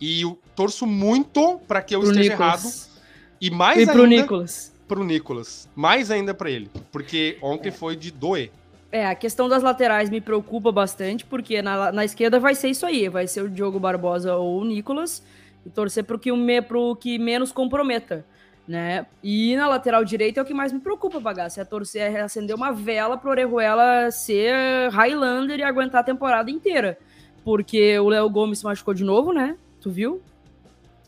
E 0.00 0.22
eu 0.22 0.38
torço 0.56 0.86
muito 0.86 1.60
para 1.68 1.82
que 1.82 1.94
eu 1.94 2.00
pro 2.00 2.08
esteja 2.08 2.30
Nicolas. 2.30 2.64
errado. 2.64 3.02
E 3.38 3.50
mais 3.50 3.76
e 3.76 3.80
ainda. 3.80 3.92
Pro 3.92 4.06
Nicolas. 4.06 4.72
Pro 4.88 5.04
Nicolas. 5.04 5.68
Mais 5.76 6.10
ainda 6.10 6.32
para 6.32 6.50
ele. 6.50 6.70
Porque 6.90 7.36
ontem 7.42 7.68
é. 7.68 7.72
foi 7.72 7.96
de 7.96 8.10
doer. 8.10 8.50
É, 8.92 9.06
a 9.06 9.14
questão 9.14 9.48
das 9.48 9.62
laterais 9.62 10.10
me 10.10 10.20
preocupa 10.20 10.72
bastante, 10.72 11.24
porque 11.24 11.62
na, 11.62 11.92
na 11.92 12.04
esquerda 12.04 12.40
vai 12.40 12.54
ser 12.54 12.68
isso 12.68 12.84
aí, 12.84 13.08
vai 13.08 13.26
ser 13.26 13.42
o 13.42 13.48
Diogo 13.48 13.78
Barbosa 13.78 14.34
ou 14.34 14.60
o 14.60 14.64
Nicolas, 14.64 15.22
e 15.64 15.70
torcer 15.70 16.02
para 16.02 16.18
que, 16.18 16.32
o 16.32 16.96
que 16.96 17.18
menos 17.18 17.52
comprometa, 17.52 18.24
né? 18.66 19.06
E 19.22 19.54
na 19.54 19.68
lateral 19.68 20.04
direita 20.04 20.40
é 20.40 20.42
o 20.42 20.46
que 20.46 20.54
mais 20.54 20.72
me 20.72 20.80
preocupa, 20.80 21.20
bagaço, 21.20 21.60
é 21.60 21.64
torcer, 21.64 22.16
é 22.16 22.20
acender 22.20 22.56
uma 22.56 22.72
vela 22.72 23.16
pro 23.16 23.30
Orejuela 23.30 24.10
ser 24.10 24.90
Highlander 24.90 25.60
e 25.60 25.62
aguentar 25.62 26.00
a 26.00 26.04
temporada 26.04 26.50
inteira, 26.50 26.98
porque 27.44 27.96
o 28.00 28.08
Léo 28.08 28.28
Gomes 28.28 28.58
se 28.58 28.64
machucou 28.64 28.92
de 28.92 29.04
novo, 29.04 29.32
né? 29.32 29.56
Tu 29.80 29.88
viu? 29.88 30.20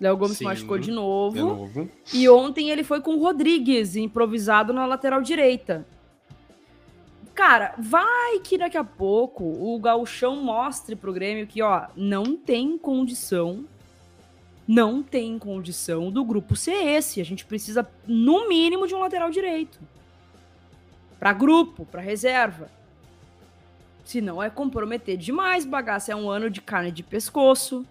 Léo 0.01 0.17
Gomes 0.17 0.37
Sim, 0.37 0.39
se 0.39 0.45
machucou 0.45 0.79
de 0.79 0.91
novo, 0.91 1.37
de 1.37 1.43
novo. 1.43 1.91
E 2.13 2.29
ontem 2.29 2.71
ele 2.71 2.85
foi 2.85 3.01
com 3.01 3.15
o 3.15 3.21
Rodrigues, 3.21 3.97
improvisado 3.97 4.73
na 4.73 4.87
lateral 4.87 5.21
direita. 5.21 5.87
Cara, 7.35 7.75
vai 7.79 8.41
que 8.41 8.59
daqui 8.59 8.77
a 8.77 8.85
pouco 8.85 9.45
o 9.45 9.79
gauchão 9.79 10.37
mostre 10.37 10.95
pro 10.95 11.13
Grêmio 11.13 11.47
que, 11.47 11.63
ó, 11.63 11.87
não 11.97 12.37
tem 12.37 12.77
condição, 12.77 13.65
não 14.69 15.03
tem 15.03 15.39
condição 15.39 16.11
do 16.11 16.25
grupo 16.25 16.55
ser 16.55 16.87
esse. 16.87 17.21
A 17.21 17.25
gente 17.25 17.47
precisa, 17.47 17.89
no 18.07 18.49
mínimo, 18.49 18.87
de 18.87 18.95
um 18.95 19.01
lateral 19.01 19.31
direito. 19.31 19.81
Pra 21.19 21.33
grupo, 21.33 21.87
pra 21.87 22.03
reserva. 22.03 22.71
Senão 24.05 24.43
é 24.43 24.51
comprometer 24.51 25.17
demais, 25.17 25.65
bagaça. 25.65 26.13
É 26.13 26.17
um 26.17 26.29
ano 26.29 26.51
de 26.51 26.61
carne 26.61 26.91
de 26.91 27.03
pescoço. 27.03 27.87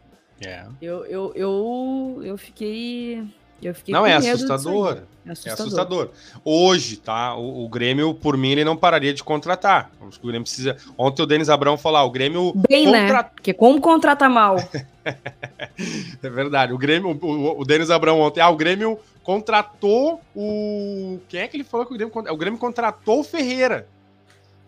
É. 0.46 0.66
Eu, 0.82 1.06
eu, 1.06 1.32
eu, 1.36 2.22
eu 2.24 2.38
fiquei 2.38 3.26
eu 3.62 3.76
fiquei 3.76 3.94
não, 3.94 4.06
é 4.06 4.16
assustador. 4.16 4.98
é 5.26 5.32
assustador. 5.32 5.46
É 5.46 5.52
assustador. 5.52 6.10
Hoje, 6.44 6.98
tá? 6.98 7.36
O, 7.36 7.66
o, 7.66 7.70
Grêmio, 7.70 8.14
por 8.14 8.36
mim, 8.36 8.52
ele 8.52 8.64
não 8.64 8.76
pararia 8.76 9.14
de 9.14 9.24
contratar. 9.24 9.92
O 10.02 10.28
Grêmio 10.28 10.44
precisa. 10.44 10.78
Ontem 10.98 11.22
o 11.22 11.26
Denis 11.26 11.50
Abrão 11.50 11.78
falou: 11.78 12.00
ah, 12.00 12.04
o 12.04 12.12
Grêmio. 12.12 12.54
Bem, 12.68 12.86
contra... 12.86 13.14
né? 13.14 13.24
Porque 13.24 13.54
como 13.54 13.80
contrata 13.80 14.28
mal? 14.28 14.58
é 15.06 16.30
verdade. 16.30 16.74
O 16.74 16.78
Grêmio, 16.78 17.18
o, 17.22 17.62
o 17.62 17.66
Denis 17.66 17.90
Abrão 17.90 18.20
ontem, 18.20 18.42
ah, 18.42 18.50
o 18.50 18.56
Grêmio 18.56 19.00
contratou 19.24 20.22
o. 20.36 21.20
Quem 21.30 21.42
é 21.42 21.48
que 21.48 21.58
ele 21.58 21.64
falou 21.64 21.86
que 21.86 21.94
o 21.94 21.98
Grêmio. 21.98 22.14
O 22.32 22.38
Grêmio 22.38 22.60
contratou 22.60 23.20
o 23.20 23.24
Ferreira. 23.24 23.88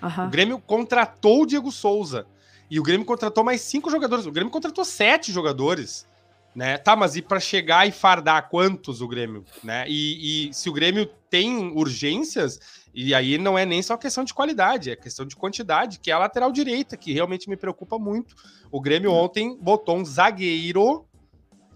Uhum. 0.01 0.25
O 0.25 0.29
Grêmio 0.29 0.59
contratou 0.65 1.41
o 1.41 1.45
Diego 1.45 1.71
Souza. 1.71 2.25
E 2.69 2.79
o 2.79 2.83
Grêmio 2.83 3.05
contratou 3.05 3.43
mais 3.43 3.61
cinco 3.61 3.89
jogadores. 3.89 4.25
O 4.25 4.31
Grêmio 4.31 4.51
contratou 4.51 4.83
sete 4.85 5.31
jogadores 5.31 6.05
né? 6.55 6.77
Tá, 6.77 6.95
mas 6.95 7.15
e 7.15 7.21
para 7.21 7.39
chegar 7.39 7.87
e 7.87 7.91
fardar 7.91 8.49
quantos 8.49 9.01
o 9.01 9.07
Grêmio, 9.07 9.43
né? 9.63 9.85
E, 9.87 10.49
e, 10.49 10.53
se 10.53 10.69
o 10.69 10.73
Grêmio 10.73 11.09
tem 11.29 11.71
urgências, 11.75 12.59
e 12.93 13.13
aí 13.13 13.37
não 13.37 13.57
é 13.57 13.65
nem 13.65 13.81
só 13.81 13.97
questão 13.97 14.23
de 14.23 14.33
qualidade, 14.33 14.91
é 14.91 14.95
questão 14.95 15.25
de 15.25 15.35
quantidade, 15.35 15.99
que 15.99 16.11
é 16.11 16.13
a 16.13 16.19
lateral 16.19 16.51
direita, 16.51 16.95
que 16.95 17.11
realmente 17.11 17.49
me 17.49 17.57
preocupa 17.57 17.97
muito. 17.97 18.35
O 18.71 18.79
Grêmio 18.79 19.11
ontem 19.11 19.57
botou 19.59 19.97
um 19.97 20.05
zagueiro 20.05 21.05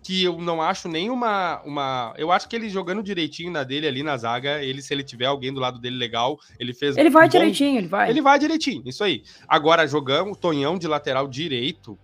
que 0.08 0.24
eu 0.24 0.38
não 0.38 0.62
acho 0.62 0.88
nem 0.88 1.10
uma. 1.10 2.14
Eu 2.18 2.32
acho 2.32 2.48
que 2.48 2.56
ele 2.56 2.70
jogando 2.70 3.04
direitinho 3.04 3.52
na 3.52 3.64
dele 3.64 3.88
ali 3.88 4.04
na 4.04 4.16
zaga, 4.16 4.64
ele, 4.64 4.82
se 4.82 4.94
ele 4.94 5.04
tiver 5.04 5.26
alguém 5.26 5.54
do 5.54 5.60
lado 5.60 5.80
dele 5.80 5.98
legal, 5.98 6.40
ele 6.58 6.74
fez. 6.74 6.96
Ele 6.96 7.10
vai 7.10 7.26
um 7.26 7.30
direitinho, 7.30 7.72
bom... 7.74 7.78
ele 7.80 7.88
vai. 7.88 8.10
Ele 8.10 8.22
vai 8.22 8.40
direitinho, 8.40 8.84
isso 8.86 9.04
aí. 9.04 9.24
Agora, 9.46 9.86
jogando 9.86 10.32
o 10.32 10.36
Tonhão 10.36 10.78
de 10.78 10.88
lateral 10.88 11.28
direito, 11.28 12.00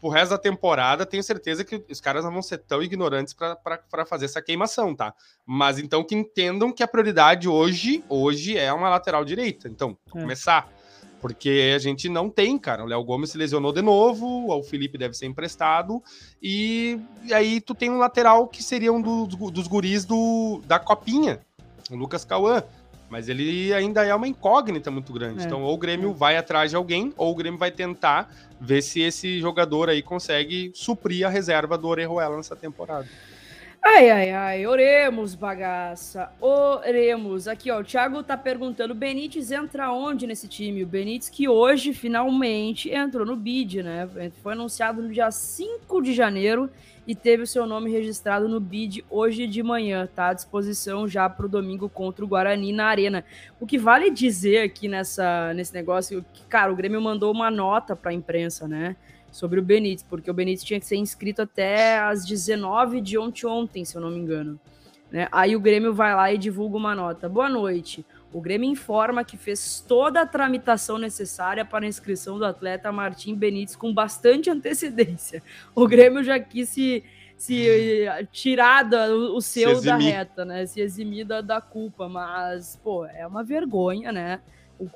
pro 0.00 0.10
resto 0.10 0.30
da 0.30 0.38
temporada, 0.38 1.06
tenho 1.06 1.22
certeza 1.22 1.64
que 1.64 1.82
os 1.90 2.00
caras 2.00 2.24
não 2.24 2.32
vão 2.32 2.42
ser 2.42 2.58
tão 2.58 2.82
ignorantes 2.82 3.34
para 3.34 4.04
fazer 4.04 4.24
essa 4.24 4.42
queimação, 4.42 4.94
tá? 4.94 5.14
Mas 5.46 5.78
então 5.78 6.04
que 6.04 6.14
entendam 6.14 6.72
que 6.72 6.82
a 6.82 6.88
prioridade 6.88 7.48
hoje, 7.48 8.04
hoje 8.08 8.56
é 8.56 8.72
uma 8.72 8.88
lateral 8.88 9.24
direita. 9.24 9.68
Então, 9.68 9.96
é. 10.06 10.10
começar. 10.10 10.68
Porque 11.20 11.72
a 11.74 11.78
gente 11.80 12.08
não 12.08 12.30
tem, 12.30 12.56
cara. 12.56 12.84
O 12.84 12.86
Léo 12.86 13.02
Gomes 13.02 13.30
se 13.30 13.38
lesionou 13.38 13.72
de 13.72 13.82
novo, 13.82 14.52
o 14.52 14.62
Felipe 14.62 14.96
deve 14.96 15.14
ser 15.14 15.26
emprestado, 15.26 16.00
e, 16.40 17.00
e 17.24 17.34
aí 17.34 17.60
tu 17.60 17.74
tem 17.74 17.90
um 17.90 17.98
lateral 17.98 18.46
que 18.46 18.62
seria 18.62 18.92
um 18.92 19.02
dos, 19.02 19.34
dos 19.50 19.66
guris 19.66 20.04
do, 20.04 20.62
da 20.64 20.78
Copinha, 20.78 21.40
o 21.90 21.96
Lucas 21.96 22.24
Cauã. 22.24 22.62
Mas 23.08 23.28
ele 23.28 23.72
ainda 23.72 24.04
é 24.04 24.14
uma 24.14 24.28
incógnita 24.28 24.90
muito 24.90 25.12
grande. 25.12 25.42
É. 25.42 25.46
Então, 25.46 25.62
ou 25.62 25.74
o 25.74 25.78
Grêmio 25.78 26.12
vai 26.12 26.36
atrás 26.36 26.70
de 26.70 26.76
alguém, 26.76 27.12
ou 27.16 27.32
o 27.32 27.34
Grêmio 27.34 27.58
vai 27.58 27.70
tentar 27.70 28.30
ver 28.60 28.82
se 28.82 29.00
esse 29.00 29.40
jogador 29.40 29.88
aí 29.88 30.02
consegue 30.02 30.70
suprir 30.74 31.26
a 31.26 31.30
reserva 31.30 31.78
do 31.78 31.88
Orejuela 31.88 32.36
nessa 32.36 32.54
temporada. 32.54 33.06
Ai, 33.80 34.10
ai, 34.10 34.30
ai, 34.32 34.66
oremos, 34.66 35.36
bagaça, 35.36 36.30
oremos. 36.40 37.46
Aqui, 37.46 37.70
ó, 37.70 37.80
o 37.80 37.84
Thiago 37.84 38.22
tá 38.24 38.36
perguntando, 38.36 38.92
o 38.92 38.96
Benítez 38.96 39.52
entra 39.52 39.92
onde 39.92 40.26
nesse 40.26 40.48
time? 40.48 40.82
O 40.82 40.86
Benítez 40.86 41.28
que 41.28 41.48
hoje, 41.48 41.94
finalmente, 41.94 42.90
entrou 42.90 43.24
no 43.24 43.36
BID, 43.36 43.82
né? 43.84 44.08
Foi 44.42 44.52
anunciado 44.52 45.00
no 45.00 45.12
dia 45.12 45.30
5 45.30 46.02
de 46.02 46.12
janeiro 46.12 46.68
e 47.08 47.14
teve 47.14 47.42
o 47.42 47.46
seu 47.46 47.64
nome 47.66 47.90
registrado 47.90 48.46
no 48.46 48.60
BID 48.60 49.02
hoje 49.08 49.46
de 49.46 49.62
manhã, 49.62 50.06
tá? 50.14 50.28
À 50.28 50.34
disposição 50.34 51.08
já 51.08 51.26
pro 51.26 51.48
domingo 51.48 51.88
contra 51.88 52.22
o 52.22 52.28
Guarani 52.28 52.70
na 52.70 52.84
Arena. 52.84 53.24
O 53.58 53.66
que 53.66 53.78
vale 53.78 54.10
dizer 54.10 54.58
aqui 54.58 54.88
nessa, 54.88 55.54
nesse 55.54 55.72
negócio, 55.72 56.22
que, 56.34 56.44
cara, 56.44 56.70
o 56.70 56.76
Grêmio 56.76 57.00
mandou 57.00 57.32
uma 57.32 57.50
nota 57.50 57.96
pra 57.96 58.12
imprensa, 58.12 58.68
né? 58.68 58.94
sobre 59.30 59.60
o 59.60 59.62
Benítez, 59.62 60.02
porque 60.02 60.30
o 60.30 60.34
Benítez 60.34 60.64
tinha 60.64 60.80
que 60.80 60.86
ser 60.86 60.96
inscrito 60.96 61.42
até 61.42 61.98
às 61.98 62.24
19 62.24 63.00
de 63.00 63.18
ontem, 63.18 63.46
ontem 63.46 63.84
se 63.84 63.94
eu 63.94 64.00
não 64.00 64.10
me 64.10 64.18
engano. 64.18 64.58
Né? 65.10 65.28
Aí 65.30 65.54
o 65.54 65.60
Grêmio 65.60 65.94
vai 65.94 66.14
lá 66.14 66.32
e 66.32 66.38
divulga 66.38 66.76
uma 66.76 66.94
nota. 66.94 67.28
Boa 67.28 67.48
noite. 67.48 68.04
O 68.32 68.40
Grêmio 68.40 68.70
informa 68.70 69.24
que 69.24 69.36
fez 69.36 69.82
toda 69.86 70.20
a 70.20 70.26
tramitação 70.26 70.98
necessária 70.98 71.64
para 71.64 71.86
a 71.86 71.88
inscrição 71.88 72.38
do 72.38 72.44
atleta 72.44 72.92
Martim 72.92 73.34
Benítez 73.34 73.74
com 73.74 73.92
bastante 73.92 74.50
antecedência. 74.50 75.42
O 75.74 75.86
Grêmio 75.88 76.22
já 76.22 76.38
quis 76.38 76.68
se, 76.68 77.02
se 77.36 78.06
tirar 78.30 78.82
da, 78.82 79.08
o 79.08 79.40
seu 79.40 79.80
da 79.80 79.96
reta, 79.96 80.44
né? 80.44 80.66
Se 80.66 80.80
eximir 80.80 81.24
da, 81.24 81.40
da 81.40 81.60
culpa, 81.60 82.06
mas, 82.06 82.76
pô, 82.76 83.06
é 83.06 83.26
uma 83.26 83.42
vergonha, 83.42 84.12
né? 84.12 84.40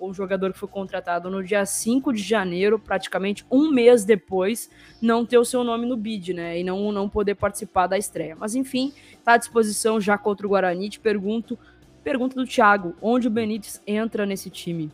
um 0.01 0.15
jogador 0.15 0.53
que 0.53 0.59
foi 0.59 0.69
contratado 0.69 1.31
no 1.31 1.43
dia 1.43 1.67
5 1.67 2.13
de 2.13 2.23
janeiro, 2.23 2.79
praticamente 2.79 3.45
um 3.51 3.71
mês 3.71 4.05
depois, 4.05 4.71
não 5.01 5.27
ter 5.27 5.39
o 5.39 5.45
seu 5.45 5.65
nome 5.65 5.87
no 5.87 5.97
bid, 5.97 6.33
né? 6.33 6.61
E 6.61 6.65
não, 6.65 6.93
não 6.93 7.09
poder 7.09 7.35
participar 7.35 7.87
da 7.87 7.99
estreia. 7.99 8.37
Mas 8.37 8.55
enfim, 8.55 8.93
tá 9.25 9.33
à 9.33 9.37
disposição 9.37 10.01
já 10.01 10.17
contra 10.17 10.47
o 10.47 10.51
Guarani. 10.51 10.89
Te 10.89 11.01
pergunto, 11.01 11.59
pergunta 12.03 12.35
do 12.35 12.47
Thiago, 12.47 12.95
onde 13.01 13.29
o 13.29 13.31
Benítez 13.31 13.81
entra 13.87 14.27
nesse 14.27 14.51
time? 14.51 14.91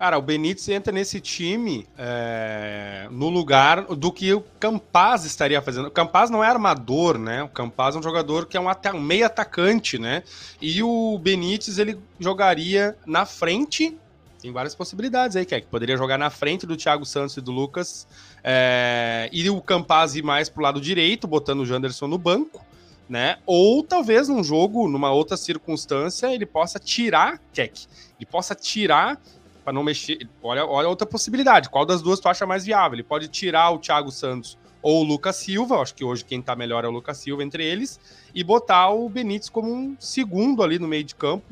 Cara, 0.00 0.16
o 0.16 0.22
Benítez 0.22 0.66
entra 0.70 0.90
nesse 0.90 1.20
time 1.20 1.86
é, 1.98 3.06
no 3.10 3.28
lugar 3.28 3.84
do 3.84 4.10
que 4.10 4.32
o 4.32 4.40
Campaz 4.58 5.26
estaria 5.26 5.60
fazendo. 5.60 5.88
O 5.88 5.90
Campaz 5.90 6.30
não 6.30 6.42
é 6.42 6.48
armador, 6.48 7.18
né? 7.18 7.42
O 7.42 7.48
Campaz 7.48 7.94
é 7.94 7.98
um 7.98 8.02
jogador 8.02 8.46
que 8.46 8.56
é 8.56 8.60
um, 8.60 8.98
meio 8.98 9.26
atacante, 9.26 9.98
né? 9.98 10.22
E 10.58 10.82
o 10.82 11.18
Benítez 11.18 11.76
ele 11.76 11.98
jogaria 12.18 12.96
na 13.04 13.26
frente. 13.26 13.94
Tem 14.40 14.50
várias 14.50 14.74
possibilidades 14.74 15.36
aí, 15.36 15.44
que 15.44 15.54
é 15.54 15.60
que 15.60 15.66
poderia 15.66 15.98
jogar 15.98 16.16
na 16.16 16.30
frente 16.30 16.64
do 16.64 16.78
Thiago 16.78 17.04
Santos 17.04 17.36
e 17.36 17.42
do 17.42 17.52
Lucas. 17.52 18.06
É, 18.42 19.28
e 19.30 19.50
o 19.50 19.60
Campaz 19.60 20.16
ir 20.16 20.22
mais 20.22 20.48
pro 20.48 20.62
lado 20.62 20.80
direito, 20.80 21.28
botando 21.28 21.60
o 21.60 21.66
Janderson 21.66 22.06
no 22.06 22.16
banco. 22.16 22.64
Né? 23.10 23.38
Ou 23.44 23.82
talvez 23.82 24.28
num 24.28 24.44
jogo, 24.44 24.86
numa 24.86 25.10
outra 25.10 25.36
circunstância, 25.36 26.32
ele 26.32 26.46
possa 26.46 26.78
tirar, 26.78 27.40
Keck, 27.52 27.88
ele 28.16 28.24
possa 28.24 28.54
tirar 28.54 29.20
para 29.64 29.72
não 29.72 29.82
mexer. 29.82 30.28
Olha, 30.40 30.64
olha 30.64 30.88
outra 30.88 31.04
possibilidade. 31.04 31.68
Qual 31.68 31.84
das 31.84 32.00
duas 32.00 32.20
tu 32.20 32.28
acha 32.28 32.46
mais 32.46 32.64
viável? 32.64 32.94
Ele 32.94 33.02
pode 33.02 33.26
tirar 33.26 33.72
o 33.72 33.78
Thiago 33.78 34.12
Santos 34.12 34.56
ou 34.80 35.00
o 35.00 35.04
Lucas 35.04 35.36
Silva, 35.36 35.80
acho 35.80 35.92
que 35.92 36.04
hoje 36.04 36.24
quem 36.24 36.40
tá 36.40 36.54
melhor 36.54 36.84
é 36.84 36.88
o 36.88 36.92
Lucas 36.92 37.18
Silva 37.18 37.42
entre 37.42 37.64
eles, 37.64 37.98
e 38.32 38.44
botar 38.44 38.90
o 38.90 39.08
Benítez 39.08 39.48
como 39.50 39.72
um 39.72 39.96
segundo 39.98 40.62
ali 40.62 40.78
no 40.78 40.86
meio 40.86 41.04
de 41.04 41.14
campo, 41.14 41.44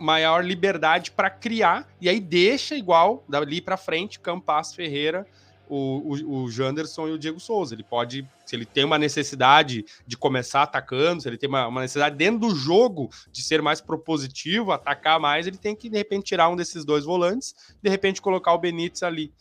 maior 0.00 0.44
liberdade 0.44 1.10
para 1.10 1.30
criar, 1.30 1.86
e 2.00 2.08
aí 2.08 2.18
deixa 2.18 2.74
igual 2.74 3.22
dali 3.28 3.60
para 3.60 3.76
frente 3.76 4.18
Campas 4.18 4.74
Ferreira 4.74 5.26
o, 5.68 6.14
o, 6.14 6.42
o 6.42 6.50
Janderson 6.50 7.08
e 7.08 7.12
o 7.12 7.18
Diego 7.18 7.40
Souza. 7.40 7.74
Ele 7.74 7.82
pode, 7.82 8.26
se 8.44 8.56
ele 8.56 8.64
tem 8.64 8.84
uma 8.84 8.98
necessidade 8.98 9.84
de 10.06 10.16
começar 10.16 10.62
atacando, 10.62 11.22
se 11.22 11.28
ele 11.28 11.36
tem 11.36 11.48
uma, 11.48 11.66
uma, 11.66 11.80
necessidade 11.80 12.16
dentro 12.16 12.40
do 12.40 12.54
jogo 12.54 13.10
de 13.30 13.42
ser 13.42 13.62
mais 13.62 13.80
propositivo, 13.80 14.72
atacar 14.72 15.18
mais, 15.18 15.46
ele 15.46 15.58
tem 15.58 15.74
que, 15.74 15.88
de 15.88 15.96
repente, 15.96 16.26
tirar 16.26 16.48
um 16.48 16.56
desses 16.56 16.84
dois 16.84 17.04
volantes, 17.04 17.54
de 17.82 17.90
repente 17.90 18.22
colocar 18.22 18.52
o 18.52 18.58
Benítez 18.58 19.02
ali. 19.02 19.32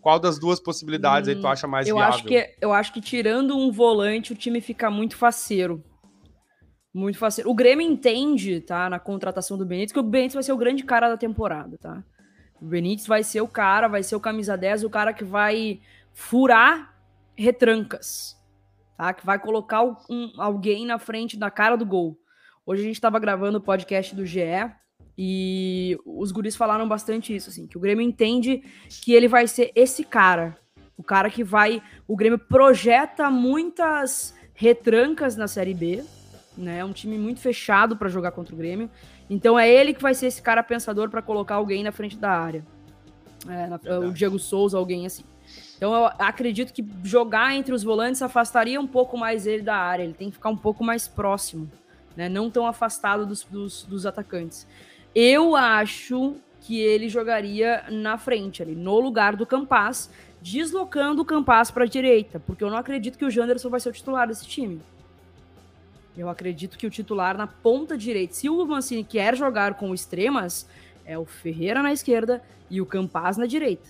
Qual 0.00 0.18
das 0.18 0.38
duas 0.38 0.60
possibilidades 0.60 1.28
hum, 1.28 1.32
aí 1.32 1.40
tu 1.40 1.46
hum, 1.46 1.50
acha 1.50 1.66
mais 1.66 1.88
eu 1.88 1.96
viável? 1.96 2.14
Acho 2.14 2.24
que, 2.24 2.56
eu 2.60 2.72
acho 2.72 2.92
que 2.92 3.00
tirando 3.00 3.56
um 3.56 3.72
volante, 3.72 4.32
o 4.32 4.36
time 4.36 4.60
fica 4.60 4.90
muito 4.90 5.16
faceiro. 5.16 5.82
Muito 6.92 7.18
faceiro. 7.18 7.50
O 7.50 7.54
Grêmio 7.54 7.84
entende, 7.84 8.60
tá, 8.60 8.88
na 8.88 9.00
contratação 9.00 9.58
do 9.58 9.66
Benítez, 9.66 9.92
que 9.92 9.98
o 9.98 10.02
Benítez 10.02 10.34
vai 10.34 10.42
ser 10.42 10.52
o 10.52 10.56
grande 10.56 10.84
cara 10.84 11.08
da 11.08 11.16
temporada, 11.16 11.76
tá? 11.78 12.04
O 12.64 12.66
Benítez 12.66 13.06
vai 13.06 13.22
ser 13.22 13.42
o 13.42 13.46
cara, 13.46 13.88
vai 13.88 14.02
ser 14.02 14.16
o 14.16 14.20
camisa 14.20 14.56
10, 14.56 14.84
o 14.84 14.90
cara 14.90 15.12
que 15.12 15.22
vai 15.22 15.82
furar 16.14 16.96
retrancas, 17.36 18.42
tá? 18.96 19.12
Que 19.12 19.26
vai 19.26 19.38
colocar 19.38 19.84
um, 19.84 20.32
alguém 20.38 20.86
na 20.86 20.98
frente 20.98 21.36
da 21.36 21.50
cara 21.50 21.76
do 21.76 21.84
gol. 21.84 22.18
Hoje 22.64 22.80
a 22.80 22.86
gente 22.86 22.94
estava 22.94 23.18
gravando 23.18 23.58
o 23.58 23.60
podcast 23.60 24.14
do 24.14 24.24
GE 24.24 24.72
e 25.18 25.98
os 26.06 26.32
guris 26.32 26.56
falaram 26.56 26.88
bastante 26.88 27.36
isso, 27.36 27.50
assim, 27.50 27.66
que 27.66 27.76
o 27.76 27.80
Grêmio 27.80 28.02
entende 28.02 28.62
que 28.88 29.12
ele 29.12 29.28
vai 29.28 29.46
ser 29.46 29.70
esse 29.74 30.02
cara, 30.02 30.56
o 30.96 31.02
cara 31.02 31.28
que 31.28 31.44
vai, 31.44 31.82
o 32.08 32.16
Grêmio 32.16 32.38
projeta 32.38 33.30
muitas 33.30 34.34
retrancas 34.54 35.36
na 35.36 35.46
Série 35.46 35.74
B, 35.74 36.02
né? 36.56 36.78
É 36.78 36.84
um 36.84 36.94
time 36.94 37.18
muito 37.18 37.40
fechado 37.40 37.94
para 37.94 38.08
jogar 38.08 38.30
contra 38.30 38.54
o 38.54 38.58
Grêmio. 38.58 38.88
Então 39.28 39.58
é 39.58 39.68
ele 39.68 39.94
que 39.94 40.02
vai 40.02 40.14
ser 40.14 40.26
esse 40.26 40.42
cara 40.42 40.62
pensador 40.62 41.08
para 41.08 41.22
colocar 41.22 41.56
alguém 41.56 41.82
na 41.82 41.92
frente 41.92 42.16
da 42.16 42.30
área. 42.30 42.64
É, 43.48 43.66
na, 43.66 43.98
o 43.98 44.12
Diego 44.12 44.38
Souza, 44.38 44.76
alguém 44.78 45.06
assim. 45.06 45.24
Então 45.76 45.94
eu 45.94 46.06
acredito 46.18 46.72
que 46.72 46.84
jogar 47.02 47.54
entre 47.54 47.74
os 47.74 47.82
volantes 47.82 48.22
afastaria 48.22 48.80
um 48.80 48.86
pouco 48.86 49.16
mais 49.18 49.46
ele 49.46 49.62
da 49.62 49.76
área. 49.76 50.02
Ele 50.02 50.14
tem 50.14 50.28
que 50.28 50.36
ficar 50.36 50.50
um 50.50 50.56
pouco 50.56 50.84
mais 50.84 51.08
próximo, 51.08 51.70
né? 52.16 52.28
Não 52.28 52.50
tão 52.50 52.66
afastado 52.66 53.26
dos, 53.26 53.44
dos, 53.44 53.82
dos 53.84 54.06
atacantes. 54.06 54.66
Eu 55.14 55.54
acho 55.54 56.36
que 56.60 56.80
ele 56.80 57.08
jogaria 57.08 57.84
na 57.90 58.16
frente, 58.16 58.62
ali, 58.62 58.74
no 58.74 58.98
lugar 58.98 59.36
do 59.36 59.44
Campas, 59.44 60.10
deslocando 60.40 61.20
o 61.20 61.24
Campas 61.24 61.70
para 61.70 61.84
a 61.84 61.86
direita, 61.86 62.40
porque 62.40 62.64
eu 62.64 62.70
não 62.70 62.78
acredito 62.78 63.18
que 63.18 63.24
o 63.24 63.30
Janderson 63.30 63.68
vai 63.68 63.80
ser 63.80 63.90
o 63.90 63.92
titular 63.92 64.26
desse 64.26 64.46
time. 64.46 64.80
Eu 66.16 66.28
acredito 66.28 66.78
que 66.78 66.86
o 66.86 66.90
titular 66.90 67.36
na 67.36 67.46
ponta 67.46 67.98
direita, 67.98 68.34
se 68.34 68.48
o 68.48 68.64
Mancini 68.64 69.02
quer 69.02 69.36
jogar 69.36 69.74
com 69.74 69.92
extremas, 69.92 70.68
é 71.04 71.18
o 71.18 71.24
Ferreira 71.24 71.82
na 71.82 71.92
esquerda 71.92 72.42
e 72.70 72.80
o 72.80 72.86
Campaz 72.86 73.36
na 73.36 73.46
direita. 73.46 73.88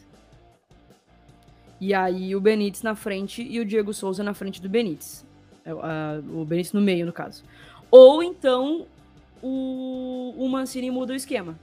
E 1.80 1.92
aí 1.92 2.34
o 2.34 2.40
Benítez 2.40 2.82
na 2.82 2.94
frente 2.94 3.42
e 3.42 3.60
o 3.60 3.64
Diego 3.64 3.92
Souza 3.92 4.22
na 4.22 4.32
frente 4.32 4.60
do 4.60 4.68
Benítez. 4.68 5.24
Uh, 5.66 6.40
o 6.40 6.44
Benítez 6.44 6.72
no 6.72 6.80
meio, 6.80 7.04
no 7.04 7.12
caso. 7.12 7.44
Ou 7.90 8.22
então 8.22 8.86
o, 9.42 10.34
o 10.38 10.48
Mancini 10.48 10.90
muda 10.90 11.12
o 11.12 11.16
esquema. 11.16 11.58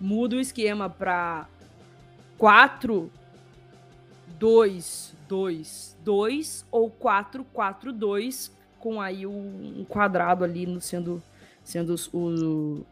Muda 0.00 0.36
o 0.36 0.40
esquema 0.40 0.88
para 0.88 1.46
4 2.38 3.10
2 4.38 5.16
2 5.28 5.96
2 6.04 6.66
ou 6.70 6.88
4 6.88 7.44
4 7.44 7.92
2 7.92 8.57
com 8.78 9.00
aí 9.00 9.26
um 9.26 9.84
quadrado 9.88 10.44
ali 10.44 10.80
sendo, 10.80 11.22
sendo 11.64 11.94
o, 12.12 12.84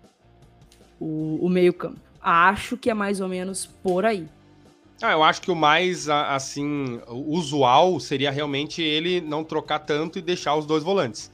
o, 1.00 1.38
o 1.46 1.48
meio 1.48 1.72
campo. 1.72 2.00
Acho 2.20 2.76
que 2.76 2.90
é 2.90 2.94
mais 2.94 3.20
ou 3.20 3.28
menos 3.28 3.66
por 3.66 4.04
aí. 4.04 4.28
Ah, 5.02 5.12
eu 5.12 5.22
acho 5.22 5.42
que 5.42 5.50
o 5.50 5.54
mais, 5.54 6.08
assim, 6.08 7.00
usual 7.06 8.00
seria 8.00 8.30
realmente 8.30 8.82
ele 8.82 9.20
não 9.20 9.44
trocar 9.44 9.80
tanto 9.80 10.18
e 10.18 10.22
deixar 10.22 10.56
os 10.56 10.64
dois 10.64 10.82
volantes. 10.82 11.30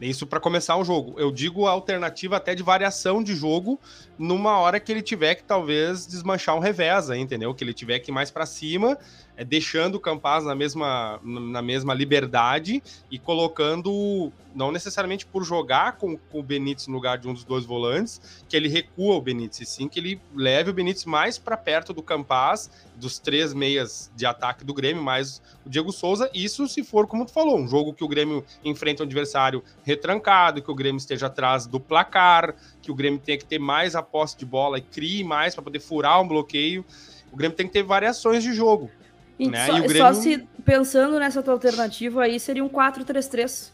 Isso 0.00 0.26
para 0.26 0.38
começar 0.38 0.76
o 0.76 0.84
jogo. 0.84 1.18
Eu 1.18 1.32
digo 1.32 1.66
a 1.66 1.70
alternativa 1.70 2.36
até 2.36 2.54
de 2.54 2.62
variação 2.62 3.22
de 3.22 3.34
jogo 3.34 3.80
numa 4.18 4.58
hora 4.58 4.78
que 4.78 4.92
ele 4.92 5.00
tiver 5.00 5.36
que 5.36 5.44
talvez 5.44 6.06
desmanchar 6.06 6.54
um 6.54 6.58
revés, 6.58 7.08
entendeu? 7.08 7.54
Que 7.54 7.64
ele 7.64 7.72
tiver 7.72 8.00
que 8.00 8.10
ir 8.10 8.14
mais 8.14 8.30
para 8.30 8.44
cima, 8.44 8.98
é, 9.36 9.44
deixando 9.44 9.96
o 9.96 10.00
Campaz 10.00 10.44
na 10.44 10.54
mesma, 10.54 11.20
na 11.22 11.60
mesma 11.60 11.92
liberdade 11.92 12.82
e 13.10 13.18
colocando, 13.18 14.32
não 14.54 14.72
necessariamente 14.72 15.26
por 15.26 15.44
jogar 15.44 15.92
com, 15.98 16.16
com 16.16 16.40
o 16.40 16.42
Benítez 16.42 16.86
no 16.86 16.94
lugar 16.94 17.18
de 17.18 17.28
um 17.28 17.34
dos 17.34 17.44
dois 17.44 17.64
volantes, 17.64 18.20
que 18.48 18.56
ele 18.56 18.68
recua 18.68 19.16
o 19.16 19.20
Benítez, 19.20 19.60
e 19.60 19.66
sim 19.66 19.88
que 19.88 20.00
ele 20.00 20.20
leve 20.34 20.70
o 20.70 20.72
Benítez 20.74 21.04
mais 21.04 21.36
para 21.36 21.56
perto 21.56 21.92
do 21.92 22.02
Campaz, 22.02 22.70
dos 22.96 23.18
três 23.18 23.52
meias 23.52 24.10
de 24.16 24.24
ataque 24.24 24.64
do 24.64 24.72
Grêmio, 24.72 25.02
mais 25.02 25.42
o 25.64 25.68
Diego 25.68 25.92
Souza. 25.92 26.30
Isso 26.32 26.66
se 26.66 26.82
for, 26.82 27.06
como 27.06 27.26
tu 27.26 27.32
falou, 27.32 27.58
um 27.58 27.68
jogo 27.68 27.92
que 27.92 28.02
o 28.02 28.08
Grêmio 28.08 28.44
enfrenta 28.64 29.02
um 29.02 29.06
adversário 29.06 29.62
retrancado, 29.84 30.62
que 30.62 30.70
o 30.70 30.74
Grêmio 30.74 30.98
esteja 30.98 31.26
atrás 31.26 31.66
do 31.66 31.78
placar, 31.78 32.54
que 32.80 32.90
o 32.90 32.94
Grêmio 32.94 33.20
tenha 33.20 33.36
que 33.36 33.44
ter 33.44 33.58
mais 33.58 33.94
a 33.94 34.02
posse 34.02 34.38
de 34.38 34.46
bola 34.46 34.78
e 34.78 34.82
crie 34.82 35.22
mais 35.22 35.54
para 35.54 35.62
poder 35.62 35.80
furar 35.80 36.22
um 36.22 36.26
bloqueio. 36.26 36.84
O 37.30 37.36
Grêmio 37.36 37.56
tem 37.56 37.66
que 37.66 37.72
ter 37.72 37.82
variações 37.82 38.42
de 38.42 38.54
jogo. 38.54 38.90
E 39.38 39.48
né? 39.48 39.66
só, 39.66 39.78
e 39.78 39.80
Grêmio... 39.82 39.98
só 39.98 40.12
se 40.12 40.48
pensando 40.64 41.18
nessa 41.18 41.42
tua 41.42 41.54
alternativa 41.54 42.24
aí, 42.24 42.40
seria 42.40 42.64
um 42.64 42.68
4-3-3. 42.68 43.70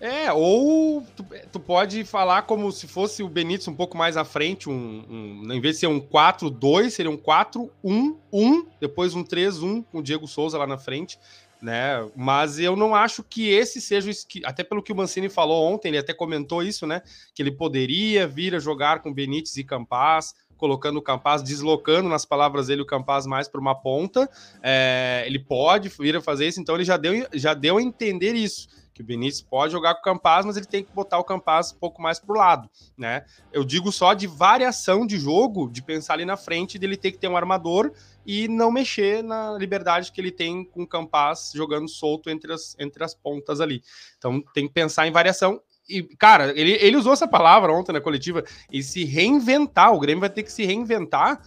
É, 0.00 0.32
ou 0.32 1.06
tu, 1.16 1.24
tu, 1.52 1.60
pode 1.60 2.02
falar 2.02 2.42
como 2.42 2.72
se 2.72 2.88
fosse 2.88 3.22
o 3.22 3.28
Benítez 3.28 3.68
um 3.68 3.74
pouco 3.74 3.96
mais 3.96 4.16
à 4.16 4.24
frente, 4.24 4.68
um, 4.68 5.04
um, 5.08 5.52
em 5.52 5.60
vez 5.60 5.76
de 5.76 5.80
ser 5.80 5.86
um 5.86 6.00
4-2, 6.00 6.90
seria 6.90 7.10
um 7.10 7.16
4-1-1, 7.16 8.66
depois 8.80 9.14
um 9.14 9.22
3-1 9.22 9.84
com 9.92 9.98
o 9.98 10.02
Diego 10.02 10.26
Souza 10.26 10.58
lá 10.58 10.66
na 10.66 10.76
frente 10.76 11.18
né? 11.62 12.10
Mas 12.16 12.58
eu 12.58 12.74
não 12.74 12.92
acho 12.92 13.22
que 13.22 13.48
esse 13.48 13.80
seja 13.80 14.10
o 14.10 14.14
até 14.44 14.64
pelo 14.64 14.82
que 14.82 14.92
o 14.92 14.96
Mancini 14.96 15.28
falou 15.28 15.72
ontem, 15.72 15.88
ele 15.88 15.98
até 15.98 16.12
comentou 16.12 16.62
isso, 16.62 16.86
né? 16.86 17.00
Que 17.32 17.40
ele 17.40 17.52
poderia 17.52 18.26
vir 18.26 18.54
a 18.56 18.58
jogar 18.58 19.00
com 19.00 19.14
Benítez 19.14 19.56
e 19.56 19.62
Campaz, 19.62 20.34
colocando 20.62 20.98
o 20.98 21.02
Campaz, 21.02 21.42
deslocando 21.42 22.08
nas 22.08 22.24
palavras 22.24 22.68
dele 22.68 22.82
o 22.82 22.86
Campaz 22.86 23.26
mais 23.26 23.48
para 23.48 23.60
uma 23.60 23.74
ponta. 23.74 24.30
É, 24.62 25.24
ele 25.26 25.40
pode 25.40 25.88
vir 25.88 26.14
a 26.14 26.20
fazer 26.20 26.46
isso, 26.46 26.60
então 26.60 26.76
ele 26.76 26.84
já 26.84 26.96
deu, 26.96 27.26
já 27.34 27.52
deu 27.52 27.78
a 27.78 27.82
entender 27.82 28.36
isso 28.36 28.68
que 28.94 29.02
o 29.02 29.04
Benítez 29.04 29.42
pode 29.42 29.72
jogar 29.72 29.94
com 29.94 30.00
o 30.00 30.04
Campaz, 30.04 30.46
mas 30.46 30.56
ele 30.56 30.66
tem 30.66 30.84
que 30.84 30.92
botar 30.92 31.18
o 31.18 31.24
Campaz 31.24 31.72
um 31.72 31.78
pouco 31.78 32.00
mais 32.00 32.20
pro 32.20 32.36
lado, 32.36 32.70
né? 32.96 33.24
Eu 33.52 33.64
digo 33.64 33.90
só 33.90 34.14
de 34.14 34.28
variação 34.28 35.04
de 35.04 35.18
jogo, 35.18 35.68
de 35.68 35.82
pensar 35.82 36.12
ali 36.12 36.24
na 36.24 36.36
frente, 36.36 36.78
dele 36.78 36.96
ter 36.96 37.10
que 37.10 37.18
ter 37.18 37.26
um 37.26 37.36
armador 37.36 37.90
e 38.24 38.46
não 38.46 38.70
mexer 38.70 39.24
na 39.24 39.58
liberdade 39.58 40.12
que 40.12 40.20
ele 40.20 40.30
tem 40.30 40.64
com 40.64 40.84
o 40.84 40.86
Campaz 40.86 41.50
jogando 41.52 41.88
solto 41.88 42.30
entre 42.30 42.52
as, 42.52 42.76
entre 42.78 43.02
as 43.02 43.14
pontas 43.14 43.60
ali. 43.60 43.82
Então 44.16 44.40
tem 44.54 44.68
que 44.68 44.72
pensar 44.72 45.08
em 45.08 45.10
variação. 45.10 45.60
E, 45.98 46.02
cara, 46.16 46.52
ele, 46.58 46.72
ele 46.80 46.96
usou 46.96 47.12
essa 47.12 47.28
palavra 47.28 47.72
ontem 47.72 47.92
na 47.92 48.00
coletiva, 48.00 48.44
e 48.70 48.82
se 48.82 49.04
reinventar. 49.04 49.92
O 49.92 50.00
Grêmio 50.00 50.20
vai 50.20 50.30
ter 50.30 50.42
que 50.42 50.52
se 50.52 50.64
reinventar, 50.64 51.40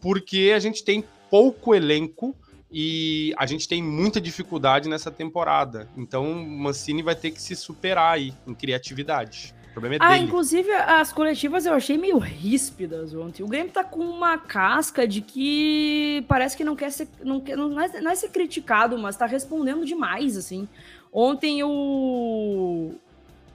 porque 0.00 0.52
a 0.54 0.58
gente 0.58 0.84
tem 0.84 1.04
pouco 1.30 1.74
elenco 1.74 2.34
e 2.70 3.34
a 3.36 3.46
gente 3.46 3.66
tem 3.66 3.82
muita 3.82 4.20
dificuldade 4.20 4.88
nessa 4.88 5.10
temporada. 5.10 5.88
Então 5.96 6.30
o 6.30 6.50
Mancini 6.50 7.02
vai 7.02 7.14
ter 7.14 7.30
que 7.30 7.40
se 7.40 7.56
superar 7.56 8.14
aí 8.14 8.32
em 8.46 8.54
criatividade. 8.54 9.54
O 9.70 9.72
problema 9.72 9.96
é 9.96 9.98
ah, 10.00 10.12
dele. 10.12 10.24
inclusive 10.24 10.70
as 10.72 11.12
coletivas 11.12 11.64
eu 11.64 11.72
achei 11.72 11.96
meio 11.96 12.18
ríspidas 12.18 13.14
ontem. 13.14 13.42
O 13.42 13.46
Grêmio 13.46 13.72
tá 13.72 13.84
com 13.84 14.00
uma 14.00 14.36
casca 14.36 15.06
de 15.06 15.20
que 15.20 16.24
parece 16.26 16.56
que 16.56 16.64
não 16.64 16.74
quer 16.74 16.90
ser. 16.90 17.08
Não, 17.22 17.40
quer, 17.40 17.56
não, 17.56 17.80
é, 17.80 18.00
não 18.00 18.10
é 18.10 18.14
ser 18.14 18.30
criticado, 18.30 18.98
mas 18.98 19.16
tá 19.16 19.26
respondendo 19.26 19.84
demais, 19.84 20.36
assim. 20.36 20.68
Ontem 21.12 21.62
o. 21.62 22.94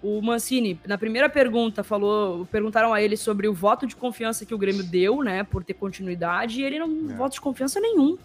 O 0.03 0.21
Mancini, 0.21 0.77
na 0.85 0.97
primeira 0.97 1.29
pergunta, 1.29 1.81
falou, 1.81 2.45
perguntaram 2.51 2.93
a 2.93 3.01
ele 3.01 3.15
sobre 3.15 3.47
o 3.47 3.53
voto 3.53 3.87
de 3.87 3.95
confiança 3.95 4.45
que 4.45 4.53
o 4.53 4.57
Grêmio 4.57 4.83
deu, 4.83 5.23
né, 5.23 5.43
por 5.43 5.63
ter 5.63 5.73
continuidade, 5.73 6.59
e 6.59 6.63
ele 6.65 6.77
não 6.77 7.09
é. 7.09 7.15
voto 7.15 7.33
de 7.33 7.41
confiança 7.41 7.79
nenhum. 7.79 8.17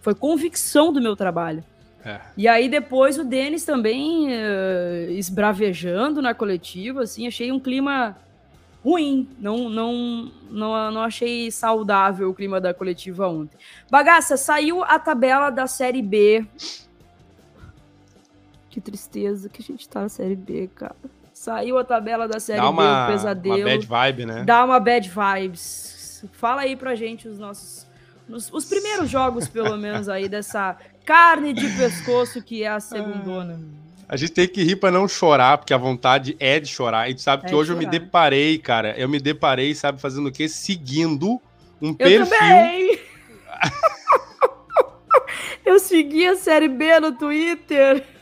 Foi 0.00 0.12
convicção 0.12 0.92
do 0.92 1.00
meu 1.00 1.14
trabalho. 1.14 1.62
É. 2.04 2.20
E 2.36 2.48
aí 2.48 2.68
depois 2.68 3.16
o 3.16 3.24
Denis 3.24 3.64
também 3.64 4.26
uh, 4.26 5.10
esbravejando 5.10 6.20
na 6.20 6.34
coletiva, 6.34 7.04
assim, 7.04 7.26
achei 7.26 7.50
um 7.50 7.60
clima 7.60 8.16
ruim. 8.84 9.28
Não, 9.38 9.70
não, 9.70 10.30
não, 10.50 10.90
não 10.90 11.02
achei 11.02 11.50
saudável 11.50 12.28
o 12.28 12.34
clima 12.34 12.60
da 12.60 12.74
coletiva 12.74 13.26
ontem. 13.26 13.56
Bagaça, 13.90 14.36
saiu 14.36 14.84
a 14.84 14.98
tabela 14.98 15.48
da 15.48 15.66
Série 15.66 16.02
B. 16.02 16.44
Que 18.74 18.80
tristeza 18.80 19.48
que 19.48 19.62
a 19.62 19.64
gente 19.64 19.88
tá 19.88 20.00
na 20.00 20.08
Série 20.08 20.34
B, 20.34 20.68
cara. 20.74 20.96
Saiu 21.32 21.78
a 21.78 21.84
tabela 21.84 22.26
da 22.26 22.40
Série 22.40 22.58
Dá 22.58 22.68
uma, 22.68 22.82
B, 22.82 23.12
o 23.12 23.14
pesadelo. 23.14 23.56
Uma 23.58 23.64
bad 23.66 23.86
vibe, 23.86 24.26
né? 24.26 24.42
Dá 24.42 24.64
uma 24.64 24.80
bad 24.80 25.08
vibes. 25.08 26.24
Fala 26.32 26.62
aí 26.62 26.74
pra 26.74 26.96
gente 26.96 27.28
os 27.28 27.38
nossos 27.38 27.86
nos, 28.28 28.50
os 28.52 28.64
primeiros 28.64 29.08
jogos, 29.08 29.46
pelo 29.46 29.76
menos, 29.76 30.08
aí, 30.08 30.28
dessa 30.28 30.76
carne 31.04 31.52
de 31.52 31.68
pescoço 31.76 32.42
que 32.42 32.64
é 32.64 32.68
a 32.68 32.80
segundona. 32.80 33.60
A 34.08 34.16
gente 34.16 34.32
tem 34.32 34.48
que 34.48 34.64
rir 34.64 34.74
para 34.74 34.90
não 34.90 35.06
chorar, 35.06 35.58
porque 35.58 35.72
a 35.72 35.78
vontade 35.78 36.36
é 36.40 36.58
de 36.58 36.66
chorar. 36.66 37.08
E 37.08 37.14
tu 37.14 37.22
sabe 37.22 37.46
é 37.46 37.48
que 37.48 37.54
hoje 37.54 37.68
chorar. 37.68 37.80
eu 37.80 37.86
me 37.86 37.96
deparei, 37.96 38.58
cara. 38.58 38.98
Eu 38.98 39.08
me 39.08 39.20
deparei, 39.20 39.72
sabe, 39.72 40.00
fazendo 40.00 40.30
o 40.30 40.32
quê? 40.32 40.48
Seguindo 40.48 41.40
um 41.80 41.90
eu 41.90 41.94
perfil. 41.94 42.26
Também. 42.26 42.98
eu 45.64 45.78
segui 45.78 46.26
a 46.26 46.34
série 46.34 46.66
B 46.66 46.98
no 46.98 47.12
Twitter. 47.12 48.13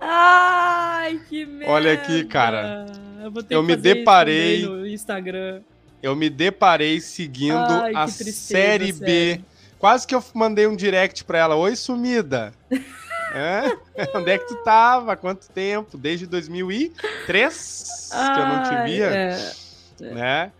Ai, 0.00 1.20
que 1.28 1.46
merda. 1.46 1.72
Olha 1.72 1.92
aqui, 1.92 2.24
cara. 2.24 2.86
Eu, 3.22 3.32
eu 3.50 3.62
me 3.62 3.76
deparei 3.76 4.66
no 4.66 4.86
Instagram 4.86 5.62
eu 6.02 6.16
me 6.16 6.28
deparei 6.28 7.00
seguindo 7.00 7.56
Ai, 7.56 7.94
a 7.94 8.04
tristeza, 8.06 8.32
Série 8.32 8.92
B. 8.92 9.06
Sério. 9.06 9.44
Quase 9.78 10.06
que 10.06 10.14
eu 10.14 10.22
mandei 10.34 10.66
um 10.66 10.74
direct 10.74 11.24
pra 11.24 11.38
ela. 11.38 11.54
Oi, 11.54 11.76
sumida. 11.76 12.52
é? 13.34 13.78
Onde 14.14 14.30
é 14.30 14.38
que 14.38 14.48
tu 14.48 14.56
tava? 14.64 15.16
Quanto 15.16 15.48
tempo? 15.48 15.96
Desde 15.96 16.26
2003 16.26 18.10
Ai, 18.12 18.34
que 18.34 18.40
eu 18.40 18.46
não 18.46 18.62
te 18.62 18.90
via. 18.90 19.06
É, 19.06 19.52
é. 20.00 20.14
Né? 20.14 20.52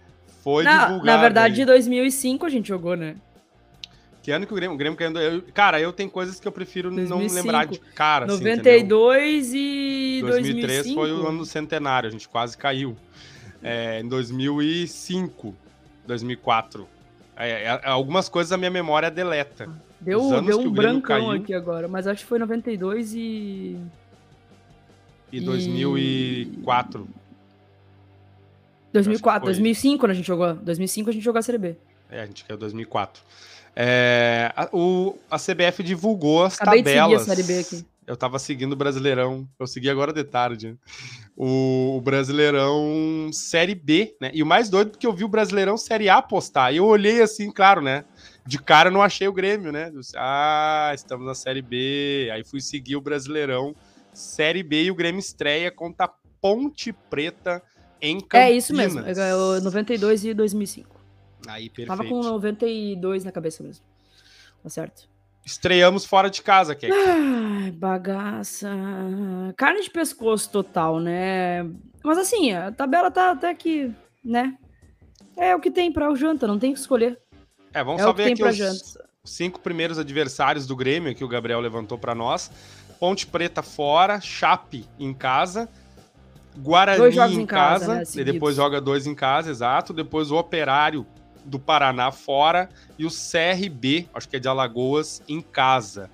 Foi 0.44 0.62
na, 0.62 0.86
divulgado. 0.86 1.07
Na 1.07 1.16
verdade, 1.16 1.62
em 1.62 1.66
2005 1.66 2.46
a 2.46 2.48
gente 2.48 2.68
jogou, 2.68 2.96
né? 2.96 3.16
Que 4.23 4.31
ano 4.31 4.47
que 4.47 4.53
o 4.53 4.57
Grêmio, 4.57 4.75
o 4.75 4.79
Grêmio 4.79 4.97
caiu? 4.97 5.16
Eu, 5.18 5.43
cara, 5.53 5.81
eu 5.81 5.93
tenho 5.93 6.09
coisas 6.09 6.39
que 6.39 6.47
eu 6.47 6.53
prefiro 6.53 6.91
2005, 6.91 7.18
não 7.18 7.35
lembrar 7.35 7.66
de 7.66 7.79
cara. 7.79 8.25
92 8.25 9.49
assim, 9.49 9.59
e 9.59 10.20
2003 10.23 10.66
2005. 10.85 11.01
foi 11.01 11.12
o 11.12 11.27
ano 11.27 11.39
do 11.39 11.45
centenário, 11.45 12.09
a 12.09 12.12
gente 12.12 12.29
quase 12.29 12.57
caiu 12.57 12.97
é, 13.62 14.01
em 14.01 14.09
2005, 14.09 15.55
2004. 16.07 16.89
É, 17.37 17.64
é, 17.64 17.81
algumas 17.85 18.29
coisas 18.29 18.53
a 18.53 18.57
minha 18.57 18.70
memória 18.70 19.11
deleta. 19.11 19.68
Deu, 20.01 20.43
deu 20.43 20.61
um 20.61 20.70
brancão 20.70 21.01
caiu, 21.01 21.31
aqui 21.31 21.55
agora, 21.55 21.89
mas 21.89 22.07
acho 22.07 22.23
que 22.23 22.29
foi 22.29 22.39
92 22.39 23.14
e. 23.14 23.77
E 25.33 25.41
2004. 25.41 27.09
2004, 28.93 29.47
2005 29.47 29.99
quando 29.99 30.11
a 30.11 30.14
gente 30.14 30.27
jogou. 30.27 30.55
2005 30.55 31.11
a 31.11 31.12
gente 31.12 31.23
jogou 31.25 31.39
a 31.39 31.43
Série 31.43 31.59
B. 31.59 31.77
É, 32.11 32.20
a 32.20 32.27
gente 32.27 32.45
caiu 32.45 32.59
2004. 32.59 33.23
É, 33.75 34.53
a, 34.55 34.68
o, 34.73 35.18
a 35.31 35.39
CBF 35.39 35.83
divulgou 35.83 36.45
as 36.45 36.61
Acabei 36.61 36.83
tabelas. 36.83 37.25
De 37.25 37.25
seguir 37.25 37.33
a 37.33 37.35
Série 37.35 37.47
B 37.47 37.59
aqui. 37.61 37.87
Eu 38.07 38.16
tava 38.16 38.39
seguindo 38.39 38.73
o 38.73 38.77
Brasileirão. 38.77 39.49
Eu 39.59 39.66
segui 39.66 39.89
agora 39.89 40.12
de 40.12 40.25
tarde. 40.25 40.77
O, 41.37 41.97
o 41.97 42.01
Brasileirão 42.01 43.31
Série 43.33 43.75
B, 43.75 44.16
né? 44.20 44.31
E 44.35 44.43
o 44.43 44.47
mais 44.47 44.68
doido 44.68 44.93
é 44.95 44.99
que 44.99 45.07
eu 45.07 45.12
vi 45.12 45.25
o 45.25 45.29
Brasileirão 45.29 45.77
Série 45.77 46.09
A 46.09 46.20
postar. 46.20 46.73
E 46.73 46.79
eu 46.79 46.85
olhei 46.85 47.23
assim, 47.23 47.51
claro, 47.51 47.81
né? 47.81 48.05
De 48.45 48.59
cara 48.59 48.89
eu 48.89 48.93
não 48.93 49.03
achei 49.03 49.29
o 49.29 49.33
Grêmio, 49.33 49.70
né? 49.70 49.93
Ah, 50.16 50.91
estamos 50.95 51.25
na 51.25 51.35
Série 51.35 51.62
B. 51.62 52.29
Aí 52.33 52.45
fui 52.45 52.61
seguir 52.61 52.97
o 52.97 53.01
Brasileirão 53.01 53.75
Série 54.12 54.62
B 54.62 54.85
e 54.85 54.91
o 54.91 54.95
Grêmio 54.95 55.20
estreia 55.20 55.70
contra 55.70 56.07
a 56.07 56.11
Ponte 56.41 56.93
Preta 57.09 57.62
em 58.01 58.20
Campinas. 58.20 58.49
É 58.49 58.53
isso 58.53 58.75
mesmo. 58.75 59.01
É 59.01 59.61
92 59.61 60.25
e 60.25 60.35
2005. 60.35 61.01
Aí, 61.49 61.68
perfeito. 61.68 61.88
Tava 61.88 62.05
com 62.09 62.20
92 62.22 63.24
na 63.24 63.32
cabeça 63.32 63.62
mesmo. 63.62 63.84
Tá 64.62 64.68
certo. 64.68 65.09
Estreamos 65.45 66.05
fora 66.05 66.30
de 66.30 66.40
casa, 66.40 66.74
Kek. 66.74 66.93
Ai, 66.93 67.70
bagaça. 67.72 68.70
Carne 69.57 69.82
de 69.82 69.90
pescoço 69.90 70.51
total, 70.51 71.01
né? 71.01 71.64
Mas 72.05 72.18
assim, 72.18 72.53
a 72.53 72.70
tabela 72.70 73.11
tá 73.11 73.32
até 73.32 73.53
que, 73.53 73.93
né? 74.24 74.57
É 75.36 75.55
o 75.55 75.61
que 75.61 75.70
tem 75.70 75.93
para 75.93 76.11
o 76.11 76.16
janta, 76.16 76.47
não 76.47 76.59
tem 76.59 76.72
que 76.72 76.78
escolher. 76.78 77.18
É, 77.74 77.82
vamos 77.82 78.01
é 78.03 78.05
só 78.05 78.12
ver 78.12 78.32
aqui 78.32 78.45
os 78.45 78.57
janta. 78.57 79.09
cinco 79.24 79.59
primeiros 79.61 79.99
adversários 79.99 80.66
do 80.66 80.76
Grêmio 80.76 81.14
que 81.14 81.24
o 81.24 81.28
Gabriel 81.28 81.61
levantou 81.61 81.99
para 81.99 82.14
nós. 82.14 82.51
Ponte 83.01 83.26
Preta 83.26 83.62
fora, 83.62 84.20
Chape 84.20 84.86
em 84.97 85.12
casa, 85.12 85.68
Guarani 86.57 87.03
em, 87.03 87.40
em, 87.40 87.47
casa, 87.47 87.86
casa 87.86 87.95
né, 87.95 88.03
e 88.14 88.24
depois 88.24 88.55
joga 88.55 88.80
dois 88.80 89.09
em 89.09 89.14
casa, 89.14 89.51
exato. 89.51 89.93
Depois 89.93 90.30
o 90.30 90.36
Operário 90.36 91.05
do 91.45 91.59
Paraná 91.59 92.11
fora 92.11 92.68
e 92.99 93.05
o 93.05 93.11
CRB, 93.11 94.09
acho 94.14 94.28
que 94.28 94.36
é 94.36 94.38
de 94.38 94.49
Alagoas, 94.49 95.22
em 95.28 95.40
casa. 95.40 96.11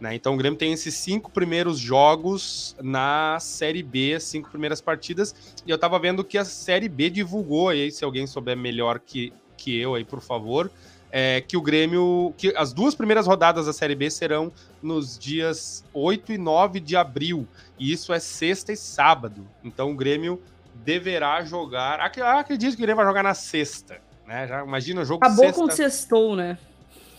Né? 0.00 0.14
Então 0.14 0.34
o 0.34 0.36
Grêmio 0.36 0.58
tem 0.58 0.72
esses 0.72 0.94
cinco 0.94 1.30
primeiros 1.30 1.78
jogos 1.78 2.76
na 2.82 3.38
Série 3.40 3.82
B, 3.82 4.18
cinco 4.20 4.50
primeiras 4.50 4.80
partidas, 4.80 5.34
e 5.66 5.70
eu 5.70 5.78
tava 5.78 5.98
vendo 5.98 6.22
que 6.22 6.36
a 6.36 6.44
Série 6.44 6.88
B 6.88 7.08
divulgou 7.08 7.70
aí, 7.70 7.90
se 7.90 8.04
alguém 8.04 8.26
souber 8.26 8.56
melhor 8.56 8.98
que, 8.98 9.32
que 9.56 9.78
eu 9.78 9.94
aí, 9.94 10.04
por 10.04 10.20
favor, 10.20 10.70
é, 11.10 11.40
que 11.40 11.56
o 11.56 11.62
Grêmio. 11.62 12.34
que 12.36 12.52
as 12.56 12.72
duas 12.72 12.94
primeiras 12.94 13.26
rodadas 13.26 13.66
da 13.66 13.72
Série 13.72 13.94
B 13.94 14.10
serão 14.10 14.52
nos 14.82 15.18
dias 15.18 15.84
8 15.94 16.32
e 16.32 16.38
9 16.38 16.80
de 16.80 16.94
abril. 16.96 17.48
E 17.78 17.90
isso 17.90 18.12
é 18.12 18.18
sexta 18.18 18.72
e 18.72 18.76
sábado. 18.76 19.48
Então 19.64 19.92
o 19.92 19.94
Grêmio 19.94 20.42
deverá 20.84 21.42
jogar. 21.42 22.00
Acredito 22.00 22.76
que 22.76 22.82
o 22.82 22.84
Grêmio 22.84 22.96
vai 22.96 23.06
jogar 23.06 23.22
na 23.22 23.34
sexta. 23.34 23.98
Né? 24.26 24.46
Já 24.46 24.64
imagina 24.64 25.02
o 25.02 25.04
jogo 25.04 25.24
Acabou 25.24 25.44
sexta, 25.44 25.60
com 25.60 25.70
sextou, 25.70 26.36
né? 26.36 26.58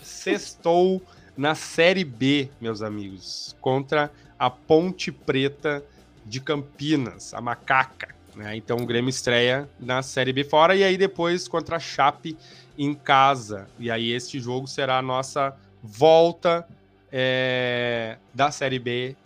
Sextou 0.02 1.02
na 1.36 1.54
Série 1.54 2.04
B, 2.04 2.50
meus 2.60 2.82
amigos, 2.82 3.56
contra 3.60 4.10
a 4.38 4.50
Ponte 4.50 5.10
Preta 5.10 5.82
de 6.24 6.40
Campinas, 6.40 7.32
a 7.32 7.40
Macaca. 7.40 8.14
Né? 8.34 8.56
Então 8.56 8.76
o 8.76 8.86
Grêmio 8.86 9.08
estreia 9.08 9.68
na 9.80 10.02
Série 10.02 10.32
B 10.32 10.44
fora 10.44 10.76
e 10.76 10.84
aí 10.84 10.96
depois 10.96 11.48
contra 11.48 11.76
a 11.76 11.80
Chape 11.80 12.36
em 12.76 12.94
casa. 12.94 13.68
E 13.78 13.90
aí 13.90 14.12
este 14.12 14.38
jogo 14.38 14.66
será 14.66 14.98
a 14.98 15.02
nossa 15.02 15.56
volta 15.82 16.66
é, 17.10 18.18
da 18.34 18.50
Série 18.50 18.78
B 18.78 19.16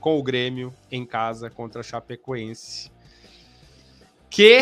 com 0.00 0.18
o 0.18 0.22
Grêmio 0.22 0.72
em 0.90 1.04
casa 1.04 1.50
contra 1.50 1.80
a 1.80 1.84
Chapecoense. 1.84 2.90
Que 4.30 4.60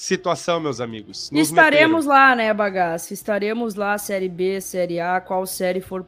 situação, 0.00 0.58
meus 0.58 0.80
amigos. 0.80 1.30
Nos 1.30 1.48
Estaremos 1.48 2.06
meteram. 2.06 2.28
lá, 2.28 2.34
né, 2.34 2.54
bagaço? 2.54 3.12
Estaremos 3.12 3.74
lá, 3.74 3.98
Série 3.98 4.30
B, 4.30 4.58
Série 4.58 4.98
A, 4.98 5.20
qual 5.20 5.44
série 5.44 5.82
for 5.82 6.06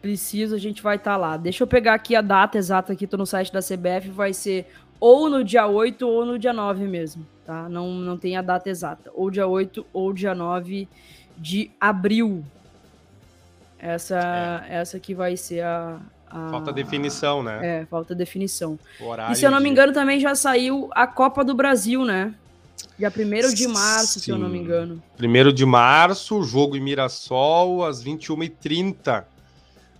preciso, 0.00 0.54
a 0.54 0.58
gente 0.58 0.82
vai 0.82 0.96
estar 0.96 1.12
tá 1.12 1.16
lá. 1.16 1.36
Deixa 1.36 1.62
eu 1.62 1.66
pegar 1.66 1.92
aqui 1.92 2.16
a 2.16 2.22
data 2.22 2.56
exata 2.56 2.94
aqui, 2.94 3.06
tô 3.06 3.18
no 3.18 3.26
site 3.26 3.52
da 3.52 3.60
CBF, 3.60 4.08
vai 4.10 4.32
ser 4.32 4.66
ou 4.98 5.28
no 5.28 5.44
dia 5.44 5.66
8 5.66 6.08
ou 6.08 6.24
no 6.24 6.38
dia 6.38 6.54
9 6.54 6.84
mesmo, 6.86 7.26
tá? 7.44 7.68
Não, 7.68 7.88
não 7.90 8.16
tem 8.16 8.36
a 8.36 8.42
data 8.42 8.70
exata. 8.70 9.10
Ou 9.14 9.30
dia 9.30 9.46
8 9.46 9.84
ou 9.92 10.12
dia 10.12 10.34
9 10.34 10.88
de 11.36 11.70
abril. 11.78 12.42
Essa, 13.78 14.64
é. 14.66 14.76
essa 14.76 14.98
que 14.98 15.14
vai 15.14 15.36
ser 15.36 15.62
a, 15.62 16.00
a, 16.30 16.48
Falta 16.48 16.72
definição, 16.72 17.42
né? 17.42 17.80
É, 17.80 17.86
falta 17.86 18.14
definição. 18.14 18.78
e 19.30 19.34
se 19.34 19.44
eu 19.44 19.50
não 19.50 19.60
me 19.60 19.68
engano, 19.68 19.92
também 19.92 20.18
já 20.18 20.34
saiu 20.34 20.88
a 20.92 21.06
Copa 21.06 21.44
do 21.44 21.54
Brasil, 21.54 22.06
né? 22.06 22.34
Dia 22.98 23.12
1 23.16 23.54
de 23.54 23.68
março, 23.68 24.14
Sim. 24.14 24.20
se 24.20 24.30
eu 24.30 24.38
não 24.38 24.48
me 24.48 24.58
engano. 24.58 25.00
1 25.20 25.52
de 25.52 25.64
março, 25.64 26.42
jogo 26.42 26.76
em 26.76 26.80
Mirassol, 26.80 27.84
às 27.84 28.02
21h30. 28.02 29.24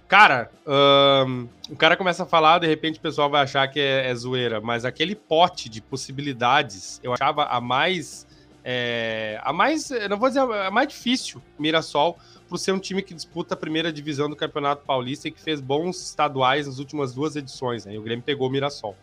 Cara, 0.08 0.50
um, 0.66 1.46
o 1.70 1.76
cara 1.76 1.96
começa 1.96 2.24
a 2.24 2.26
falar, 2.26 2.58
de 2.58 2.66
repente 2.66 2.98
o 2.98 3.02
pessoal 3.02 3.30
vai 3.30 3.42
achar 3.42 3.68
que 3.68 3.78
é, 3.78 4.10
é 4.10 4.14
zoeira, 4.14 4.60
mas 4.60 4.84
aquele 4.84 5.14
pote 5.14 5.68
de 5.68 5.80
possibilidades, 5.80 6.98
eu 7.02 7.12
achava 7.12 7.44
a 7.44 7.60
mais. 7.60 8.26
É, 8.64 9.38
a 9.44 9.52
mais. 9.52 9.90
Não 10.10 10.18
vou 10.18 10.28
dizer 10.28 10.40
a 10.40 10.70
mais 10.70 10.88
difícil, 10.88 11.40
Mirassol, 11.58 12.18
por 12.48 12.58
ser 12.58 12.72
um 12.72 12.78
time 12.78 13.02
que 13.02 13.14
disputa 13.14 13.54
a 13.54 13.56
primeira 13.56 13.92
divisão 13.92 14.28
do 14.28 14.34
Campeonato 14.34 14.84
Paulista 14.84 15.28
e 15.28 15.30
que 15.30 15.40
fez 15.40 15.60
bons 15.60 16.02
estaduais 16.02 16.66
nas 16.66 16.78
últimas 16.78 17.14
duas 17.14 17.36
edições, 17.36 17.84
né? 17.84 17.94
E 17.94 17.98
o 17.98 18.02
Grêmio 18.02 18.24
pegou 18.24 18.48
o 18.48 18.50
Mirassol. 18.50 18.96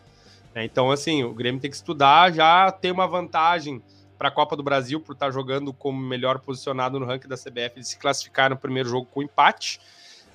Né? 0.56 0.64
Então, 0.64 0.90
assim, 0.90 1.22
o 1.22 1.34
Grêmio 1.34 1.60
tem 1.60 1.70
que 1.70 1.76
estudar, 1.76 2.32
já 2.32 2.72
tem 2.72 2.90
uma 2.90 3.06
vantagem 3.06 3.82
para 4.16 4.28
a 4.28 4.30
Copa 4.30 4.56
do 4.56 4.62
Brasil 4.62 4.98
por 4.98 5.12
estar 5.12 5.26
tá 5.26 5.32
jogando 5.32 5.70
como 5.70 6.00
melhor 6.00 6.38
posicionado 6.38 6.98
no 6.98 7.04
ranking 7.04 7.28
da 7.28 7.36
CBF 7.36 7.78
de 7.78 7.86
se 7.86 7.98
classificar 7.98 8.48
no 8.48 8.56
primeiro 8.56 8.88
jogo 8.88 9.06
com 9.12 9.22
empate. 9.22 9.78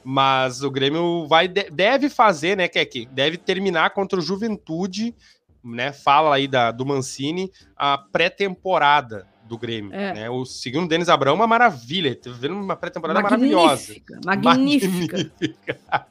Mas 0.04 0.62
o 0.62 0.70
Grêmio 0.70 1.28
vai 1.28 1.48
deve 1.48 2.08
fazer, 2.08 2.56
né, 2.56 2.68
Kek? 2.68 3.08
Deve 3.12 3.38
terminar 3.38 3.92
contra 3.92 4.20
o 4.20 4.22
Juventude, 4.22 5.16
né? 5.64 5.92
Fala 5.92 6.36
aí 6.36 6.48
da, 6.48 6.72
do 6.72 6.86
Mancini, 6.86 7.52
a 7.76 7.98
pré-temporada 7.98 9.28
do 9.46 9.58
Grêmio. 9.58 9.94
É. 9.94 10.14
Né? 10.14 10.30
O 10.30 10.46
segundo 10.46 10.88
Denis 10.88 11.10
Abrão, 11.10 11.36
uma 11.36 11.48
maravilha. 11.48 12.16
Teve 12.16 12.36
vendo 12.36 12.56
uma 12.56 12.76
pré-temporada 12.76 13.22
maravilhosa. 13.22 13.96
Magnífica. 14.24 15.28
Magnífica. 15.36 16.08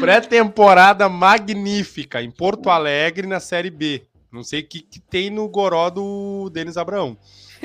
Pré-temporada 0.00 1.08
magnífica 1.08 2.22
em 2.22 2.30
Porto 2.30 2.70
Alegre 2.70 3.26
na 3.26 3.40
Série 3.40 3.70
B. 3.70 4.06
Não 4.32 4.42
sei 4.42 4.60
o 4.60 4.66
que, 4.66 4.80
que 4.80 5.00
tem 5.00 5.30
no 5.30 5.48
goró 5.48 5.88
do 5.88 6.50
Denis 6.50 6.76
Abrão. 6.76 7.16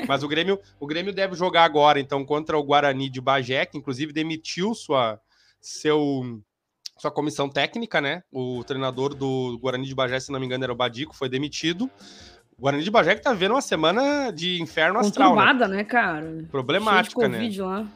Mas 0.06 0.22
o 0.22 0.28
Grêmio, 0.28 0.58
o 0.80 0.86
Grêmio 0.86 1.12
deve 1.12 1.34
jogar 1.34 1.64
agora, 1.64 2.00
então, 2.00 2.24
contra 2.24 2.56
o 2.56 2.62
Guarani 2.62 3.08
de 3.10 3.20
Bagé, 3.20 3.66
que 3.66 3.76
inclusive 3.76 4.12
demitiu 4.12 4.74
sua, 4.74 5.20
seu, 5.60 6.40
sua 6.98 7.10
comissão 7.10 7.48
técnica, 7.48 8.00
né? 8.00 8.22
O 8.32 8.64
treinador 8.64 9.14
do 9.14 9.58
Guarani 9.58 9.86
de 9.86 9.94
Bagé, 9.94 10.18
se 10.18 10.32
não 10.32 10.40
me 10.40 10.46
engano, 10.46 10.64
era 10.64 10.72
o 10.72 10.76
Badico, 10.76 11.14
foi 11.14 11.28
demitido. 11.28 11.90
O 12.56 12.62
Guarani 12.62 12.84
de 12.84 12.90
Bagé 12.90 13.14
que 13.14 13.22
tá 13.22 13.32
vendo 13.32 13.52
uma 13.52 13.60
semana 13.60 14.30
de 14.30 14.60
inferno 14.60 14.98
astral. 14.98 15.30
Conturbada, 15.30 15.68
né? 15.68 15.78
né, 15.78 15.84
cara? 15.84 16.44
Problemática, 16.50 17.28
né? 17.28 17.50
Lá. 17.58 17.86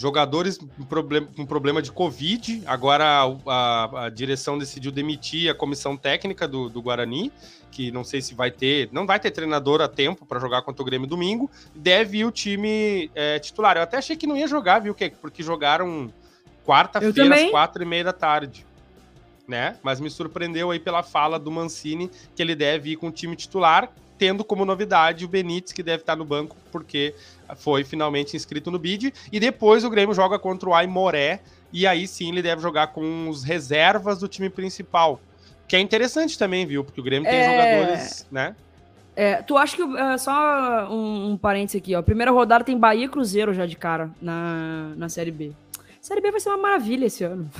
Jogadores 0.00 0.56
com 0.56 0.84
problema, 0.86 1.28
com 1.36 1.44
problema 1.44 1.82
de 1.82 1.92
Covid. 1.92 2.62
Agora 2.64 3.04
a, 3.04 3.36
a, 3.46 4.04
a, 4.06 4.08
direção 4.08 4.56
decidiu 4.56 4.90
demitir 4.90 5.50
a 5.50 5.54
comissão 5.54 5.94
técnica 5.94 6.48
do, 6.48 6.70
do 6.70 6.80
Guarani 6.80 7.30
que 7.70 7.90
não 7.90 8.02
sei 8.02 8.22
se 8.22 8.34
vai 8.34 8.50
ter, 8.50 8.88
não 8.92 9.06
vai 9.06 9.20
ter 9.20 9.30
treinador 9.30 9.82
a 9.82 9.88
tempo 9.88 10.24
para 10.24 10.40
jogar 10.40 10.62
contra 10.62 10.82
o 10.82 10.84
Grêmio 10.86 11.06
domingo, 11.06 11.50
deve 11.74 12.18
ir 12.18 12.24
o 12.24 12.30
time 12.30 13.10
é, 13.14 13.38
titular. 13.38 13.76
Eu 13.76 13.82
até 13.82 13.98
achei 13.98 14.16
que 14.16 14.26
não 14.26 14.36
ia 14.36 14.48
jogar, 14.48 14.80
viu, 14.80 14.96
porque 15.20 15.42
jogaram 15.42 16.10
quarta-feira 16.64 17.34
às 17.34 17.50
quatro 17.50 17.82
e 17.82 17.86
meia 17.86 18.04
da 18.04 18.12
tarde. 18.12 18.66
Né? 19.46 19.76
Mas 19.82 20.00
me 20.00 20.08
surpreendeu 20.08 20.70
aí 20.70 20.80
pela 20.80 21.02
fala 21.02 21.38
do 21.38 21.50
Mancini 21.50 22.10
que 22.34 22.42
ele 22.42 22.54
deve 22.54 22.92
ir 22.92 22.96
com 22.96 23.08
o 23.08 23.12
time 23.12 23.36
titular, 23.36 23.92
tendo 24.16 24.44
como 24.44 24.64
novidade 24.64 25.24
o 25.24 25.28
Benítez, 25.28 25.72
que 25.72 25.82
deve 25.82 26.02
estar 26.02 26.14
no 26.14 26.24
banco, 26.24 26.56
porque 26.70 27.14
foi 27.56 27.84
finalmente 27.84 28.36
inscrito 28.36 28.70
no 28.70 28.78
bid. 28.78 29.12
E 29.32 29.40
depois 29.40 29.84
o 29.84 29.90
Grêmio 29.90 30.14
joga 30.14 30.38
contra 30.38 30.68
o 30.68 30.74
Aimoré, 30.74 31.40
e 31.72 31.86
aí 31.86 32.06
sim 32.06 32.30
ele 32.30 32.42
deve 32.42 32.60
jogar 32.60 32.88
com 32.88 33.28
os 33.28 33.42
reservas 33.42 34.18
do 34.18 34.28
time 34.28 34.50
principal. 34.50 35.20
Que 35.68 35.76
é 35.76 35.80
interessante 35.80 36.38
também, 36.38 36.66
viu? 36.66 36.82
Porque 36.82 37.00
o 37.00 37.04
Grêmio 37.04 37.28
tem 37.28 37.38
é... 37.38 37.50
jogadores, 37.50 38.26
né? 38.30 38.56
É, 39.14 39.42
tu 39.42 39.56
acha 39.56 39.76
que. 39.76 39.82
É, 39.82 40.18
só 40.18 40.88
um, 40.90 41.32
um 41.32 41.36
parênteses 41.36 41.80
aqui, 41.80 41.94
ó. 41.94 42.02
Primeira 42.02 42.30
rodada 42.30 42.64
tem 42.64 42.78
Bahia 42.78 43.04
e 43.04 43.08
Cruzeiro 43.08 43.52
já 43.52 43.66
de 43.66 43.76
cara 43.76 44.10
na, 44.20 44.92
na 44.96 45.08
Série 45.08 45.30
B. 45.30 45.52
Série 46.00 46.20
B 46.20 46.30
vai 46.30 46.40
ser 46.40 46.48
uma 46.48 46.58
maravilha 46.58 47.06
esse 47.06 47.22
ano. 47.24 47.50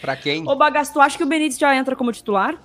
Pra 0.00 0.16
quem? 0.16 0.48
Ô, 0.48 0.56
Bagaço, 0.56 0.92
tu 0.92 1.00
acha 1.00 1.16
que 1.16 1.22
o 1.22 1.26
Benítez 1.26 1.58
já 1.58 1.76
entra 1.76 1.94
como 1.94 2.10
titular? 2.10 2.58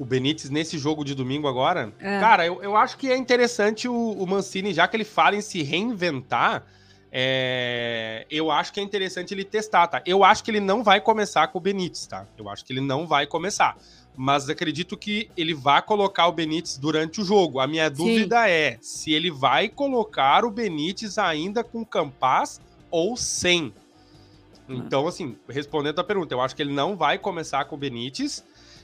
O 0.00 0.04
Benítez 0.06 0.48
nesse 0.48 0.78
jogo 0.78 1.04
de 1.04 1.14
domingo 1.14 1.46
agora? 1.46 1.92
É. 2.00 2.18
Cara, 2.18 2.46
eu, 2.46 2.62
eu 2.62 2.74
acho 2.74 2.96
que 2.96 3.12
é 3.12 3.18
interessante 3.18 3.86
o, 3.86 4.12
o 4.12 4.26
Mancini, 4.26 4.72
já 4.72 4.88
que 4.88 4.96
ele 4.96 5.04
fala 5.04 5.36
em 5.36 5.42
se 5.42 5.62
reinventar, 5.62 6.64
é, 7.12 8.24
eu 8.30 8.50
acho 8.50 8.72
que 8.72 8.80
é 8.80 8.82
interessante 8.82 9.34
ele 9.34 9.44
testar, 9.44 9.86
tá? 9.88 10.02
Eu 10.06 10.24
acho 10.24 10.42
que 10.42 10.50
ele 10.50 10.58
não 10.58 10.82
vai 10.82 11.02
começar 11.02 11.48
com 11.48 11.58
o 11.58 11.60
Benítez, 11.60 12.06
tá? 12.06 12.26
Eu 12.38 12.48
acho 12.48 12.64
que 12.64 12.72
ele 12.72 12.80
não 12.80 13.06
vai 13.06 13.26
começar. 13.26 13.76
Mas 14.16 14.48
acredito 14.48 14.96
que 14.96 15.30
ele 15.36 15.52
vai 15.52 15.82
colocar 15.82 16.28
o 16.28 16.32
Benítez 16.32 16.78
durante 16.78 17.20
o 17.20 17.24
jogo. 17.24 17.60
A 17.60 17.66
minha 17.66 17.90
dúvida 17.90 18.44
Sim. 18.44 18.50
é 18.50 18.78
se 18.80 19.12
ele 19.12 19.30
vai 19.30 19.68
colocar 19.68 20.46
o 20.46 20.50
Benítez 20.50 21.18
ainda 21.18 21.62
com 21.62 21.84
Campas 21.84 22.58
ou 22.90 23.18
sem. 23.18 23.70
Então, 24.66 25.06
assim, 25.06 25.36
respondendo 25.46 25.98
a 25.98 26.04
pergunta, 26.04 26.32
eu 26.32 26.40
acho 26.40 26.56
que 26.56 26.62
ele 26.62 26.72
não 26.72 26.96
vai 26.96 27.18
começar 27.18 27.66
com 27.66 27.74
o 27.76 27.78
Benítez, 27.78 28.42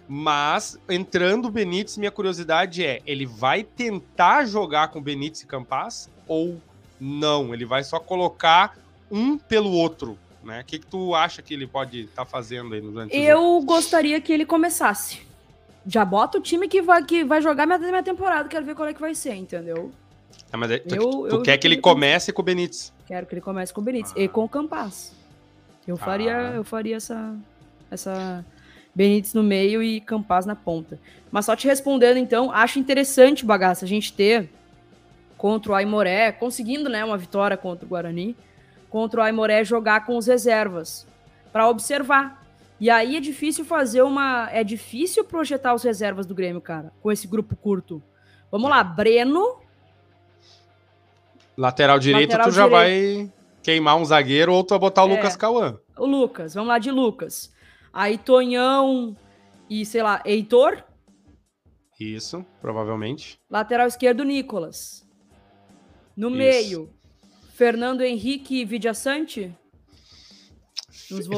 mas 0.08 0.78
entrando 0.88 1.46
o 1.46 1.50
Benítez, 1.50 1.96
minha 1.96 2.10
curiosidade 2.10 2.84
é: 2.84 3.00
ele 3.06 3.26
vai 3.26 3.64
tentar 3.64 4.44
jogar 4.44 4.88
com 4.88 5.00
Benítez 5.00 5.42
e 5.42 5.46
Campas 5.46 6.08
ou 6.28 6.60
não, 7.00 7.52
ele 7.52 7.64
vai 7.64 7.82
só 7.84 7.98
colocar 7.98 8.76
um 9.10 9.36
pelo 9.36 9.70
outro. 9.70 10.18
Né? 10.42 10.60
O 10.60 10.64
que, 10.64 10.78
que 10.78 10.86
tu 10.86 11.14
acha 11.14 11.42
que 11.42 11.54
ele 11.54 11.66
pode 11.66 12.02
estar 12.02 12.24
tá 12.24 12.30
fazendo 12.30 12.74
aí 12.74 12.80
nos 12.80 13.08
Eu 13.12 13.60
gostaria 13.62 14.20
que 14.20 14.32
ele 14.32 14.46
começasse. 14.46 15.26
Já 15.84 16.04
bota 16.04 16.38
o 16.38 16.40
time 16.40 16.68
que 16.68 16.82
vai, 16.82 17.04
que 17.04 17.24
vai 17.24 17.40
jogar 17.40 17.66
minha, 17.66 17.78
minha 17.78 18.02
temporada, 18.02 18.48
quero 18.48 18.64
ver 18.64 18.74
qual 18.74 18.88
é 18.88 18.94
que 18.94 19.00
vai 19.00 19.14
ser, 19.14 19.34
entendeu? 19.34 19.92
Ah, 20.52 20.56
mas 20.56 20.70
é, 20.70 20.78
tu, 20.78 20.94
eu, 20.94 21.10
tu 21.10 21.26
eu 21.28 21.42
quer 21.42 21.58
que 21.58 21.66
ele 21.66 21.76
comece 21.76 22.32
com 22.32 22.42
o 22.42 22.44
Benítez? 22.44 22.92
Quero 23.06 23.26
que 23.26 23.34
ele 23.34 23.40
comece 23.40 23.72
com 23.72 23.80
o 23.80 23.84
Benítez 23.84 24.12
ah. 24.16 24.20
e 24.20 24.28
com 24.28 24.44
o 24.44 24.48
Campas. 24.48 25.12
Eu 25.86 25.96
faria, 25.96 26.36
ah. 26.36 26.54
eu 26.54 26.64
faria 26.64 26.96
essa, 26.96 27.36
essa 27.90 28.44
Benítez 28.96 29.34
no 29.34 29.42
meio 29.42 29.82
e 29.82 30.00
Campas 30.00 30.46
na 30.46 30.56
ponta. 30.56 30.98
Mas 31.30 31.44
só 31.44 31.54
te 31.54 31.66
respondendo, 31.66 32.16
então, 32.16 32.50
acho 32.50 32.78
interessante, 32.78 33.44
bagaça, 33.44 33.84
a 33.84 33.88
gente 33.88 34.10
ter 34.10 34.48
contra 35.36 35.72
o 35.72 35.74
Aimoré, 35.74 36.32
conseguindo 36.32 36.88
né, 36.88 37.04
uma 37.04 37.18
vitória 37.18 37.58
contra 37.58 37.84
o 37.84 37.88
Guarani, 37.90 38.34
contra 38.88 39.20
o 39.20 39.22
Aimoré 39.22 39.62
jogar 39.64 40.06
com 40.06 40.16
os 40.16 40.26
reservas, 40.26 41.06
para 41.52 41.68
observar. 41.68 42.42
E 42.80 42.88
aí 42.88 43.16
é 43.16 43.20
difícil 43.20 43.66
fazer 43.66 44.00
uma. 44.00 44.48
É 44.50 44.64
difícil 44.64 45.24
projetar 45.24 45.74
os 45.74 45.82
reservas 45.82 46.24
do 46.24 46.34
Grêmio, 46.34 46.62
cara, 46.62 46.90
com 47.02 47.12
esse 47.12 47.26
grupo 47.26 47.54
curto. 47.54 48.02
Vamos 48.50 48.70
lá, 48.70 48.82
Breno. 48.82 49.58
Lateral 51.54 51.98
direito, 51.98 52.30
lateral 52.30 52.48
tu 52.48 52.54
já 52.54 52.66
vai. 52.66 53.30
queimar 53.62 53.96
um 53.96 54.04
zagueiro 54.06 54.54
ou 54.54 54.64
tu 54.64 54.70
vai 54.70 54.78
botar 54.78 55.04
o 55.04 55.10
é, 55.10 55.16
Lucas 55.16 55.36
Cauã. 55.36 55.78
O 55.98 56.06
Lucas, 56.06 56.54
vamos 56.54 56.68
lá 56.68 56.78
de 56.78 56.90
Lucas. 56.90 57.54
Aí 57.96 58.18
Tonhão 58.18 59.16
e, 59.70 59.86
sei 59.86 60.02
lá, 60.02 60.22
Heitor. 60.22 60.84
Isso, 61.98 62.44
provavelmente. 62.60 63.40
Lateral 63.48 63.86
esquerdo, 63.86 64.22
Nicolas. 64.22 65.08
No 66.14 66.28
Isso. 66.28 66.36
meio, 66.36 66.90
Fernando 67.54 68.02
Henrique 68.02 68.60
e 68.60 68.64
Vidia 68.66 68.92
Sante. 68.92 69.50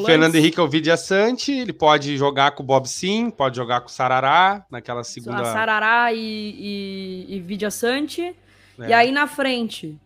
Fernando 0.05 0.35
Henrique 0.35 0.59
é 0.59 0.63
o 0.63 0.69
Vidia 0.69 0.97
Sante, 0.97 1.53
ele 1.53 1.73
pode 1.73 2.17
jogar 2.17 2.51
com 2.51 2.65
o 2.65 2.67
Bob 2.67 2.89
Sim, 2.89 3.31
pode 3.31 3.57
jogar 3.57 3.83
com 3.83 3.87
o 3.87 3.93
Sarará, 3.93 4.67
naquela 4.69 5.05
segunda... 5.05 5.45
Sarará 5.45 6.13
e, 6.13 6.17
e, 6.19 7.37
e 7.37 7.41
Vidia 7.41 7.71
Sante. 7.71 8.35
É. 8.81 8.89
E 8.89 8.93
aí 8.93 9.13
na 9.13 9.29
frente, 9.29 9.97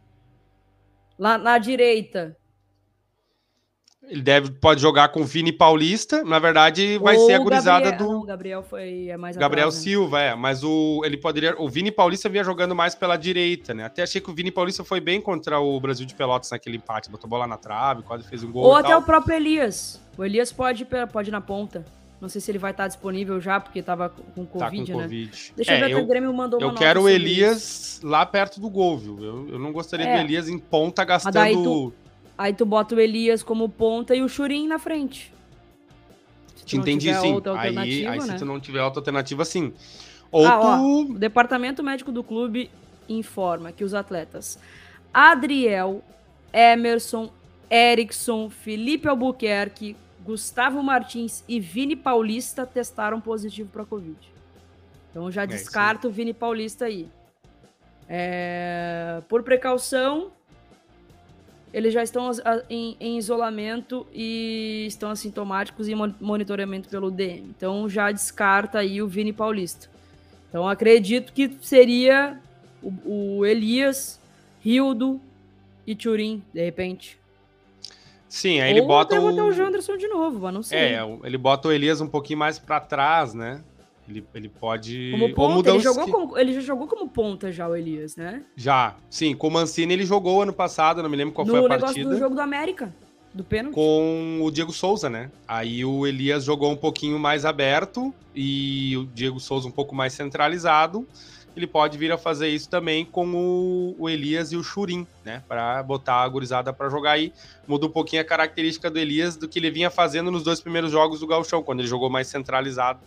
lá 1.19 1.39
na 1.39 1.57
direita, 1.57 2.37
ele 4.09 4.21
deve, 4.21 4.51
pode 4.51 4.81
jogar 4.81 5.09
com 5.09 5.21
o 5.21 5.25
Vini 5.25 5.53
Paulista. 5.53 6.25
Na 6.25 6.39
verdade, 6.39 6.99
vai 6.99 7.17
Ou 7.17 7.27
ser 7.27 7.35
a 7.35 7.39
gurizada 7.39 7.91
Gabriel, 7.91 8.09
do. 8.09 8.13
Não, 8.13 8.27
Gabriel 8.27 8.63
foi 8.63 9.09
é 9.09 9.17
mais 9.17 9.37
Gabriel 9.37 9.69
atrás, 9.69 9.85
né? 9.85 9.91
Silva, 9.91 10.21
é. 10.21 10.35
Mas 10.35 10.65
o, 10.65 11.03
ele 11.05 11.17
poderia. 11.17 11.55
O 11.59 11.69
Vini 11.69 11.91
Paulista 11.91 12.29
vinha 12.29 12.43
jogando 12.43 12.75
mais 12.75 12.95
pela 12.95 13.17
direita, 13.17 13.73
né? 13.73 13.85
Até 13.85 14.03
achei 14.03 14.21
que 14.21 14.31
o 14.31 14.35
Vini 14.35 14.51
Paulista 14.51 14.83
foi 14.83 15.01
bem 15.01 15.21
contra 15.21 15.61
o 15.61 15.79
Brasil 15.81 16.05
de 16.05 16.15
Pelotas 16.15 16.51
naquele 16.51 16.77
empate. 16.77 17.11
Botou 17.11 17.31
bola 17.31 17.47
na 17.47 17.57
trave, 17.57 18.03
quase 18.03 18.29
fez 18.29 18.43
um 18.43 18.51
gol. 18.51 18.65
Ou 18.65 18.77
até 18.77 18.89
tal. 18.89 19.01
o 19.01 19.03
próprio 19.03 19.37
Elias. 19.37 20.01
O 20.19 20.25
Elias 20.25 20.53
pode, 20.53 20.87
pode 21.13 21.31
ir 21.31 21.33
na 21.33 21.41
ponta. 21.41 21.85
Não 22.21 22.29
sei 22.29 22.41
se 22.41 22.51
ele 22.51 22.59
vai 22.59 22.71
estar 22.71 22.87
disponível 22.87 23.41
já, 23.41 23.59
porque 23.59 23.83
tava 23.83 24.09
com 24.09 24.47
Covid, 24.47 24.87
tá 24.87 24.93
com 24.93 24.99
né? 24.99 25.05
Covid. 25.05 25.53
Deixa 25.57 25.73
é, 25.73 25.77
eu 25.77 25.81
ver 25.81 25.91
eu, 25.91 25.99
o 26.01 26.07
Grêmio 26.07 26.33
mandou 26.33 26.61
uma 26.61 26.71
Eu 26.71 26.75
quero 26.75 27.03
o 27.03 27.09
Elias 27.09 27.97
isso. 27.97 28.07
lá 28.07 28.25
perto 28.25 28.61
do 28.61 28.71
gol, 28.71 28.97
viu? 28.97 29.19
Eu, 29.21 29.49
eu 29.49 29.59
não 29.59 29.73
gostaria 29.73 30.07
é. 30.07 30.19
do 30.19 30.25
Elias 30.25 30.49
em 30.49 30.59
ponta 30.59 31.05
gastando 31.05 31.93
Aí 32.37 32.53
tu 32.53 32.65
bota 32.65 32.95
o 32.95 33.01
Elias 33.01 33.43
como 33.43 33.69
ponta 33.69 34.15
e 34.15 34.23
o 34.23 34.29
Churin 34.29 34.67
na 34.67 34.79
frente. 34.79 35.33
Se 36.67 36.77
Entendi, 36.77 37.13
sim. 37.15 37.41
Aí, 37.59 38.07
aí 38.07 38.19
né? 38.19 38.21
se 38.21 38.39
tu 38.39 38.45
não 38.45 38.59
tiver 38.59 38.83
outra 38.83 39.01
alternativa, 39.01 39.45
sim. 39.45 39.73
Ou 40.31 40.47
ah, 40.47 40.59
tu... 40.59 40.67
ó, 40.67 40.81
o 40.81 41.19
departamento 41.19 41.83
médico 41.83 42.11
do 42.11 42.23
clube 42.25 42.71
informa 43.09 43.73
que 43.73 43.85
os 43.85 43.95
atletas 43.95 44.59
Adriel, 45.13 46.03
Emerson, 46.53 47.31
Erickson, 47.71 48.49
Felipe 48.49 49.09
Albuquerque, 49.09 49.97
Gustavo 50.25 50.83
Martins 50.83 51.45
e 51.49 51.59
Vini 51.59 51.97
Paulista 51.97 52.65
testaram 52.65 53.21
positivo 53.21 53.69
para 53.71 53.85
Covid. 53.85 54.19
Então 55.11 55.31
já 55.31 55.43
é 55.43 55.47
descarto 55.47 56.09
o 56.09 56.11
Vini 56.11 56.33
Paulista 56.33 56.87
aí. 56.87 57.09
É... 58.09 59.23
Por 59.29 59.43
precaução, 59.43 60.31
eles 61.73 61.95
já 61.95 62.03
estão 62.03 62.31
em, 62.69 62.97
em, 63.01 63.19
isolamento 63.19 64.07
e 64.13 64.85
estão 64.87 65.11
assintomáticos 65.11 65.89
e 65.89 65.95
monitoramento 65.95 66.89
pelo 66.89 67.11
DM. 67.11 67.47
Então 67.57 67.89
já 67.89 68.13
descarta 68.13 68.79
aí 68.79 69.01
o 69.01 69.09
Vini 69.09 69.33
Paulista. 69.33 69.89
Então 70.49 70.69
acredito 70.69 71.33
que 71.33 71.51
seria 71.63 72.39
o, 72.83 73.39
o 73.39 73.47
Elias, 73.47 74.21
Rildo 74.63 75.21
e 75.87 75.95
Turim, 75.95 76.43
de 76.53 76.63
repente. 76.63 77.19
Sim, 78.29 78.61
aí 78.61 78.73
Ou 78.73 78.79
ele 78.79 78.87
bota 78.87 79.19
o... 79.19 79.31
botar 79.31 79.45
o 79.45 79.53
Janderson 79.53 79.97
de 79.97 80.09
novo, 80.09 80.41
mas 80.41 80.55
não 80.55 80.63
sei. 80.63 80.79
É, 80.79 81.01
ele 81.25 81.37
bota 81.37 81.69
o 81.69 81.73
Elias 81.73 82.01
um 82.01 82.09
pouquinho 82.09 82.39
mais 82.39 82.59
para 82.59 82.81
trás, 82.81 83.35
né? 83.35 83.63
Ele, 84.09 84.25
ele 84.35 84.49
pode. 84.49 85.11
Como 85.13 85.35
ponta, 85.35 85.71
ele, 85.71 85.79
jogou 85.79 86.09
como, 86.09 86.39
ele 86.39 86.53
já 86.53 86.61
jogou 86.61 86.87
como 86.89 87.09
ponta 87.09 87.53
já, 87.53 87.69
o 87.69 87.77
Elias, 87.77 88.17
né? 88.17 88.43
Já, 88.57 88.97
sim. 89.09 89.35
Com 89.35 89.49
o 89.49 89.51
Mancini 89.51 89.93
ele 89.95 90.05
jogou 90.05 90.43
ano 90.43 90.53
passado, 90.53 91.03
não 91.03 91.09
me 91.09 91.17
lembro 91.17 91.33
qual 91.33 91.47
no 91.47 91.53
foi 91.53 91.61
a 91.61 91.69
partida. 91.69 91.87
No 91.87 91.95
negócio 91.95 92.11
do 92.11 92.19
jogo 92.19 92.35
do 92.35 92.41
América, 92.41 92.93
do 93.33 93.45
pênalti. 93.45 93.75
Com 93.75 94.41
o 94.43 94.51
Diego 94.51 94.73
Souza, 94.73 95.09
né? 95.09 95.31
Aí 95.47 95.85
o 95.85 96.07
Elias 96.07 96.45
jogou 96.45 96.71
um 96.71 96.77
pouquinho 96.77 97.19
mais 97.19 97.45
aberto 97.45 98.13
e 98.35 98.97
o 98.97 99.07
Diego 99.07 99.39
Souza 99.39 99.69
um 99.69 99.73
pouco 99.73 99.95
mais 99.95 100.13
centralizado. 100.13 101.07
Ele 101.55 101.67
pode 101.67 101.99
vir 101.99 102.11
a 102.11 102.17
fazer 102.17 102.49
isso 102.49 102.69
também 102.69 103.05
com 103.05 103.27
o, 103.35 103.95
o 103.99 104.09
Elias 104.09 104.53
e 104.53 104.57
o 104.57 104.65
Churim, 104.65 105.07
né? 105.25 105.43
Para 105.47 105.83
botar 105.83 106.23
a 106.23 106.29
gurizada 106.29 106.73
para 106.73 106.89
jogar 106.89 107.13
aí. 107.13 107.33
Muda 107.69 107.87
um 107.87 107.91
pouquinho 107.91 108.23
a 108.23 108.25
característica 108.25 108.91
do 108.91 108.99
Elias 108.99 109.37
do 109.37 109.47
que 109.47 109.59
ele 109.59 109.71
vinha 109.71 109.91
fazendo 109.91 110.31
nos 110.31 110.43
dois 110.43 110.61
primeiros 110.61 110.91
jogos 110.91 111.21
do 111.21 111.27
Gauchão, 111.27 111.63
quando 111.63 111.81
ele 111.81 111.89
jogou 111.89 112.11
mais 112.11 112.27
centralizado 112.27 113.01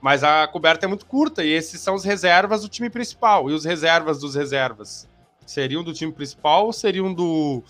mas 0.00 0.22
a 0.22 0.46
coberta 0.46 0.86
é 0.86 0.88
muito 0.88 1.06
curta 1.06 1.44
e 1.44 1.50
esses 1.50 1.80
são 1.80 1.94
os 1.94 2.04
reservas 2.04 2.62
do 2.62 2.68
time 2.68 2.90
principal. 2.90 3.50
E 3.50 3.52
os 3.52 3.64
reservas 3.64 4.20
dos 4.20 4.34
reservas? 4.34 5.08
Seriam 5.46 5.82
do 5.84 5.92
time 5.92 6.12
principal 6.12 6.66
ou 6.66 6.72
seriam 6.72 7.14
do, 7.14 7.62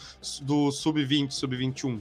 do 0.43 0.71
sub-20, 0.71 1.31
sub-21? 1.31 2.01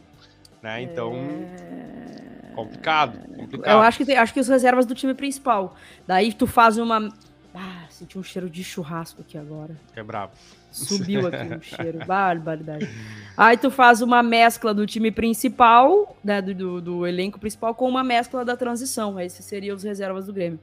Né? 0.61 0.81
Então. 0.81 1.13
É... 1.13 2.35
Complicado, 2.55 3.19
complicado. 3.35 3.73
Eu 3.73 3.81
acho 3.81 3.97
que, 3.97 4.05
tem, 4.05 4.17
acho 4.17 4.33
que 4.33 4.39
os 4.39 4.47
reservas 4.47 4.85
do 4.85 4.95
time 4.95 5.13
principal. 5.13 5.75
Daí 6.07 6.31
tu 6.33 6.47
faz 6.47 6.77
uma. 6.77 7.11
Ah, 7.53 7.83
senti 7.89 8.17
um 8.17 8.23
cheiro 8.23 8.49
de 8.49 8.63
churrasco 8.63 9.21
aqui 9.21 9.37
agora. 9.37 9.75
É 9.93 10.01
brabo. 10.01 10.31
Subiu 10.75 11.27
aqui 11.27 11.55
o 11.55 11.61
cheiro, 11.63 12.05
barbaridade. 12.05 12.89
Aí 13.37 13.57
tu 13.57 13.71
faz 13.71 14.01
uma 14.01 14.21
mescla 14.21 14.73
do 14.73 14.85
time 14.85 15.11
principal, 15.11 16.17
né, 16.23 16.41
do, 16.41 16.53
do, 16.53 16.81
do, 16.81 17.07
elenco 17.07 17.39
principal, 17.39 17.73
com 17.73 17.87
uma 17.87 18.03
mescla 18.03 18.43
da 18.43 18.57
transição. 18.57 19.19
Esses 19.19 19.45
seriam 19.45 19.75
os 19.75 19.83
reservas 19.83 20.25
do 20.25 20.33
Grêmio. 20.33 20.59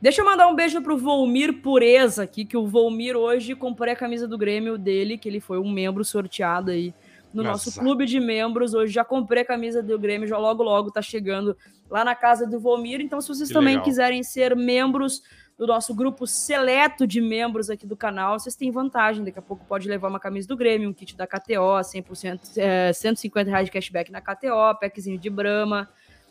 Deixa 0.00 0.20
eu 0.20 0.24
mandar 0.24 0.46
um 0.46 0.54
beijo 0.54 0.80
pro 0.80 0.96
Volmir 0.96 1.60
Pureza 1.60 2.22
aqui, 2.22 2.44
que 2.44 2.56
o 2.56 2.66
Volmir 2.68 3.16
hoje 3.16 3.56
comprei 3.56 3.94
a 3.94 3.96
camisa 3.96 4.28
do 4.28 4.38
Grêmio 4.38 4.78
dele, 4.78 5.18
que 5.18 5.28
ele 5.28 5.40
foi 5.40 5.58
um 5.58 5.70
membro 5.70 6.04
sorteado 6.04 6.70
aí 6.70 6.94
no 7.34 7.42
Nossa. 7.42 7.70
nosso 7.70 7.80
clube 7.80 8.06
de 8.06 8.20
membros. 8.20 8.74
Hoje 8.74 8.92
já 8.92 9.04
comprei 9.04 9.42
a 9.42 9.46
camisa 9.46 9.82
do 9.82 9.98
Grêmio, 9.98 10.28
já 10.28 10.38
logo 10.38 10.62
logo 10.62 10.92
tá 10.92 11.02
chegando 11.02 11.56
lá 11.90 12.04
na 12.04 12.14
casa 12.14 12.46
do 12.46 12.60
Volmir. 12.60 13.00
Então, 13.00 13.20
se 13.20 13.28
vocês 13.28 13.48
que 13.48 13.54
também 13.54 13.74
legal. 13.74 13.84
quiserem 13.84 14.22
ser 14.22 14.54
membros 14.54 15.22
do 15.58 15.66
nosso 15.66 15.92
grupo 15.92 16.24
seleto 16.24 17.04
de 17.04 17.20
membros 17.20 17.68
aqui 17.68 17.84
do 17.84 17.96
canal, 17.96 18.38
vocês 18.38 18.54
têm 18.54 18.70
vantagem. 18.70 19.24
Daqui 19.24 19.40
a 19.40 19.42
pouco 19.42 19.64
pode 19.64 19.88
levar 19.88 20.06
uma 20.06 20.20
camisa 20.20 20.46
do 20.46 20.56
Grêmio, 20.56 20.88
um 20.88 20.92
kit 20.92 21.16
da 21.16 21.26
KTO, 21.26 21.82
100%, 21.82 22.56
é, 22.56 22.92
150 22.92 23.50
reais 23.50 23.66
de 23.66 23.72
cashback 23.72 24.12
na 24.12 24.20
KTO, 24.20 24.78
packzinho 24.80 25.18
de 25.18 25.28
Brahma, 25.28 25.90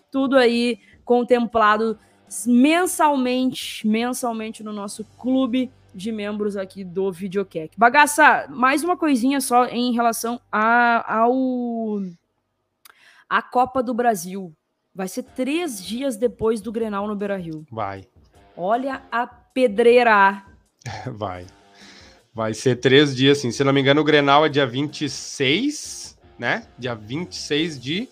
tudo 0.10 0.38
aí 0.38 0.80
contemplado 1.04 2.00
mensalmente, 2.46 3.86
mensalmente 3.86 4.64
no 4.64 4.72
nosso 4.72 5.04
clube 5.18 5.70
de 5.94 6.10
membros 6.10 6.56
aqui 6.56 6.86
do 6.86 7.12
Videocac. 7.12 7.72
Bagaça, 7.78 8.48
mais 8.50 8.82
uma 8.82 8.96
coisinha 8.96 9.42
só 9.42 9.66
em 9.66 9.92
relação 9.92 10.40
a, 10.50 11.20
ao 11.20 12.02
a 13.28 13.42
Copa 13.42 13.84
do 13.84 13.94
Brasil. 13.94 14.54
Vai 14.96 15.10
ser 15.10 15.24
três 15.24 15.84
dias 15.84 16.16
depois 16.16 16.62
do 16.62 16.72
Grenal 16.72 17.08
no 17.08 17.16
Beira-Rio. 17.16 17.66
Vai. 17.70 18.08
Olha 18.58 19.04
a 19.12 19.28
pedreira. 19.28 20.44
Vai. 21.06 21.46
Vai 22.34 22.54
ser 22.54 22.78
três 22.78 23.16
dias, 23.16 23.38
assim. 23.38 23.52
Se 23.52 23.64
não 23.64 23.72
me 23.72 23.82
engano, 23.82 24.02
o 24.02 24.04
Grenal 24.04 24.46
é 24.46 24.50
dia 24.50 24.66
26, 24.66 26.18
né? 26.40 26.68
Dia 26.78 26.96
26 26.96 27.80
de 27.80 28.10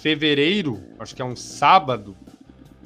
fevereiro. 0.00 0.80
Acho 0.98 1.14
que 1.14 1.22
é 1.22 1.24
um 1.24 1.36
sábado. 1.36 2.16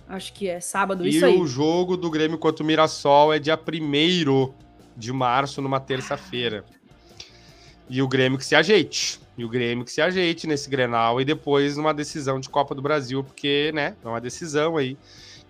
Acho 0.09 0.33
que 0.33 0.49
é 0.49 0.61
sábado, 0.61 1.07
e 1.07 1.11
isso 1.11 1.25
aí. 1.25 1.37
E 1.37 1.41
o 1.41 1.47
jogo 1.47 1.97
do 1.97 2.11
Grêmio 2.11 2.39
contra 2.39 2.63
o 2.63 2.67
Mirassol 2.67 3.33
é 3.33 3.39
dia 3.39 3.59
1 3.59 4.53
de 4.97 5.13
março, 5.13 5.61
numa 5.61 5.81
terça-feira. 5.81 6.65
E 7.89 8.01
o 8.03 8.09
Grêmio 8.09 8.39
que 8.39 8.45
se 8.45 8.55
ajeite. 8.55 9.21
E 9.37 9.45
o 9.45 9.49
Grêmio 9.49 9.85
que 9.85 9.91
se 9.91 10.01
ajeite 10.01 10.47
nesse 10.47 10.71
Grenal 10.71 11.21
e 11.21 11.25
depois 11.25 11.77
numa 11.77 11.93
decisão 11.93 12.39
de 12.39 12.49
Copa 12.49 12.75
do 12.75 12.83
Brasil, 12.83 13.25
porque, 13.25 13.73
né, 13.75 13.97
é 14.05 14.09
uma 14.09 14.21
decisão 14.21 14.77
aí 14.77 14.97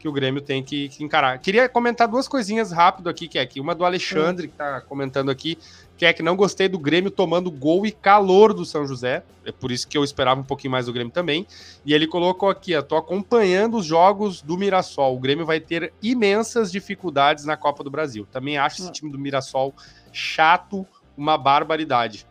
que 0.05 0.09
o 0.09 0.13
Grêmio 0.13 0.43
tem 0.43 0.63
que, 0.63 0.91
que, 0.91 1.03
encarar. 1.03 1.39
Queria 1.39 1.67
comentar 1.67 2.07
duas 2.07 2.29
coisinhas 2.29 2.71
rápido 2.71 3.09
aqui, 3.09 3.27
que 3.27 3.39
é 3.39 3.41
aqui. 3.41 3.59
Uma 3.59 3.75
do 3.75 3.87
Alexandre, 3.87 4.49
que 4.49 4.55
tá 4.55 4.83
comentando 4.83 5.31
aqui, 5.31 5.57
que 5.97 6.05
é 6.05 6.13
que 6.13 6.23
não 6.23 6.37
gostei 6.37 6.69
do 6.69 6.79
Grêmio 6.79 7.11
tomando 7.11 7.51
gol 7.51 7.87
e 7.87 7.91
calor 7.91 8.53
do 8.53 8.67
São 8.67 8.87
José. 8.87 9.23
É 9.47 9.51
por 9.51 9.73
isso 9.73 9.89
que 9.89 9.97
eu 9.97 10.05
esperava 10.05 10.39
um 10.39 10.45
pouquinho 10.45 10.73
mais 10.73 10.85
do 10.85 10.93
Grêmio 10.93 11.11
também. 11.11 11.47
E 11.87 11.95
ele 11.95 12.07
colocou 12.07 12.51
aqui, 12.51 12.77
ó, 12.77 12.83
tô 12.83 12.97
acompanhando 12.97 13.79
os 13.79 13.87
jogos 13.87 14.43
do 14.43 14.59
Mirassol. 14.59 15.17
O 15.17 15.19
Grêmio 15.19 15.47
vai 15.47 15.59
ter 15.59 15.91
imensas 16.03 16.71
dificuldades 16.71 17.47
na 17.47 17.57
Copa 17.57 17.83
do 17.83 17.91
Brasil. 17.91 18.29
Também 18.31 18.59
acho 18.59 18.83
esse 18.83 18.93
time 18.93 19.11
do 19.11 19.19
Mirassol 19.19 19.73
chato, 20.13 20.87
uma 21.17 21.39
barbaridade. 21.39 22.27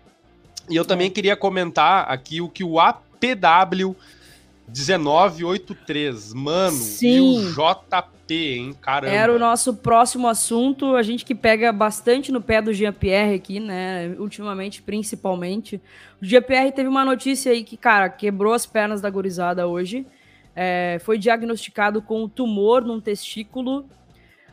E 0.70 0.76
eu 0.76 0.86
também 0.86 1.10
queria 1.10 1.36
comentar 1.36 2.06
aqui 2.08 2.40
o 2.40 2.48
que 2.48 2.64
o 2.64 2.80
APW 2.80 3.96
1983, 4.68 6.34
mano. 6.34 6.78
Sim. 6.78 7.16
E 7.16 7.22
o 7.22 7.52
JP, 7.52 8.34
hein? 8.34 8.76
Caramba. 8.82 9.14
Era 9.14 9.36
o 9.36 9.40
nosso 9.40 9.76
próximo 9.76 10.28
assunto. 10.28 10.96
A 10.96 11.04
gente 11.04 11.26
que 11.26 11.36
pega 11.36 11.72
bastante 11.72 12.32
no 12.32 12.42
pé 12.42 12.62
do 12.62 12.74
Jean-Pierre 12.74 13.36
aqui, 13.36 13.60
né? 13.60 14.16
Ultimamente, 14.18 14.82
principalmente. 14.82 15.82
O 16.22 16.26
Jean-Pierre 16.26 16.72
teve 16.72 16.88
uma 16.88 17.04
notícia 17.04 17.52
aí 17.52 17.64
que, 17.64 17.78
cara, 17.78 18.10
quebrou 18.10 18.54
as 18.54 18.66
pernas 18.66 19.02
da 19.02 19.10
gurizada 19.10 19.68
hoje. 19.68 20.06
É, 20.56 21.00
foi 21.04 21.18
diagnosticado 21.18 22.02
com 22.02 22.24
um 22.24 22.30
tumor 22.30 22.84
num 22.84 23.02
testículo. 23.02 23.86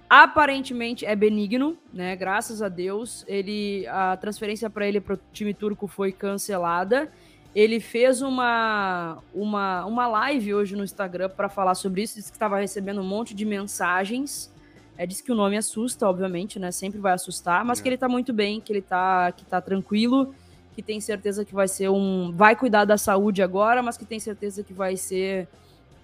Aparentemente 0.08 1.06
é 1.06 1.14
benigno, 1.14 1.76
né? 1.94 2.16
Graças 2.16 2.60
a 2.60 2.68
Deus. 2.68 3.24
Ele, 3.28 3.86
a 3.86 4.16
transferência 4.16 4.68
para 4.68 4.88
ele 4.88 5.00
para 5.00 5.14
o 5.14 5.18
time 5.32 5.54
turco 5.54 5.86
foi 5.86 6.10
cancelada. 6.10 7.12
Ele 7.54 7.80
fez 7.80 8.22
uma, 8.22 9.18
uma, 9.34 9.84
uma 9.84 10.06
live 10.06 10.54
hoje 10.54 10.76
no 10.76 10.84
Instagram 10.84 11.28
para 11.30 11.48
falar 11.48 11.74
sobre 11.74 12.02
isso. 12.02 12.14
Disse 12.16 12.30
que 12.30 12.36
estava 12.36 12.58
recebendo 12.58 13.00
um 13.00 13.04
monte 13.04 13.34
de 13.34 13.44
mensagens. 13.44 14.52
É, 14.96 15.04
disse 15.04 15.22
que 15.22 15.32
o 15.32 15.34
nome 15.34 15.56
assusta, 15.56 16.06
obviamente, 16.06 16.58
né? 16.58 16.70
Sempre 16.70 17.00
vai 17.00 17.12
assustar, 17.12 17.64
mas 17.64 17.80
é. 17.80 17.82
que 17.82 17.88
ele 17.88 17.96
tá 17.96 18.08
muito 18.08 18.32
bem, 18.32 18.60
que 18.60 18.72
ele 18.72 18.82
tá, 18.82 19.32
que 19.32 19.44
tá 19.44 19.60
tranquilo, 19.60 20.34
que 20.74 20.82
tem 20.82 21.00
certeza 21.00 21.44
que 21.44 21.54
vai 21.54 21.66
ser 21.66 21.88
um. 21.88 22.30
Vai 22.32 22.54
cuidar 22.54 22.84
da 22.84 22.96
saúde 22.96 23.42
agora, 23.42 23.82
mas 23.82 23.96
que 23.96 24.04
tem 24.04 24.20
certeza 24.20 24.62
que 24.62 24.72
vai 24.72 24.96
ser 24.96 25.48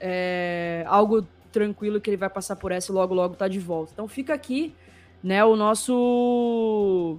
é, 0.01 0.85
algo 0.89 1.27
tranquilo, 1.53 2.01
que 2.01 2.11
ele 2.11 2.17
vai 2.17 2.29
passar 2.29 2.57
por 2.57 2.73
essa 2.73 2.91
e 2.91 2.95
logo, 2.95 3.15
logo 3.15 3.35
tá 3.35 3.49
de 3.49 3.61
volta. 3.61 3.93
Então 3.93 4.09
fica 4.09 4.35
aqui, 4.35 4.75
né, 5.23 5.45
o 5.45 5.57
nosso 5.57 7.19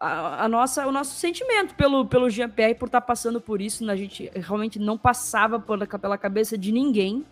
a, 0.00 0.44
a, 0.44 0.48
nossa, 0.48 0.86
o 0.86 0.92
nosso 0.92 1.16
sentimento 1.16 1.74
pelo, 1.74 2.06
pelo 2.06 2.30
Jean-Pierre 2.30 2.74
por 2.74 2.86
estar 2.86 3.00
tá 3.00 3.06
passando 3.06 3.40
por 3.40 3.60
isso. 3.60 3.84
Né? 3.84 3.92
A 3.92 3.96
gente 3.96 4.30
realmente 4.34 4.78
não 4.78 4.96
passava 4.96 5.58
pela, 5.58 5.86
pela 5.86 6.18
cabeça 6.18 6.56
de 6.56 6.70
ninguém, 6.70 7.24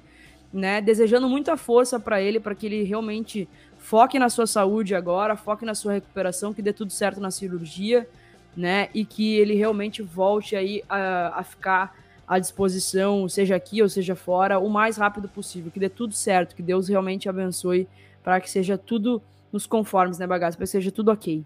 né? 0.52 0.80
Desejando 0.80 1.28
muita 1.28 1.56
força 1.56 2.00
para 2.00 2.20
ele, 2.20 2.40
para 2.40 2.54
que 2.54 2.66
ele 2.66 2.82
realmente 2.82 3.48
foque 3.78 4.18
na 4.18 4.28
sua 4.28 4.46
saúde 4.46 4.94
agora, 4.94 5.36
foque 5.36 5.64
na 5.64 5.74
sua 5.74 5.92
recuperação, 5.92 6.52
que 6.52 6.62
dê 6.62 6.72
tudo 6.72 6.92
certo 6.92 7.20
na 7.20 7.30
cirurgia, 7.30 8.08
né? 8.56 8.88
E 8.94 9.04
que 9.04 9.36
ele 9.36 9.54
realmente 9.54 10.02
volte 10.02 10.56
aí 10.56 10.82
a, 10.88 11.40
a 11.40 11.44
ficar 11.44 11.94
à 12.26 12.38
disposição, 12.38 13.28
seja 13.28 13.54
aqui 13.54 13.80
ou 13.80 13.88
seja 13.88 14.16
fora, 14.16 14.58
o 14.58 14.68
mais 14.68 14.96
rápido 14.96 15.28
possível, 15.28 15.70
que 15.70 15.78
dê 15.78 15.88
tudo 15.88 16.12
certo, 16.12 16.56
que 16.56 16.62
Deus 16.62 16.88
realmente 16.88 17.28
abençoe 17.28 17.86
para 18.24 18.40
que 18.40 18.50
seja 18.50 18.76
tudo 18.76 19.22
nos 19.52 19.66
conformes, 19.66 20.18
né, 20.18 20.26
bagaço, 20.26 20.56
para 20.56 20.64
que 20.66 20.70
seja 20.72 20.90
tudo 20.90 21.12
ok. 21.12 21.44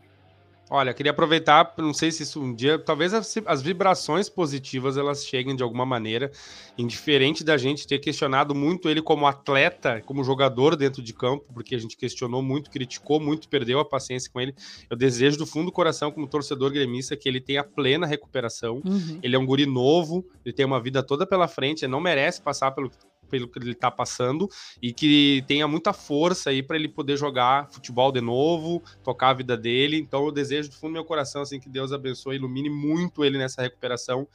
Olha, 0.72 0.94
queria 0.94 1.10
aproveitar, 1.10 1.74
não 1.78 1.92
sei 1.92 2.12
se 2.12 2.22
isso 2.22 2.40
um 2.40 2.54
dia, 2.54 2.78
talvez 2.78 3.12
as, 3.12 3.34
as, 3.44 3.60
vibrações 3.60 4.28
positivas 4.28 4.96
elas 4.96 5.26
cheguem 5.26 5.56
de 5.56 5.64
alguma 5.64 5.84
maneira, 5.84 6.30
indiferente 6.78 7.42
da 7.42 7.58
gente 7.58 7.88
ter 7.88 7.98
questionado 7.98 8.54
muito 8.54 8.88
ele 8.88 9.02
como 9.02 9.26
atleta, 9.26 10.00
como 10.06 10.22
jogador 10.22 10.76
dentro 10.76 11.02
de 11.02 11.12
campo, 11.12 11.44
porque 11.52 11.74
a 11.74 11.78
gente 11.78 11.96
questionou 11.96 12.40
muito, 12.40 12.70
criticou 12.70 13.18
muito, 13.18 13.48
perdeu 13.48 13.80
a 13.80 13.84
paciência 13.84 14.30
com 14.32 14.40
ele. 14.40 14.54
Eu 14.88 14.96
desejo 14.96 15.36
do 15.36 15.44
fundo 15.44 15.66
do 15.66 15.72
coração, 15.72 16.12
como 16.12 16.28
torcedor 16.28 16.70
gremista, 16.70 17.16
que 17.16 17.28
ele 17.28 17.40
tenha 17.40 17.64
plena 17.64 18.06
recuperação. 18.06 18.80
Uhum. 18.84 19.18
Ele 19.20 19.34
é 19.34 19.38
um 19.38 19.44
guri 19.44 19.66
novo, 19.66 20.24
ele 20.44 20.54
tem 20.54 20.64
uma 20.64 20.80
vida 20.80 21.02
toda 21.02 21.26
pela 21.26 21.48
frente, 21.48 21.84
ele 21.84 21.90
não 21.90 22.00
merece 22.00 22.40
passar 22.40 22.70
pelo 22.70 22.88
pelo 23.30 23.48
que 23.48 23.58
ele 23.58 23.72
está 23.72 23.90
passando 23.90 24.48
e 24.82 24.92
que 24.92 25.44
tenha 25.46 25.66
muita 25.68 25.92
força 25.92 26.50
aí 26.50 26.62
para 26.62 26.76
ele 26.76 26.88
poder 26.88 27.16
jogar 27.16 27.70
futebol 27.70 28.10
de 28.10 28.20
novo, 28.20 28.82
tocar 29.02 29.30
a 29.30 29.34
vida 29.34 29.56
dele. 29.56 29.96
Então 29.96 30.24
eu 30.26 30.32
desejo 30.32 30.68
do 30.68 30.74
fundo 30.74 30.90
do 30.90 30.94
meu 30.94 31.04
coração 31.04 31.42
assim 31.42 31.60
que 31.60 31.68
Deus 31.68 31.92
abençoe, 31.92 32.36
ilumine 32.36 32.68
muito 32.68 33.24
ele 33.24 33.38
nessa 33.38 33.62
recuperação. 33.62 34.26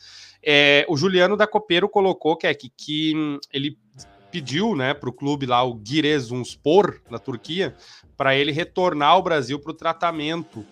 É, 0.41 0.86
o 0.88 0.96
Juliano 0.96 1.36
da 1.36 1.46
Copeiro 1.46 1.89
colocou 1.89 2.38
que 2.38 2.48
é 2.48 2.54
que, 2.54 2.70
que 2.70 3.14
ele 3.52 3.78
pediu, 4.32 4.76
né, 4.76 4.93
para 4.93 5.10
o 5.10 5.14
clube 5.14 5.46
lá 5.46 5.64
o 5.64 5.80
Giresunspor 5.84 7.00
na 7.10 7.18
Turquia 7.18 7.76
para 8.18 8.36
ele 8.36 8.52
retornar 8.52 9.10
ao 9.10 9.24
Brasil 9.24 9.60
para 9.60 9.72
o 9.72 9.76
tratamento. 9.76 10.66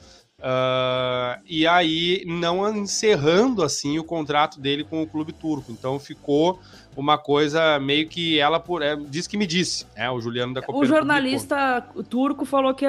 Uh, 0.44 1.42
e 1.48 1.66
aí 1.66 2.22
não 2.28 2.68
encerrando 2.78 3.64
assim 3.64 3.98
o 3.98 4.04
contrato 4.04 4.60
dele 4.60 4.84
com 4.84 5.02
o 5.02 5.08
clube 5.08 5.32
turco. 5.32 5.72
Então 5.72 5.98
ficou 5.98 6.60
uma 6.98 7.18
coisa 7.18 7.80
meio 7.80 8.10
que 8.10 8.38
ela 8.40 8.60
por 8.60 8.82
é, 8.82 8.94
diz 8.98 9.26
que 9.26 9.38
me 9.38 9.48
disse, 9.48 9.86
é 9.96 10.12
o 10.12 10.20
Juliano 10.20 10.54
da 10.54 10.62
Copeiro 10.62 10.86
O 10.86 10.86
jornalista 10.86 11.82
turco 12.10 12.44
falou 12.44 12.74
que 12.74 12.86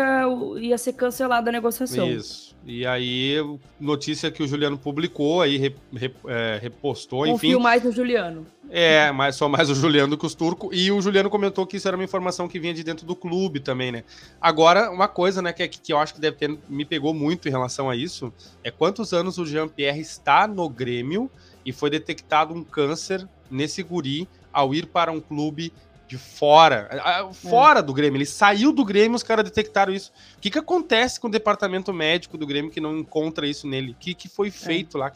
ia 0.61 0.76
ser 0.76 0.94
cancelada 0.94 1.48
a 1.48 1.52
negociação. 1.52 2.11
Isso. 2.11 2.57
E 2.66 2.84
aí 2.84 3.36
notícia 3.78 4.32
que 4.32 4.42
o 4.42 4.48
Juliano 4.48 4.76
publicou 4.76 5.40
aí 5.40 5.57
re, 5.57 5.76
re, 5.94 6.12
é, 6.26 6.59
repostou, 6.61 7.20
Confio 7.20 7.34
enfim. 7.34 7.46
Confio 7.46 7.61
mais 7.61 7.84
no 7.84 7.92
Juliano. 7.92 8.46
É, 8.70 9.12
mas 9.12 9.36
só 9.36 9.48
mais 9.48 9.70
o 9.70 9.74
Juliano 9.74 10.10
do 10.10 10.18
que 10.18 10.26
os 10.26 10.34
turcos. 10.34 10.70
E 10.72 10.90
o 10.90 11.00
Juliano 11.00 11.30
comentou 11.30 11.66
que 11.66 11.76
isso 11.76 11.86
era 11.86 11.96
uma 11.96 12.04
informação 12.04 12.48
que 12.48 12.58
vinha 12.58 12.74
de 12.74 12.82
dentro 12.82 13.06
do 13.06 13.14
clube 13.14 13.60
também, 13.60 13.92
né? 13.92 14.04
Agora, 14.40 14.90
uma 14.90 15.06
coisa, 15.06 15.40
né, 15.40 15.52
que, 15.52 15.68
que 15.68 15.92
eu 15.92 15.98
acho 15.98 16.14
que 16.14 16.20
deve 16.20 16.36
ter 16.36 16.58
me 16.68 16.84
pegou 16.84 17.14
muito 17.14 17.46
em 17.46 17.50
relação 17.50 17.88
a 17.88 17.96
isso 17.96 18.32
é 18.62 18.70
quantos 18.70 19.12
anos 19.12 19.38
o 19.38 19.46
Jean 19.46 19.68
Pierre 19.68 20.00
está 20.00 20.46
no 20.46 20.68
Grêmio 20.68 21.30
e 21.64 21.72
foi 21.72 21.88
detectado 21.90 22.52
um 22.52 22.64
câncer 22.64 23.28
nesse 23.50 23.82
guri 23.82 24.28
ao 24.52 24.74
ir 24.74 24.86
para 24.86 25.12
um 25.12 25.20
clube 25.20 25.72
de 26.06 26.18
fora, 26.18 26.88
fora 27.32 27.80
é. 27.80 27.82
do 27.82 27.92
Grêmio. 27.92 28.18
Ele 28.18 28.26
saiu 28.26 28.72
do 28.72 28.84
Grêmio, 28.84 29.16
os 29.16 29.22
caras 29.22 29.44
detectaram 29.44 29.92
isso. 29.92 30.12
O 30.36 30.40
que, 30.40 30.50
que 30.50 30.58
acontece 30.58 31.18
com 31.18 31.28
o 31.28 31.30
departamento 31.30 31.92
médico 31.92 32.36
do 32.36 32.46
Grêmio 32.46 32.70
que 32.70 32.80
não 32.80 32.98
encontra 32.98 33.46
isso 33.46 33.66
nele? 33.66 33.92
O 33.92 33.94
que, 33.94 34.14
que 34.14 34.28
foi 34.28 34.48
é. 34.48 34.50
feito 34.50 34.98
é. 34.98 35.00
lá? 35.00 35.12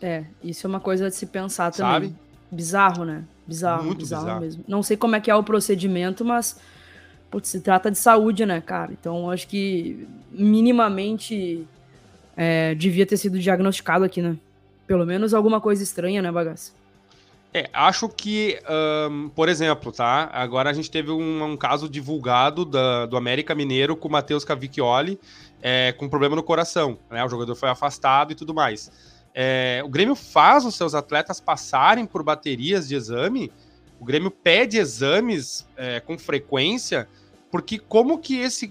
É, 0.00 0.24
isso 0.42 0.66
é 0.66 0.68
uma 0.68 0.80
coisa 0.80 1.10
de 1.10 1.16
se 1.16 1.26
pensar 1.26 1.72
também. 1.72 2.16
Bizarro, 2.50 3.04
né? 3.04 3.24
Bizarro, 3.46 3.84
Muito 3.84 3.98
bizarro, 4.00 4.24
bizarro, 4.24 4.40
mesmo. 4.40 4.64
Não 4.66 4.82
sei 4.82 4.96
como 4.96 5.16
é 5.16 5.20
que 5.20 5.30
é 5.30 5.34
o 5.34 5.42
procedimento, 5.42 6.24
mas 6.24 6.58
putz, 7.30 7.48
se 7.48 7.60
trata 7.60 7.90
de 7.90 7.98
saúde, 7.98 8.44
né, 8.44 8.60
cara? 8.60 8.92
Então 8.92 9.30
acho 9.30 9.46
que 9.46 10.06
minimamente 10.30 11.66
é, 12.36 12.74
devia 12.74 13.06
ter 13.06 13.16
sido 13.16 13.38
diagnosticado 13.38 14.04
aqui, 14.04 14.20
né? 14.20 14.36
Pelo 14.86 15.06
menos 15.06 15.32
alguma 15.32 15.60
coisa 15.60 15.82
estranha, 15.82 16.20
né, 16.20 16.32
bagaça? 16.32 16.72
É, 17.52 17.68
acho 17.72 18.08
que, 18.08 18.60
um, 19.10 19.28
por 19.28 19.48
exemplo, 19.48 19.90
tá? 19.90 20.30
Agora 20.32 20.70
a 20.70 20.72
gente 20.72 20.90
teve 20.90 21.10
um, 21.10 21.44
um 21.44 21.56
caso 21.56 21.88
divulgado 21.88 22.64
da, 22.64 23.06
do 23.06 23.16
América 23.16 23.54
Mineiro 23.54 23.96
com 23.96 24.06
o 24.06 24.10
Matheus 24.10 24.44
Cavicchioli 24.44 25.18
é, 25.60 25.92
com 25.92 26.08
problema 26.08 26.36
no 26.36 26.42
coração, 26.42 26.98
né? 27.10 27.24
O 27.24 27.28
jogador 27.28 27.54
foi 27.54 27.68
afastado 27.68 28.32
e 28.32 28.34
tudo 28.34 28.54
mais. 28.54 28.90
É, 29.34 29.82
o 29.84 29.88
Grêmio 29.88 30.14
faz 30.14 30.64
os 30.64 30.74
seus 30.74 30.94
atletas 30.94 31.40
passarem 31.40 32.06
por 32.06 32.22
baterias 32.22 32.88
de 32.88 32.94
exame, 32.94 33.52
o 34.00 34.04
Grêmio 34.04 34.30
pede 34.30 34.78
exames 34.78 35.66
é, 35.76 36.00
com 36.00 36.18
frequência, 36.18 37.08
porque 37.50 37.78
como 37.78 38.18
que 38.18 38.38
esse 38.38 38.66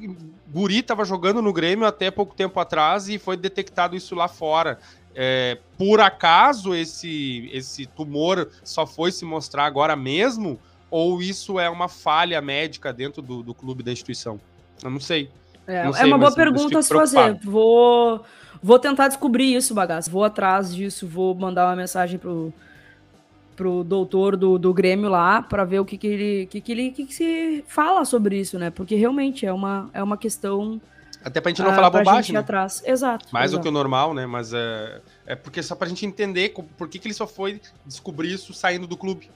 guri 0.47 0.80
estava 0.80 1.03
jogando 1.05 1.41
no 1.41 1.53
Grêmio 1.53 1.86
até 1.86 2.10
pouco 2.10 2.34
tempo 2.34 2.60
atrás 2.60 3.10
e 3.10 3.20
foi 3.20 3.38
detectado 3.38 3.95
isso 3.95 4.16
lá 4.16 4.28
fora? 4.28 4.80
é, 5.16 5.57
por 5.78 5.99
acaso 5.99 6.74
esse, 6.74 7.49
esse 7.51 7.86
tumor 7.86 8.49
só 8.64 8.86
foi 8.86 9.12
se 9.12 9.26
mostrar 9.26 9.66
agora 9.66 9.95
mesmo? 9.95 10.60
Ou 10.89 11.22
isso 11.22 11.60
é 11.60 11.70
uma 11.70 11.88
falha 11.88 12.41
médica 12.41 12.91
dentro 12.91 13.22
do, 13.22 13.43
do 13.43 13.53
clube 13.53 13.84
da 13.84 13.91
instituição? 13.91 14.39
Eu 14.82 14.89
não 14.89 14.99
sei. 14.99 15.30
É, 15.68 15.84
não 15.84 15.91
é 15.91 15.93
sei, 15.93 16.03
é 16.03 16.05
uma 16.05 16.18
boa 16.18 16.34
pergunta 16.34 16.80
a 16.80 16.82
se 16.82 16.93
fazer. 16.93 17.38
Vou, 17.43 18.24
vou 18.62 18.80
tentar 18.80 19.07
descobrir 19.07 19.55
isso, 19.55 19.74
bagaço. 19.74 20.10
Vou 20.10 20.24
atrás 20.24 20.74
disso, 20.74 21.07
vou 21.07 21.34
mandar 21.36 21.68
uma 21.68 21.76
mensagem 21.76 22.20
pro, 22.20 22.53
pro 23.55 23.84
doutor 23.84 24.38
do, 24.38 24.57
do 24.57 24.74
Grêmio 24.74 25.10
lá 25.10 25.41
para 25.41 25.64
ver 25.64 25.80
o 25.80 25.86
que, 25.86 25.97
que 25.97 26.07
ele 26.07 26.45
que, 26.45 26.62
que 26.62 26.72
ele 26.72 26.91
que, 26.91 27.05
que 27.05 27.14
se 27.14 27.64
fala 27.68 28.05
sobre 28.05 28.39
isso, 28.39 28.57
né? 28.57 28.70
Porque 28.70 28.95
realmente 28.95 29.45
é 29.45 29.53
uma, 29.53 29.89
é 29.93 30.01
uma 30.01 30.18
questão 30.18 30.80
até 31.24 31.41
pra 31.41 31.49
gente 31.49 31.62
não 31.62 31.72
ah, 31.72 31.76
falar 31.76 31.89
bobagem. 31.89 32.34
Né? 32.34 32.39
atrás. 32.39 32.82
Exato. 32.86 33.28
Mais 33.32 33.51
exato. 33.51 33.60
do 33.60 33.64
que 33.64 33.70
o 33.70 33.72
normal, 33.72 34.14
né? 34.14 34.26
Mas 34.26 34.53
é, 34.53 35.01
é 35.26 35.36
porque 35.36 35.62
só 35.62 35.76
pra 35.76 35.88
gente 35.88 36.05
entender 36.05 36.53
por 36.78 36.88
que, 36.88 36.97
que 36.97 37.07
ele 37.07 37.14
só 37.14 37.28
foi 37.28 37.60
descobrir 37.86 38.32
isso 38.32 38.53
saindo 38.53 38.88
do 38.88 38.95
clube. 38.95 39.30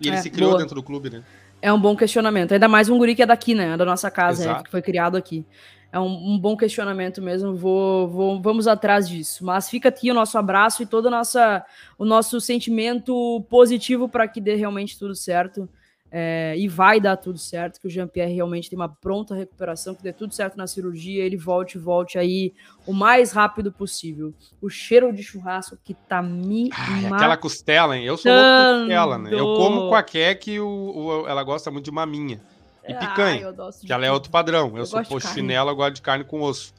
E 0.00 0.08
ele 0.08 0.16
é, 0.16 0.20
se 0.20 0.30
criou 0.30 0.50
boa. 0.50 0.60
dentro 0.60 0.74
do 0.74 0.82
clube, 0.82 1.10
né? 1.10 1.22
É 1.60 1.72
um 1.72 1.80
bom 1.80 1.94
questionamento. 1.94 2.52
Ainda 2.52 2.66
mais 2.66 2.88
um 2.88 2.98
guri 2.98 3.14
que 3.14 3.22
é 3.22 3.26
daqui, 3.26 3.54
né? 3.54 3.76
Da 3.76 3.84
nossa 3.84 4.10
casa, 4.10 4.52
né? 4.52 4.62
que 4.64 4.70
foi 4.70 4.82
criado 4.82 5.16
aqui. 5.16 5.46
É 5.92 6.00
um, 6.00 6.32
um, 6.32 6.38
bom 6.38 6.56
questionamento 6.56 7.20
mesmo. 7.20 7.54
Vou, 7.54 8.08
vou, 8.08 8.40
vamos 8.40 8.66
atrás 8.66 9.06
disso. 9.06 9.44
Mas 9.44 9.68
fica 9.68 9.90
aqui 9.90 10.10
o 10.10 10.14
nosso 10.14 10.38
abraço 10.38 10.82
e 10.82 10.86
todo 10.86 11.06
o, 11.06 11.10
nossa, 11.10 11.62
o 11.98 12.04
nosso 12.06 12.40
sentimento 12.40 13.44
positivo 13.50 14.08
para 14.08 14.26
que 14.26 14.40
dê 14.40 14.54
realmente 14.54 14.98
tudo 14.98 15.14
certo. 15.14 15.68
É, 16.14 16.54
e 16.58 16.68
vai 16.68 17.00
dar 17.00 17.16
tudo 17.16 17.38
certo, 17.38 17.80
que 17.80 17.86
o 17.86 17.90
Jean-Pierre 17.90 18.34
realmente 18.34 18.68
tem 18.68 18.78
uma 18.78 18.88
pronta 18.88 19.34
recuperação, 19.34 19.94
que 19.94 20.02
dê 20.02 20.12
tudo 20.12 20.34
certo 20.34 20.58
na 20.58 20.66
cirurgia, 20.66 21.24
ele 21.24 21.38
volte, 21.38 21.78
volte 21.78 22.18
aí 22.18 22.52
o 22.86 22.92
mais 22.92 23.32
rápido 23.32 23.72
possível. 23.72 24.34
O 24.60 24.68
cheiro 24.68 25.10
de 25.10 25.22
churrasco 25.22 25.78
que 25.82 25.94
tá 25.94 26.20
me 26.20 26.68
Ai, 26.70 27.06
Aquela 27.06 27.36
costela, 27.38 27.96
hein? 27.96 28.04
Eu 28.04 28.18
sou 28.18 28.30
louco 28.30 28.80
costela, 28.80 29.16
né? 29.16 29.30
Eu 29.32 29.54
como 29.54 29.88
com 29.88 29.94
a 29.94 30.02
Kek, 30.02 30.60
o, 30.60 30.66
o, 30.68 31.26
ela 31.26 31.42
gosta 31.42 31.70
muito 31.70 31.86
de 31.86 31.90
maminha. 31.90 32.42
E 32.86 32.94
picanha, 32.94 33.48
Ai, 33.48 33.72
que 33.86 33.92
ela 33.92 34.06
é 34.06 34.10
outro 34.10 34.30
padrão. 34.30 34.70
Eu, 34.70 34.78
eu 34.78 34.86
sou 34.86 35.04
posto 35.04 35.28
chinelo, 35.28 35.70
eu 35.70 35.76
gosto 35.76 35.94
de 35.94 36.02
carne 36.02 36.24
com 36.24 36.40
osso. 36.40 36.74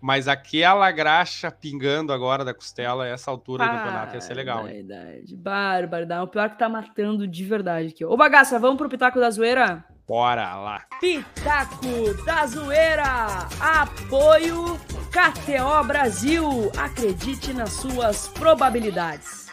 Mas 0.00 0.28
aquela 0.28 0.90
graxa 0.92 1.50
pingando 1.50 2.12
agora 2.12 2.44
da 2.44 2.54
costela, 2.54 3.06
essa 3.06 3.30
altura 3.30 3.64
do 3.66 3.72
campeonato 3.72 4.14
ia 4.14 4.20
ser 4.20 4.34
legal. 4.34 4.64
Verdade, 4.64 5.36
barbaridade. 5.36 6.22
O 6.22 6.28
pior 6.28 6.50
que 6.50 6.58
tá 6.58 6.68
matando 6.68 7.26
de 7.26 7.44
verdade 7.44 7.88
aqui. 7.88 8.04
Ô, 8.04 8.16
bagaça, 8.16 8.58
vamos 8.60 8.76
pro 8.76 8.88
Pitaco 8.88 9.18
da 9.18 9.30
Zoeira? 9.30 9.84
Bora 10.06 10.54
lá. 10.54 10.84
Pitaco 11.00 12.24
da 12.24 12.46
Zoeira. 12.46 13.48
Apoio 13.60 14.78
KTO 15.10 15.84
Brasil. 15.84 16.70
Acredite 16.76 17.52
nas 17.52 17.72
suas 17.72 18.28
probabilidades. 18.28 19.47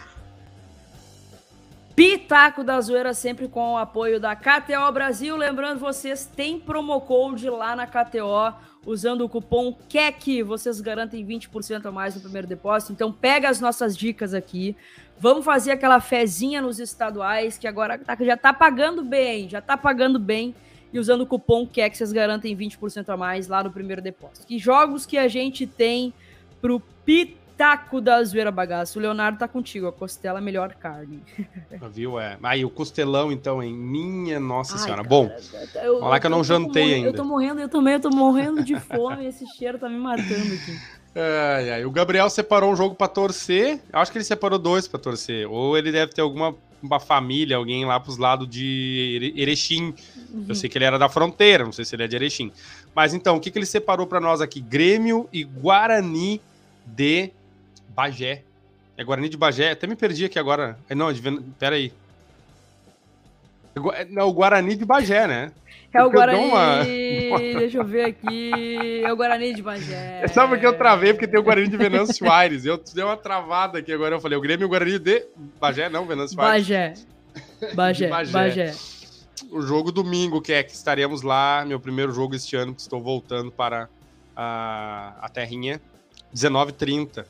Pitaco 1.95 2.61
da 2.61 2.81
Zoeira 2.81 3.13
sempre 3.13 3.47
com 3.47 3.71
o 3.71 3.77
apoio 3.77 4.19
da 4.19 4.35
KTO 4.35 4.91
Brasil. 4.93 5.37
Lembrando 5.37 5.79
vocês, 5.79 6.25
tem 6.25 6.59
promo 6.59 6.99
code 6.99 7.49
lá 7.49 7.73
na 7.73 7.87
KTO. 7.87 8.53
Usando 8.85 9.21
o 9.21 9.29
cupom 9.29 9.73
KEC, 9.87 10.43
vocês 10.43 10.81
garantem 10.81 11.25
20% 11.25 11.85
a 11.85 11.91
mais 11.93 12.13
no 12.13 12.21
primeiro 12.21 12.47
depósito. 12.47 12.91
Então 12.91 13.13
pega 13.13 13.47
as 13.47 13.61
nossas 13.61 13.95
dicas 13.95 14.33
aqui. 14.33 14.75
Vamos 15.17 15.45
fazer 15.45 15.71
aquela 15.71 16.01
fezinha 16.01 16.61
nos 16.61 16.79
estaduais, 16.81 17.57
que 17.57 17.65
agora 17.65 17.97
tá, 17.97 18.17
já 18.19 18.35
tá 18.35 18.51
pagando 18.51 19.01
bem, 19.01 19.47
já 19.47 19.61
tá 19.61 19.77
pagando 19.77 20.19
bem. 20.19 20.53
E 20.91 20.99
usando 20.99 21.21
o 21.21 21.25
cupom 21.25 21.65
KEC, 21.65 21.95
vocês 21.95 22.11
garantem 22.11 22.57
20% 22.57 23.07
a 23.07 23.15
mais 23.15 23.47
lá 23.47 23.63
no 23.63 23.71
primeiro 23.71 24.01
depósito. 24.01 24.45
Que 24.45 24.59
jogos 24.59 25.05
que 25.05 25.17
a 25.17 25.29
gente 25.29 25.65
tem 25.65 26.13
pro 26.61 26.81
Pitaco 27.05 27.44
Taco 27.57 28.01
da 28.01 28.23
zoeira 28.23 28.51
bagaço. 28.51 28.99
O 28.99 29.01
Leonardo 29.01 29.39
tá 29.39 29.47
contigo, 29.47 29.87
a 29.87 29.91
costela 29.91 30.39
é 30.39 30.41
melhor 30.41 30.73
carne. 30.73 31.21
Viu? 31.91 32.19
É. 32.19 32.37
Aí, 32.43 32.65
o 32.65 32.69
costelão, 32.69 33.31
então, 33.31 33.63
hein? 33.63 33.73
Minha 33.73 34.39
nossa 34.39 34.73
Ai, 34.73 34.79
senhora. 34.79 35.03
Cara, 35.03 35.09
Bom, 35.09 35.31
eu, 35.83 35.99
falar 35.99 36.19
que 36.19 36.25
eu 36.25 36.31
não 36.31 36.43
jantei 36.43 36.95
ainda. 36.95 37.09
Eu 37.09 37.13
tô 37.13 37.23
morrendo, 37.23 37.61
eu 37.61 37.69
também, 37.69 37.93
eu 37.93 38.01
tô 38.01 38.09
morrendo 38.09 38.63
de 38.63 38.79
fome. 38.79 39.25
esse 39.25 39.45
cheiro 39.57 39.79
tá 39.79 39.87
me 39.87 39.97
matando 39.97 40.53
aqui. 40.53 40.79
Ai, 41.15 41.71
ai. 41.71 41.85
O 41.85 41.91
Gabriel 41.91 42.29
separou 42.29 42.71
um 42.71 42.75
jogo 42.75 42.93
para 42.93 43.07
torcer. 43.07 43.79
Eu 43.91 43.99
acho 43.99 44.11
que 44.11 44.17
ele 44.17 44.25
separou 44.25 44.59
dois 44.59 44.87
para 44.87 44.99
torcer. 44.99 45.49
Ou 45.49 45.77
ele 45.77 45.91
deve 45.91 46.11
ter 46.11 46.21
alguma 46.21 46.53
uma 46.85 46.99
família, 46.99 47.57
alguém 47.57 47.83
lá 47.85 47.99
pros 47.99 48.17
lados 48.17 48.47
de 48.47 49.33
Erechim. 49.35 49.93
Uhum. 50.31 50.45
Eu 50.47 50.55
sei 50.55 50.69
que 50.69 50.77
ele 50.77 50.85
era 50.85 50.99
da 50.99 51.09
fronteira, 51.09 51.63
não 51.63 51.71
sei 51.71 51.83
se 51.83 51.95
ele 51.95 52.03
é 52.03 52.07
de 52.07 52.15
Erechim. 52.15 52.51
Mas 52.93 53.13
então, 53.13 53.35
o 53.35 53.39
que, 53.39 53.49
que 53.49 53.57
ele 53.57 53.65
separou 53.65 54.05
para 54.05 54.19
nós 54.19 54.39
aqui? 54.39 54.61
Grêmio 54.61 55.27
e 55.33 55.43
Guarani 55.43 56.39
de 56.85 57.31
Bagé. 57.95 58.43
É 58.97 59.03
Guarani 59.03 59.29
de 59.29 59.37
Bagé. 59.37 59.71
Até 59.71 59.87
me 59.87 59.95
perdi 59.95 60.25
aqui 60.25 60.37
agora. 60.37 60.77
É, 60.89 60.95
não, 60.95 61.11
de... 61.11 61.21
pera 61.57 61.75
aí. 61.75 61.91
É, 63.93 64.05
não, 64.05 64.27
o 64.27 64.33
Guarani 64.33 64.75
de 64.75 64.85
Bagé, 64.85 65.27
né? 65.27 65.51
É 65.93 66.03
o 66.03 66.09
Guarani. 66.09 66.45
Uma... 66.45 66.83
Deixa 67.59 67.77
eu 67.77 67.85
ver 67.85 68.05
aqui. 68.05 69.01
É 69.03 69.11
o 69.11 69.15
Guarani 69.15 69.53
de 69.53 69.61
Bagé. 69.61 70.27
Sabe 70.27 70.49
por 70.49 70.59
que 70.59 70.67
eu 70.67 70.77
travei? 70.77 71.13
Porque 71.13 71.27
tem 71.27 71.39
o 71.39 71.43
Guarani 71.43 71.67
de 71.67 71.77
Venâncio 71.77 72.29
Aires. 72.29 72.65
Eu 72.65 72.77
dei 72.93 73.03
uma 73.03 73.17
travada 73.17 73.79
aqui 73.79 73.91
agora. 73.91 74.15
Eu 74.15 74.21
falei, 74.21 74.37
o 74.37 74.41
Grêmio 74.41 74.65
e 74.65 74.67
o 74.67 74.69
Guarani 74.69 74.99
de 74.99 75.25
Bagé, 75.59 75.89
não, 75.89 76.05
Venâncio 76.05 76.39
Aires. 76.41 76.67
Bagé. 76.67 76.93
Bagé. 77.75 78.07
Bagé. 78.09 78.31
Bagé. 78.31 78.73
O 79.51 79.61
jogo 79.61 79.91
domingo, 79.91 80.41
que 80.41 80.53
é 80.53 80.63
que 80.63 80.73
estaremos 80.73 81.21
lá. 81.21 81.65
Meu 81.65 81.79
primeiro 81.79 82.11
jogo 82.13 82.35
este 82.35 82.55
ano, 82.55 82.73
que 82.73 82.81
estou 82.81 83.01
voltando 83.01 83.51
para 83.51 83.89
a, 84.35 85.13
a 85.21 85.29
terrinha. 85.29 85.81
19h30. 86.33 87.25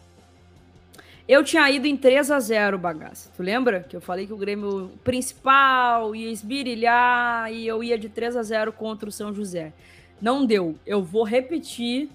Eu 1.27 1.43
tinha 1.43 1.69
ido 1.71 1.87
em 1.87 1.97
3 1.97 2.29
a 2.29 2.39
0 2.39 2.77
bagaça. 2.77 3.31
Tu 3.35 3.41
lembra? 3.41 3.79
Que 3.81 3.95
eu 3.95 4.01
falei 4.01 4.27
que 4.27 4.33
o 4.33 4.37
Grêmio 4.37 4.91
principal 5.03 6.15
ia 6.15 6.29
esbirilhar 6.29 7.51
e 7.51 7.65
eu 7.65 7.83
ia 7.83 7.97
de 7.97 8.09
3 8.09 8.37
a 8.37 8.43
0 8.43 8.71
contra 8.71 9.09
o 9.09 9.11
São 9.11 9.33
José. 9.33 9.73
Não 10.21 10.45
deu. 10.45 10.77
Eu 10.85 11.03
vou 11.03 11.23
repetir 11.23 12.09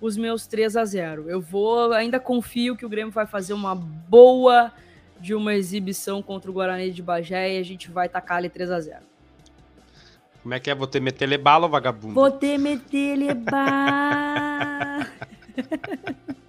os 0.00 0.16
meus 0.16 0.46
3 0.46 0.76
a 0.76 0.84
0 0.84 1.28
Eu 1.28 1.40
vou, 1.40 1.92
ainda 1.92 2.20
confio 2.20 2.76
que 2.76 2.86
o 2.86 2.88
Grêmio 2.88 3.12
vai 3.12 3.26
fazer 3.26 3.54
uma 3.54 3.74
boa 3.74 4.70
de 5.18 5.34
uma 5.34 5.54
exibição 5.54 6.22
contra 6.22 6.48
o 6.48 6.54
Guarani 6.54 6.92
de 6.92 7.02
Bagé 7.02 7.56
e 7.56 7.58
a 7.58 7.62
gente 7.64 7.90
vai 7.90 8.08
tacar 8.08 8.36
ali 8.36 8.48
3 8.48 8.70
a 8.70 8.80
0 8.80 9.00
Como 10.42 10.54
é 10.54 10.60
que 10.60 10.70
é? 10.70 10.74
Vou 10.76 10.86
ter 10.86 11.00
meter 11.00 11.36
bala, 11.38 11.66
vagabundo? 11.66 12.14
Vou 12.14 12.30
ter 12.30 12.56
meter 12.56 13.34
bala. 13.34 15.08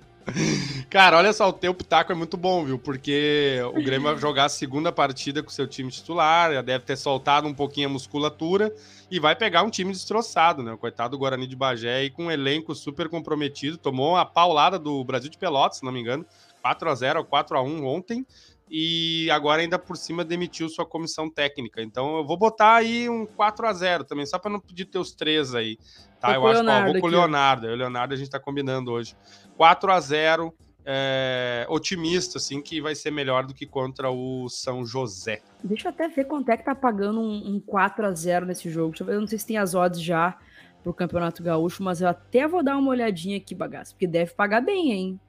Cara, 0.90 1.18
olha 1.18 1.32
só, 1.34 1.50
o 1.50 1.54
teu 1.54 1.74
pitaco 1.74 2.12
é 2.12 2.16
muito 2.16 2.36
bom, 2.36 2.66
viu? 2.66 2.80
Porque 2.80 3.60
o 3.76 3.84
Grêmio 3.84 4.10
vai 4.10 4.18
jogar 4.18 4.46
a 4.46 4.50
segunda 4.50 4.92
partida 4.92 5.44
com 5.44 5.50
seu 5.50 5.68
time 5.68 5.92
titular, 5.92 6.54
já 6.54 6.62
deve 6.62 6.84
ter 6.84 6.98
soltado 6.98 7.48
um 7.48 7.54
pouquinho 7.54 7.90
a 7.90 7.92
musculatura 7.92 8.74
e 9.10 9.20
vai 9.20 9.36
pegar 9.36 9.64
um 9.64 9.70
time 9.70 9.92
destroçado, 9.92 10.64
né? 10.64 10.76
Coitado 10.78 11.12
do 11.12 11.20
Guarani 11.20 11.46
de 11.46 11.56
Bagé 11.56 12.06
e 12.06 12.10
com 12.10 12.26
um 12.26 12.32
elenco 12.32 12.74
super 12.74 13.08
comprometido, 13.08 13.78
tomou 13.78 14.18
a 14.18 14.26
paulada 14.26 14.80
do 14.80 15.04
Brasil 15.04 15.30
de 15.30 15.38
Pelotas, 15.38 15.78
se 15.78 15.86
não 15.86 15.92
me 15.92 16.00
engano, 16.00 16.26
4 16.62 16.90
a 16.90 16.96
0 16.96 17.20
ou 17.20 17.26
4 17.26 17.58
a 17.58 17.62
1 17.62 17.86
ontem 17.86 18.26
e 18.70 19.30
agora 19.32 19.62
ainda 19.62 19.78
por 19.78 19.96
cima 19.96 20.26
demitiu 20.26 20.68
sua 20.70 20.86
comissão 20.86 21.30
técnica. 21.30 21.82
Então 21.82 22.18
eu 22.18 22.26
vou 22.26 22.38
botar 22.38 22.76
aí 22.76 23.08
um 23.08 23.26
4 23.26 23.68
a 23.68 23.74
0 23.74 24.04
também, 24.04 24.26
só 24.26 24.40
para 24.40 24.52
não 24.52 24.60
pedir 24.60 24.86
teus 24.86 25.12
três 25.12 25.54
aí. 25.54 25.78
Tá? 26.20 26.34
eu 26.34 26.48
acho 26.48 26.64
que 26.64 26.70
ó, 26.70 26.86
vou 26.86 27.00
com 27.00 27.08
o 27.08 27.10
Leonardo. 27.10 27.68
O 27.68 27.76
Leonardo 27.76 28.14
a 28.14 28.18
gente 28.18 28.30
tá 28.30 28.40
combinando 28.40 28.92
hoje. 28.92 29.16
4 29.58 29.92
a 29.92 30.00
0 30.00 30.54
é, 30.88 31.66
otimista, 31.68 32.38
assim, 32.38 32.62
que 32.62 32.80
vai 32.80 32.94
ser 32.94 33.12
melhor 33.12 33.46
do 33.46 33.54
que 33.54 33.66
contra 33.66 34.12
o 34.12 34.48
São 34.50 34.86
José. 34.86 35.42
Deixa 35.64 35.88
eu 35.88 35.90
até 35.92 36.08
ver 36.08 36.26
quanto 36.26 36.50
é 36.50 36.58
que 36.58 36.64
tá 36.64 36.76
pagando 36.76 37.20
um, 37.20 37.56
um 37.56 37.60
4 37.60 38.06
a 38.06 38.12
0 38.12 38.46
nesse 38.46 38.70
jogo. 38.70 38.90
Deixa 38.90 39.04
eu 39.04 39.08
ver, 39.08 39.16
eu 39.16 39.22
não 39.22 39.28
sei 39.28 39.40
se 39.40 39.48
tem 39.48 39.58
as 39.58 39.74
odds 39.74 40.02
já 40.02 40.38
pro 40.84 40.94
Campeonato 40.94 41.42
Gaúcho, 41.42 41.82
mas 41.82 42.02
eu 42.02 42.08
até 42.08 42.48
vou 42.48 42.64
dar 42.64 42.78
uma 42.78 42.92
olhadinha 42.92 43.38
aqui, 43.38 43.56
bagaço, 43.56 43.94
porque 43.94 44.06
deve 44.06 44.36
pagar 44.36 44.62
bem, 44.62 44.92
hein? 44.92 45.20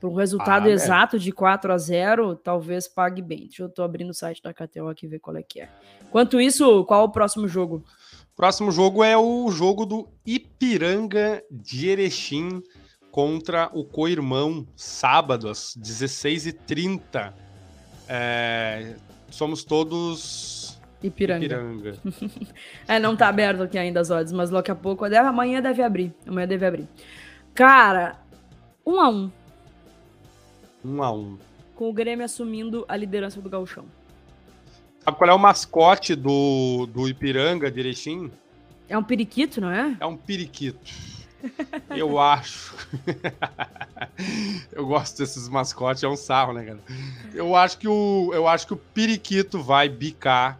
Para 0.00 0.08
um 0.08 0.14
resultado 0.14 0.66
ah, 0.66 0.70
exato 0.70 1.18
de 1.18 1.30
4 1.30 1.70
a 1.70 1.76
0 1.76 2.34
talvez 2.34 2.88
pague 2.88 3.20
bem. 3.20 3.40
Deixa 3.40 3.62
eu 3.62 3.68
tô 3.68 3.82
abrindo 3.82 4.10
o 4.10 4.14
site 4.14 4.42
da 4.42 4.54
KTO 4.54 4.88
aqui 4.88 5.06
ver 5.06 5.18
qual 5.18 5.36
é 5.36 5.42
que 5.42 5.60
é. 5.60 5.68
Enquanto 6.08 6.40
isso, 6.40 6.84
qual 6.86 7.02
é 7.02 7.04
o 7.04 7.10
próximo 7.10 7.46
jogo? 7.46 7.84
Próximo 8.34 8.72
jogo 8.72 9.04
é 9.04 9.18
o 9.18 9.50
jogo 9.50 9.84
do 9.84 10.08
Ipiranga 10.24 11.44
de 11.50 11.90
Erechim 11.90 12.62
contra 13.10 13.68
o 13.74 13.84
co-irmão, 13.84 14.66
sábado, 14.74 15.50
às 15.50 15.76
16h30. 15.76 17.34
É, 18.08 18.94
somos 19.28 19.62
todos 19.64 20.80
Ipiranga. 21.02 21.44
Ipiranga. 21.44 21.94
é, 22.88 22.98
não 22.98 23.14
tá 23.14 23.28
aberto 23.28 23.62
aqui 23.62 23.76
ainda 23.76 24.00
as 24.00 24.10
odds, 24.10 24.32
mas 24.32 24.48
daqui 24.48 24.70
a 24.70 24.74
pouco, 24.74 25.04
amanhã 25.04 25.60
deve 25.60 25.82
abrir. 25.82 26.14
Amanhã 26.26 26.48
deve 26.48 26.64
abrir. 26.64 26.88
Cara, 27.52 28.18
um 28.86 28.98
a 28.98 29.08
um. 29.10 29.30
Um 30.84 31.02
a 31.02 31.12
um. 31.12 31.38
Com 31.74 31.88
o 31.88 31.92
Grêmio 31.92 32.24
assumindo 32.24 32.84
a 32.88 32.96
liderança 32.96 33.40
do 33.40 33.48
Gauchão. 33.48 33.84
Sabe 35.04 35.16
qual 35.16 35.30
é 35.30 35.34
o 35.34 35.38
mascote 35.38 36.14
do, 36.14 36.86
do 36.86 37.08
Ipiranga 37.08 37.70
de 37.70 37.80
Erechim? 37.80 38.30
É 38.88 38.98
um 38.98 39.02
periquito, 39.02 39.60
não 39.60 39.70
é? 39.70 39.96
É 39.98 40.06
um 40.06 40.16
periquito. 40.16 40.78
Eu 41.96 42.18
acho. 42.18 42.74
eu 44.72 44.86
gosto 44.86 45.18
desses 45.18 45.48
mascotes, 45.48 46.02
é 46.02 46.08
um 46.08 46.16
sarro, 46.16 46.52
né, 46.52 46.64
cara? 46.64 46.78
Eu 47.32 47.56
acho 47.56 47.78
que 47.78 47.88
o, 47.88 48.30
eu 48.34 48.46
acho 48.46 48.66
que 48.66 48.74
o 48.74 48.76
periquito 48.76 49.62
vai 49.62 49.88
bicar 49.88 50.58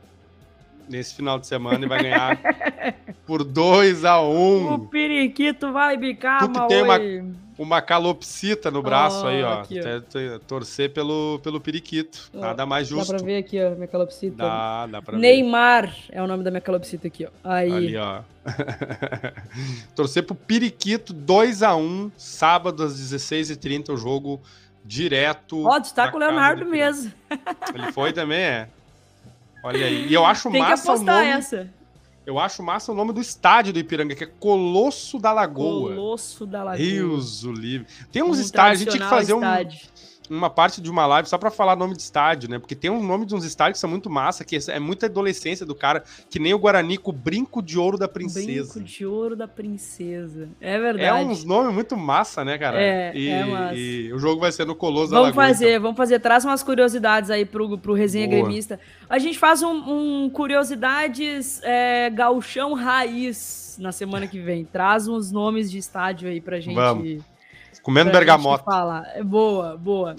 nesse 0.89 1.15
final 1.15 1.39
de 1.39 1.47
semana 1.47 1.85
e 1.85 1.89
vai 1.89 2.03
ganhar 2.03 2.39
por 3.27 3.45
2 3.45 4.05
a 4.05 4.21
1 4.21 4.27
um. 4.27 4.75
O 4.75 4.79
periquito 4.89 5.73
vai 5.73 5.97
bicar, 5.97 6.41
Tu 6.41 6.51
que 6.51 6.69
tem 6.69 6.83
uma, 6.83 6.99
uma 7.61 7.83
calopsita 7.83 8.71
no 8.71 8.83
braço 8.83 9.23
oh, 9.23 9.29
aí, 9.29 9.43
ó. 9.43 9.61
Aqui, 9.61 9.79
ó. 9.81 10.39
Torcer 10.39 10.91
pelo, 10.95 11.39
pelo 11.43 11.61
periquito. 11.61 12.31
Oh, 12.33 12.41
Nada 12.41 12.65
mais 12.65 12.89
justo. 12.89 13.13
Dá 13.13 13.19
pra 13.19 13.27
ver 13.27 13.37
aqui, 13.37 13.63
ó, 13.63 13.75
minha 13.75 13.87
calopsita. 13.87 14.35
Dá, 14.35 14.87
dá 14.87 15.03
pra 15.03 15.19
Neymar 15.19 15.89
ver. 15.89 16.05
é 16.09 16.23
o 16.23 16.27
nome 16.27 16.43
da 16.43 16.51
minha 16.51 16.63
calopsita 16.63 17.09
aqui, 17.09 17.27
ó. 17.27 17.29
Aí. 17.45 17.71
Ali, 17.71 17.97
ó. 17.99 18.23
Torcer 19.95 20.23
pro 20.23 20.35
periquito 20.35 21.13
2 21.13 21.63
a 21.63 21.77
1 21.77 22.13
sábado 22.17 22.83
às 22.83 22.99
16h30, 22.99 23.91
o 23.91 23.97
jogo 23.99 24.41
direto. 24.83 25.67
Ó, 25.67 25.79
destaca 25.79 26.17
o 26.17 26.19
Leonardo 26.19 26.65
mesmo. 26.65 27.13
Ele 27.75 27.93
foi 27.93 28.15
também, 28.15 28.41
é. 28.41 28.69
Olha 29.63 29.85
aí. 29.85 30.07
E 30.09 30.15
eu 30.15 30.25
acho 30.25 30.51
Tem 30.51 30.63
massa 30.63 30.83
que 30.83 30.89
apostar 30.89 31.15
o 31.15 31.19
nome. 31.19 31.31
essa. 31.31 31.80
Eu 32.27 32.39
acho 32.39 32.63
massa 32.63 32.93
o 32.93 32.95
nome 32.95 33.13
do 33.13 33.21
estádio 33.21 33.73
do 33.73 33.79
Ipiranga, 33.79 34.15
que 34.15 34.25
é 34.25 34.27
Colosso 34.27 35.19
da 35.19 35.33
Lagoa. 35.33 35.95
Colosso 35.95 36.47
da 36.47 36.63
Lagoa. 36.63 36.77
Rios 36.77 37.45
o 37.45 37.53
livre. 37.53 37.87
Tem 38.13 38.23
uns 38.23 38.39
um 38.39 38.43
estádios, 38.43 38.83
a 38.83 38.85
gente 38.85 38.97
tinha 38.97 39.05
que 39.05 39.11
fazer 39.11 39.35
estádio. 39.35 39.79
um 39.79 40.10
uma 40.31 40.49
parte 40.49 40.81
de 40.81 40.89
uma 40.89 41.05
live 41.07 41.29
só 41.29 41.37
para 41.37 41.51
falar 41.51 41.75
nome 41.75 41.97
de 41.97 42.03
estádio, 42.03 42.49
né? 42.49 42.59
Porque 42.59 42.77
tem 42.77 42.89
um 42.89 43.05
nome 43.05 43.27
de 43.27 43.35
uns 43.35 43.45
estádios 43.45 43.79
que 43.79 43.81
são 43.81 43.91
muito 43.91 44.09
massa, 44.09 44.45
que 44.45 44.57
é 44.69 44.79
muita 44.79 45.07
adolescência 45.07 45.67
do 45.67 45.75
cara, 45.75 46.05
que 46.31 46.39
nem 46.39 46.55
o 46.55 46.59
Guarani 46.59 46.97
com 46.97 47.11
o 47.11 47.13
Brinco 47.13 47.61
de 47.61 47.77
Ouro 47.77 47.99
da 47.99 48.07
Princesa. 48.07 48.75
Brinco 48.75 48.89
de 48.89 49.05
Ouro 49.05 49.35
da 49.35 49.49
Princesa. 49.49 50.49
É 50.61 50.79
verdade. 50.79 51.05
É 51.05 51.13
uns 51.13 51.45
nomes 51.45 51.75
muito 51.75 51.97
massa, 51.97 52.45
né, 52.45 52.57
cara? 52.57 52.81
É, 52.81 53.13
e, 53.13 53.29
é 53.29 53.45
massa. 53.45 53.75
E 53.75 54.13
o 54.13 54.19
jogo 54.19 54.41
vai 54.41 54.53
ser 54.53 54.65
no 54.65 54.77
Colosso 54.77 55.11
vamos. 55.11 55.35
Fazer, 55.35 55.71
então. 55.71 55.83
Vamos 55.83 55.97
fazer, 55.97 56.21
traz 56.21 56.45
umas 56.45 56.63
curiosidades 56.63 57.29
aí 57.29 57.45
pro, 57.45 57.77
pro 57.77 57.93
Resenha 57.93 58.29
Boa. 58.29 58.43
Gremista. 58.43 58.79
A 59.09 59.19
gente 59.19 59.39
faz 59.39 59.63
um, 59.63 60.25
um 60.25 60.31
curiosidades 60.31 61.61
é, 61.65 62.09
gauchão 62.11 62.73
raiz 62.75 63.77
na 63.81 63.91
semana 63.91 64.29
que 64.29 64.39
vem. 64.39 64.65
Traz 64.65 65.09
uns 65.09 65.33
nomes 65.33 65.69
de 65.69 65.79
estádio 65.79 66.29
aí 66.29 66.41
pra 66.41 66.61
gente... 66.61 66.77
Vamos 66.77 67.30
Comendo 67.83 68.11
bergamota. 68.11 68.65
Fala. 68.65 69.07
É 69.15 69.23
boa, 69.23 69.77
boa. 69.77 70.17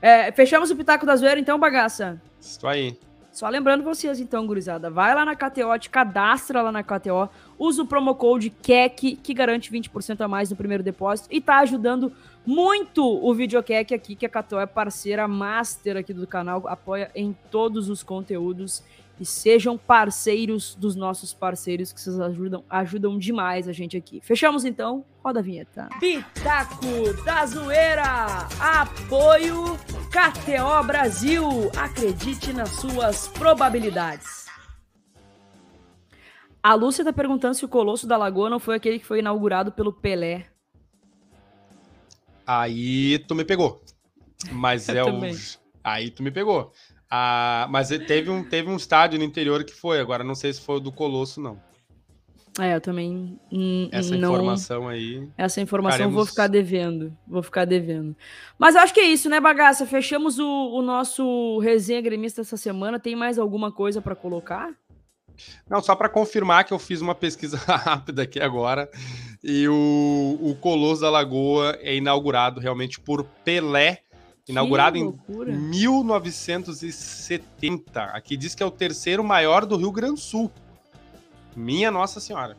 É, 0.00 0.30
fechamos 0.32 0.70
o 0.70 0.76
Pitaco 0.76 1.06
da 1.06 1.16
Zoeira, 1.16 1.40
então, 1.40 1.58
bagaça? 1.58 2.20
Isso 2.40 2.66
aí. 2.66 2.98
Só 3.34 3.48
lembrando 3.48 3.82
vocês, 3.82 4.20
então, 4.20 4.46
gurizada, 4.46 4.88
vai 4.88 5.12
lá 5.12 5.24
na 5.24 5.34
KTO, 5.34 5.76
te 5.76 5.90
cadastra 5.90 6.62
lá 6.62 6.70
na 6.70 6.84
KTO, 6.84 7.28
usa 7.58 7.82
o 7.82 7.86
promo 7.86 8.14
code 8.14 8.48
KEC, 8.48 9.16
que 9.16 9.34
garante 9.34 9.72
20% 9.72 10.20
a 10.20 10.28
mais 10.28 10.50
no 10.50 10.56
primeiro 10.56 10.84
depósito 10.84 11.28
e 11.32 11.40
tá 11.40 11.58
ajudando 11.58 12.12
muito 12.46 13.04
o 13.04 13.34
Videokek 13.34 13.92
aqui, 13.92 14.14
que 14.14 14.24
a 14.24 14.28
KTO 14.28 14.60
é 14.60 14.66
parceira 14.66 15.26
master 15.26 15.96
aqui 15.96 16.12
do 16.12 16.28
canal, 16.28 16.62
apoia 16.68 17.10
em 17.12 17.36
todos 17.50 17.88
os 17.88 18.04
conteúdos 18.04 18.84
e 19.18 19.24
sejam 19.24 19.78
parceiros 19.78 20.74
dos 20.74 20.96
nossos 20.96 21.32
parceiros, 21.32 21.92
que 21.92 22.00
vocês 22.00 22.18
ajudam, 22.20 22.64
ajudam 22.68 23.18
demais 23.18 23.68
a 23.68 23.72
gente 23.72 23.96
aqui. 23.96 24.20
Fechamos 24.22 24.64
então? 24.64 25.04
Roda 25.22 25.40
a 25.40 25.42
vinheta. 25.42 25.88
Pitaco 26.00 27.22
da 27.24 27.46
Zoeira! 27.46 28.48
Apoio 28.58 29.78
KTO 30.10 30.86
Brasil! 30.86 31.46
Acredite 31.76 32.52
nas 32.52 32.70
suas 32.70 33.28
probabilidades. 33.28 34.44
A 36.62 36.74
Lúcia 36.74 37.04
tá 37.04 37.12
perguntando 37.12 37.54
se 37.54 37.64
o 37.64 37.68
Colosso 37.68 38.06
da 38.06 38.16
Lagoa 38.16 38.48
não 38.48 38.58
foi 38.58 38.76
aquele 38.76 38.98
que 38.98 39.04
foi 39.04 39.18
inaugurado 39.18 39.70
pelo 39.70 39.92
Pelé. 39.92 40.46
Aí 42.46 43.18
tu 43.20 43.34
me 43.34 43.44
pegou. 43.44 43.82
Mas 44.50 44.88
é 44.90 45.04
o. 45.04 45.20
Aí 45.82 46.10
tu 46.10 46.22
me 46.22 46.30
pegou. 46.30 46.72
Ah, 47.10 47.66
mas 47.70 47.88
teve 47.88 48.30
um, 48.30 48.42
teve 48.42 48.68
um 48.68 48.76
estádio 48.76 49.18
no 49.18 49.24
interior 49.24 49.64
que 49.64 49.72
foi, 49.72 50.00
agora 50.00 50.24
não 50.24 50.34
sei 50.34 50.52
se 50.52 50.60
foi 50.60 50.76
o 50.76 50.80
do 50.80 50.92
Colosso, 50.92 51.40
não. 51.40 51.60
É, 52.60 52.76
eu 52.76 52.80
também. 52.80 53.38
Essa 53.90 54.16
não, 54.16 54.32
informação 54.32 54.86
aí. 54.86 55.28
Essa 55.36 55.60
informação 55.60 55.96
ficaremos... 55.96 56.14
vou 56.14 56.26
ficar 56.26 56.46
devendo. 56.46 57.16
Vou 57.26 57.42
ficar 57.42 57.64
devendo. 57.64 58.16
Mas 58.56 58.76
acho 58.76 58.94
que 58.94 59.00
é 59.00 59.06
isso, 59.06 59.28
né, 59.28 59.40
bagaça? 59.40 59.84
Fechamos 59.84 60.38
o, 60.38 60.46
o 60.46 60.80
nosso 60.80 61.58
resenha 61.58 62.00
gremista 62.00 62.42
essa 62.42 62.56
semana. 62.56 63.00
Tem 63.00 63.16
mais 63.16 63.40
alguma 63.40 63.72
coisa 63.72 64.00
para 64.00 64.14
colocar? 64.14 64.72
Não, 65.68 65.82
só 65.82 65.96
para 65.96 66.08
confirmar 66.08 66.64
que 66.64 66.72
eu 66.72 66.78
fiz 66.78 67.00
uma 67.00 67.14
pesquisa 67.14 67.56
rápida 67.66 68.22
aqui 68.22 68.38
agora. 68.38 68.88
E 69.42 69.66
o, 69.68 70.38
o 70.40 70.56
Colosso 70.60 71.00
da 71.00 71.10
Lagoa 71.10 71.76
é 71.80 71.96
inaugurado 71.96 72.60
realmente 72.60 73.00
por 73.00 73.24
Pelé 73.44 74.02
inaugurado 74.48 74.96
em 74.98 75.12
1970. 75.38 78.02
Aqui 78.02 78.36
diz 78.36 78.54
que 78.54 78.62
é 78.62 78.66
o 78.66 78.70
terceiro 78.70 79.24
maior 79.24 79.66
do 79.66 79.76
Rio 79.76 79.90
Grande 79.90 80.14
do 80.14 80.20
Sul. 80.20 80.52
Minha 81.56 81.90
Nossa 81.90 82.20
Senhora. 82.20 82.56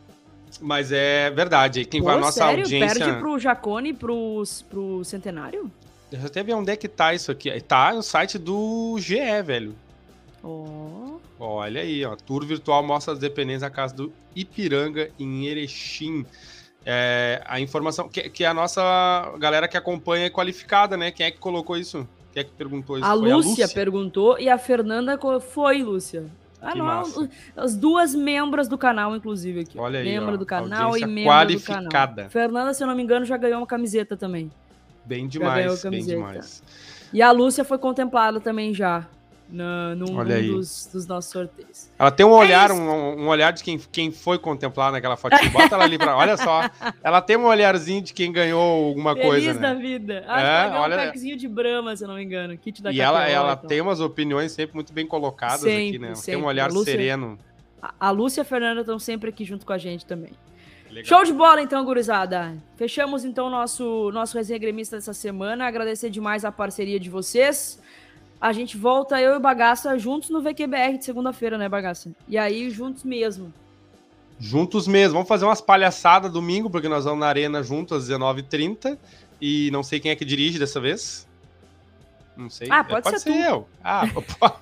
Mas 0.61 0.91
é 0.91 1.29
verdade. 1.31 1.85
Quem 1.85 2.01
Pô, 2.01 2.07
vai 2.07 2.17
a 2.17 2.19
nossa 2.19 2.45
sério? 2.45 2.63
audiência. 2.63 3.05
Perde 3.05 3.19
pro 3.19 3.37
Jacone 3.37 3.93
pro, 3.93 4.41
pro 4.69 5.03
Centenário? 5.03 5.71
Deixa 6.09 6.25
eu 6.25 6.29
até 6.29 6.41
ver 6.43 6.53
onde 6.53 6.71
é 6.71 6.75
que 6.75 6.87
tá 6.87 7.13
isso 7.13 7.31
aqui. 7.31 7.51
Tá 7.61 7.93
no 7.93 8.01
site 8.01 8.37
do 8.37 8.97
GE, 8.99 9.41
velho. 9.43 9.75
Oh. 10.41 11.19
Olha 11.39 11.81
aí, 11.81 12.05
ó. 12.05 12.15
Tour 12.15 12.45
virtual 12.45 12.83
mostra 12.83 13.13
as 13.13 13.19
dependências 13.19 13.63
da 13.63 13.69
casa 13.69 13.93
do 13.93 14.13
Ipiranga 14.35 15.09
em 15.19 15.47
Erechim. 15.47 16.25
É, 16.85 17.41
a 17.45 17.59
informação 17.59 18.07
que, 18.07 18.29
que, 18.29 18.45
a 18.45 18.53
nossa 18.53 19.33
galera 19.39 19.67
que 19.67 19.75
acompanha 19.75 20.27
é 20.27 20.29
qualificada, 20.29 20.95
né? 20.95 21.11
Quem 21.11 21.25
é 21.25 21.31
que 21.31 21.39
colocou 21.39 21.75
isso? 21.75 22.07
Quem 22.31 22.41
é 22.41 22.43
que 22.43 22.51
perguntou 22.51 22.97
isso? 22.97 23.07
A, 23.07 23.13
Lúcia, 23.13 23.33
a 23.33 23.37
Lúcia, 23.37 23.67
perguntou 23.69 24.39
e 24.39 24.47
a 24.47 24.57
Fernanda 24.57 25.17
foi, 25.39 25.81
Lúcia. 25.81 26.25
Ah, 26.61 26.75
não, 26.75 27.03
as 27.55 27.75
duas 27.75 28.15
membros 28.15 28.67
do 28.67 28.77
canal, 28.77 29.15
inclusive, 29.15 29.61
aqui. 29.61 29.77
Olha 29.77 29.99
aí. 29.99 30.05
Membro 30.05 30.33
ó, 30.33 30.37
do 30.37 30.45
canal 30.45 30.97
e 30.97 31.05
membro 31.05 31.31
qualificada. 31.31 31.83
do 31.83 31.89
canal. 31.89 32.29
Fernanda, 32.29 32.73
se 32.73 32.83
eu 32.83 32.87
não 32.87 32.95
me 32.95 33.03
engano, 33.03 33.25
já 33.25 33.37
ganhou 33.37 33.59
uma 33.59 33.67
camiseta 33.67 34.15
também. 34.17 34.51
Bem 35.03 35.27
demais, 35.27 35.83
bem 35.83 36.03
demais. 36.03 36.63
E 37.13 37.21
a 37.21 37.31
Lúcia 37.31 37.63
foi 37.63 37.77
contemplada 37.77 38.39
também 38.39 38.73
já 38.73 39.07
no, 39.49 39.95
num, 39.95 40.23
num 40.23 40.53
dos, 40.53 40.89
dos, 40.91 41.05
nossos 41.07 41.31
sorteios. 41.31 41.89
Ela 41.97 42.11
tem 42.11 42.25
um 42.25 42.31
é 42.31 42.33
olhar, 42.33 42.71
um, 42.71 43.21
um, 43.21 43.27
olhar 43.27 43.51
de 43.51 43.63
quem, 43.63 43.79
quem 43.91 44.11
foi 44.11 44.39
contemplar 44.39 44.91
naquela 44.91 45.15
foto. 45.15 45.35
Bota 45.51 45.75
ela 45.75 45.83
ali 45.83 45.97
pra. 45.97 46.17
Olha 46.17 46.35
só. 46.35 46.69
Ela 47.03 47.21
tem 47.21 47.37
um 47.37 47.45
olharzinho 47.45 48.01
de 48.01 48.13
quem 48.13 48.31
ganhou 48.31 48.87
alguma 48.87 49.13
Feliz 49.13 49.27
coisa. 49.27 49.45
Feliz 49.45 49.61
né? 49.61 49.67
da 49.67 49.79
vida. 49.79 50.25
Acho 50.27 50.45
é, 50.45 50.69
que 50.69 50.77
olha... 50.77 50.95
um 50.95 50.99
packzinho 51.05 51.37
de 51.37 51.47
Brahma, 51.47 51.95
se 51.95 52.03
eu 52.03 52.07
não 52.07 52.15
me 52.15 52.23
engano. 52.23 52.57
Kit 52.57 52.81
da 52.81 52.91
E 52.91 52.99
ela, 52.99 53.27
ela 53.27 53.53
então. 53.53 53.67
tem 53.67 53.81
umas 53.81 53.99
opiniões 53.99 54.51
sempre 54.51 54.75
muito 54.75 54.91
bem 54.91 55.05
colocadas 55.05 55.61
sempre, 55.61 55.89
aqui, 55.89 55.99
né? 55.99 56.15
Sempre. 56.15 56.31
Tem 56.31 56.43
um 56.43 56.47
olhar 56.47 56.71
Lúcia, 56.71 56.91
sereno. 56.91 57.37
A, 57.81 57.93
a 57.99 58.11
Lúcia 58.11 58.41
e 58.41 58.43
a 58.43 58.45
Fernanda 58.45 58.81
estão 58.81 58.97
sempre 58.97 59.29
aqui 59.29 59.45
junto 59.45 59.65
com 59.65 59.73
a 59.73 59.77
gente 59.77 60.05
também. 60.05 60.31
Legal. 60.89 61.05
Show 61.05 61.25
de 61.25 61.33
bola, 61.33 61.61
então, 61.61 61.83
gurizada. 61.83 62.55
Fechamos, 62.77 63.25
então, 63.25 63.49
nosso, 63.49 64.11
nosso 64.11 64.37
resenha 64.37 64.57
gremista 64.57 64.95
dessa 64.95 65.13
semana. 65.13 65.67
Agradecer 65.67 66.09
demais 66.09 66.45
a 66.45 66.51
parceria 66.51 66.99
de 66.99 67.09
vocês. 67.09 67.79
A 68.45 68.53
gente 68.53 68.77
volta, 68.77 69.19
eu 69.19 69.33
e 69.33 69.37
o 69.37 69.39
Bagaça, 69.39 69.97
juntos 69.97 70.29
no 70.29 70.39
VQBR 70.39 70.99
de 70.99 71.05
segunda-feira, 71.05 71.57
né, 71.57 71.67
Bagaça? 71.67 72.11
E 72.27 72.37
aí, 72.37 72.69
juntos 72.69 73.03
mesmo. 73.03 73.51
Juntos 74.39 74.87
mesmo. 74.87 75.13
Vamos 75.13 75.27
fazer 75.27 75.45
umas 75.45 75.61
palhaçadas 75.61 76.31
domingo, 76.31 76.69
porque 76.69 76.87
nós 76.87 77.05
vamos 77.05 77.21
na 77.21 77.25
arena 77.25 77.63
juntos 77.63 77.97
às 77.97 78.07
19h30. 78.07 78.99
E 79.41 79.71
não 79.71 79.81
sei 79.81 79.99
quem 79.99 80.11
é 80.11 80.15
que 80.15 80.23
dirige 80.23 80.59
dessa 80.59 80.79
vez. 80.79 81.27
Não 82.37 82.47
sei. 82.47 82.67
Ah, 82.69 82.83
pode, 82.83 82.99
é, 82.99 83.01
pode 83.01 83.19
ser, 83.19 83.33
ser 83.33 83.49
eu. 83.49 83.67
Ah, 83.83 84.03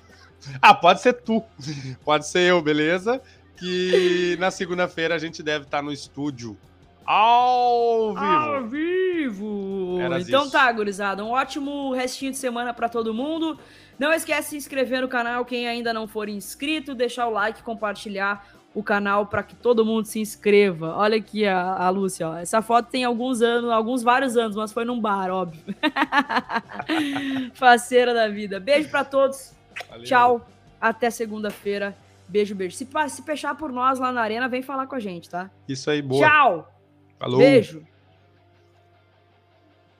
ah, 0.62 0.74
pode 0.74 1.02
ser 1.02 1.12
tu. 1.12 1.44
Pode 2.02 2.26
ser 2.26 2.52
eu, 2.52 2.62
beleza? 2.62 3.20
Que 3.58 4.34
na 4.40 4.50
segunda-feira 4.50 5.14
a 5.14 5.18
gente 5.18 5.42
deve 5.42 5.66
estar 5.66 5.82
no 5.82 5.92
estúdio 5.92 6.56
ao 7.04 8.14
vivo. 8.14 8.24
Ao 8.24 8.64
vivo. 8.64 9.98
Então 10.20 10.42
isso. 10.42 10.52
tá, 10.52 10.70
gurizada. 10.72 11.24
Um 11.24 11.30
ótimo 11.30 11.92
restinho 11.92 12.32
de 12.32 12.38
semana 12.38 12.72
para 12.72 12.88
todo 12.88 13.12
mundo. 13.14 13.58
Não 13.98 14.12
esquece 14.12 14.42
de 14.42 14.50
se 14.50 14.56
inscrever 14.56 15.02
no 15.02 15.08
canal 15.08 15.44
quem 15.44 15.68
ainda 15.68 15.92
não 15.92 16.08
for 16.08 16.28
inscrito, 16.28 16.94
deixar 16.94 17.26
o 17.26 17.30
like, 17.30 17.62
compartilhar 17.62 18.46
o 18.74 18.82
canal 18.82 19.26
para 19.26 19.42
que 19.42 19.54
todo 19.54 19.84
mundo 19.84 20.06
se 20.06 20.18
inscreva. 20.18 20.96
Olha 20.96 21.16
aqui 21.16 21.46
a, 21.46 21.74
a 21.74 21.88
Lúcia, 21.90 22.28
ó. 22.28 22.36
essa 22.36 22.60
foto 22.60 22.90
tem 22.90 23.04
alguns 23.04 23.40
anos, 23.40 23.70
alguns 23.70 24.02
vários 24.02 24.36
anos, 24.36 24.56
mas 24.56 24.72
foi 24.72 24.84
num 24.84 25.00
bar, 25.00 25.30
óbvio. 25.30 25.62
Faceira 27.54 28.12
da 28.12 28.28
vida. 28.28 28.58
Beijo 28.58 28.90
para 28.90 29.04
todos. 29.04 29.54
Valeu. 29.88 30.04
Tchau. 30.04 30.48
Até 30.80 31.08
segunda-feira. 31.08 31.96
Beijo, 32.28 32.54
beijo. 32.54 32.76
Se, 32.76 32.88
se 33.08 33.22
fechar 33.22 33.54
por 33.54 33.70
nós 33.70 33.98
lá 34.00 34.10
na 34.10 34.20
arena, 34.20 34.48
vem 34.48 34.60
falar 34.60 34.86
com 34.86 34.96
a 34.96 35.00
gente, 35.00 35.30
tá? 35.30 35.50
Isso 35.68 35.88
aí, 35.88 36.02
boa. 36.02 36.26
Tchau. 36.26 36.73
Falou. 37.24 37.38
Beijo. 37.38 37.82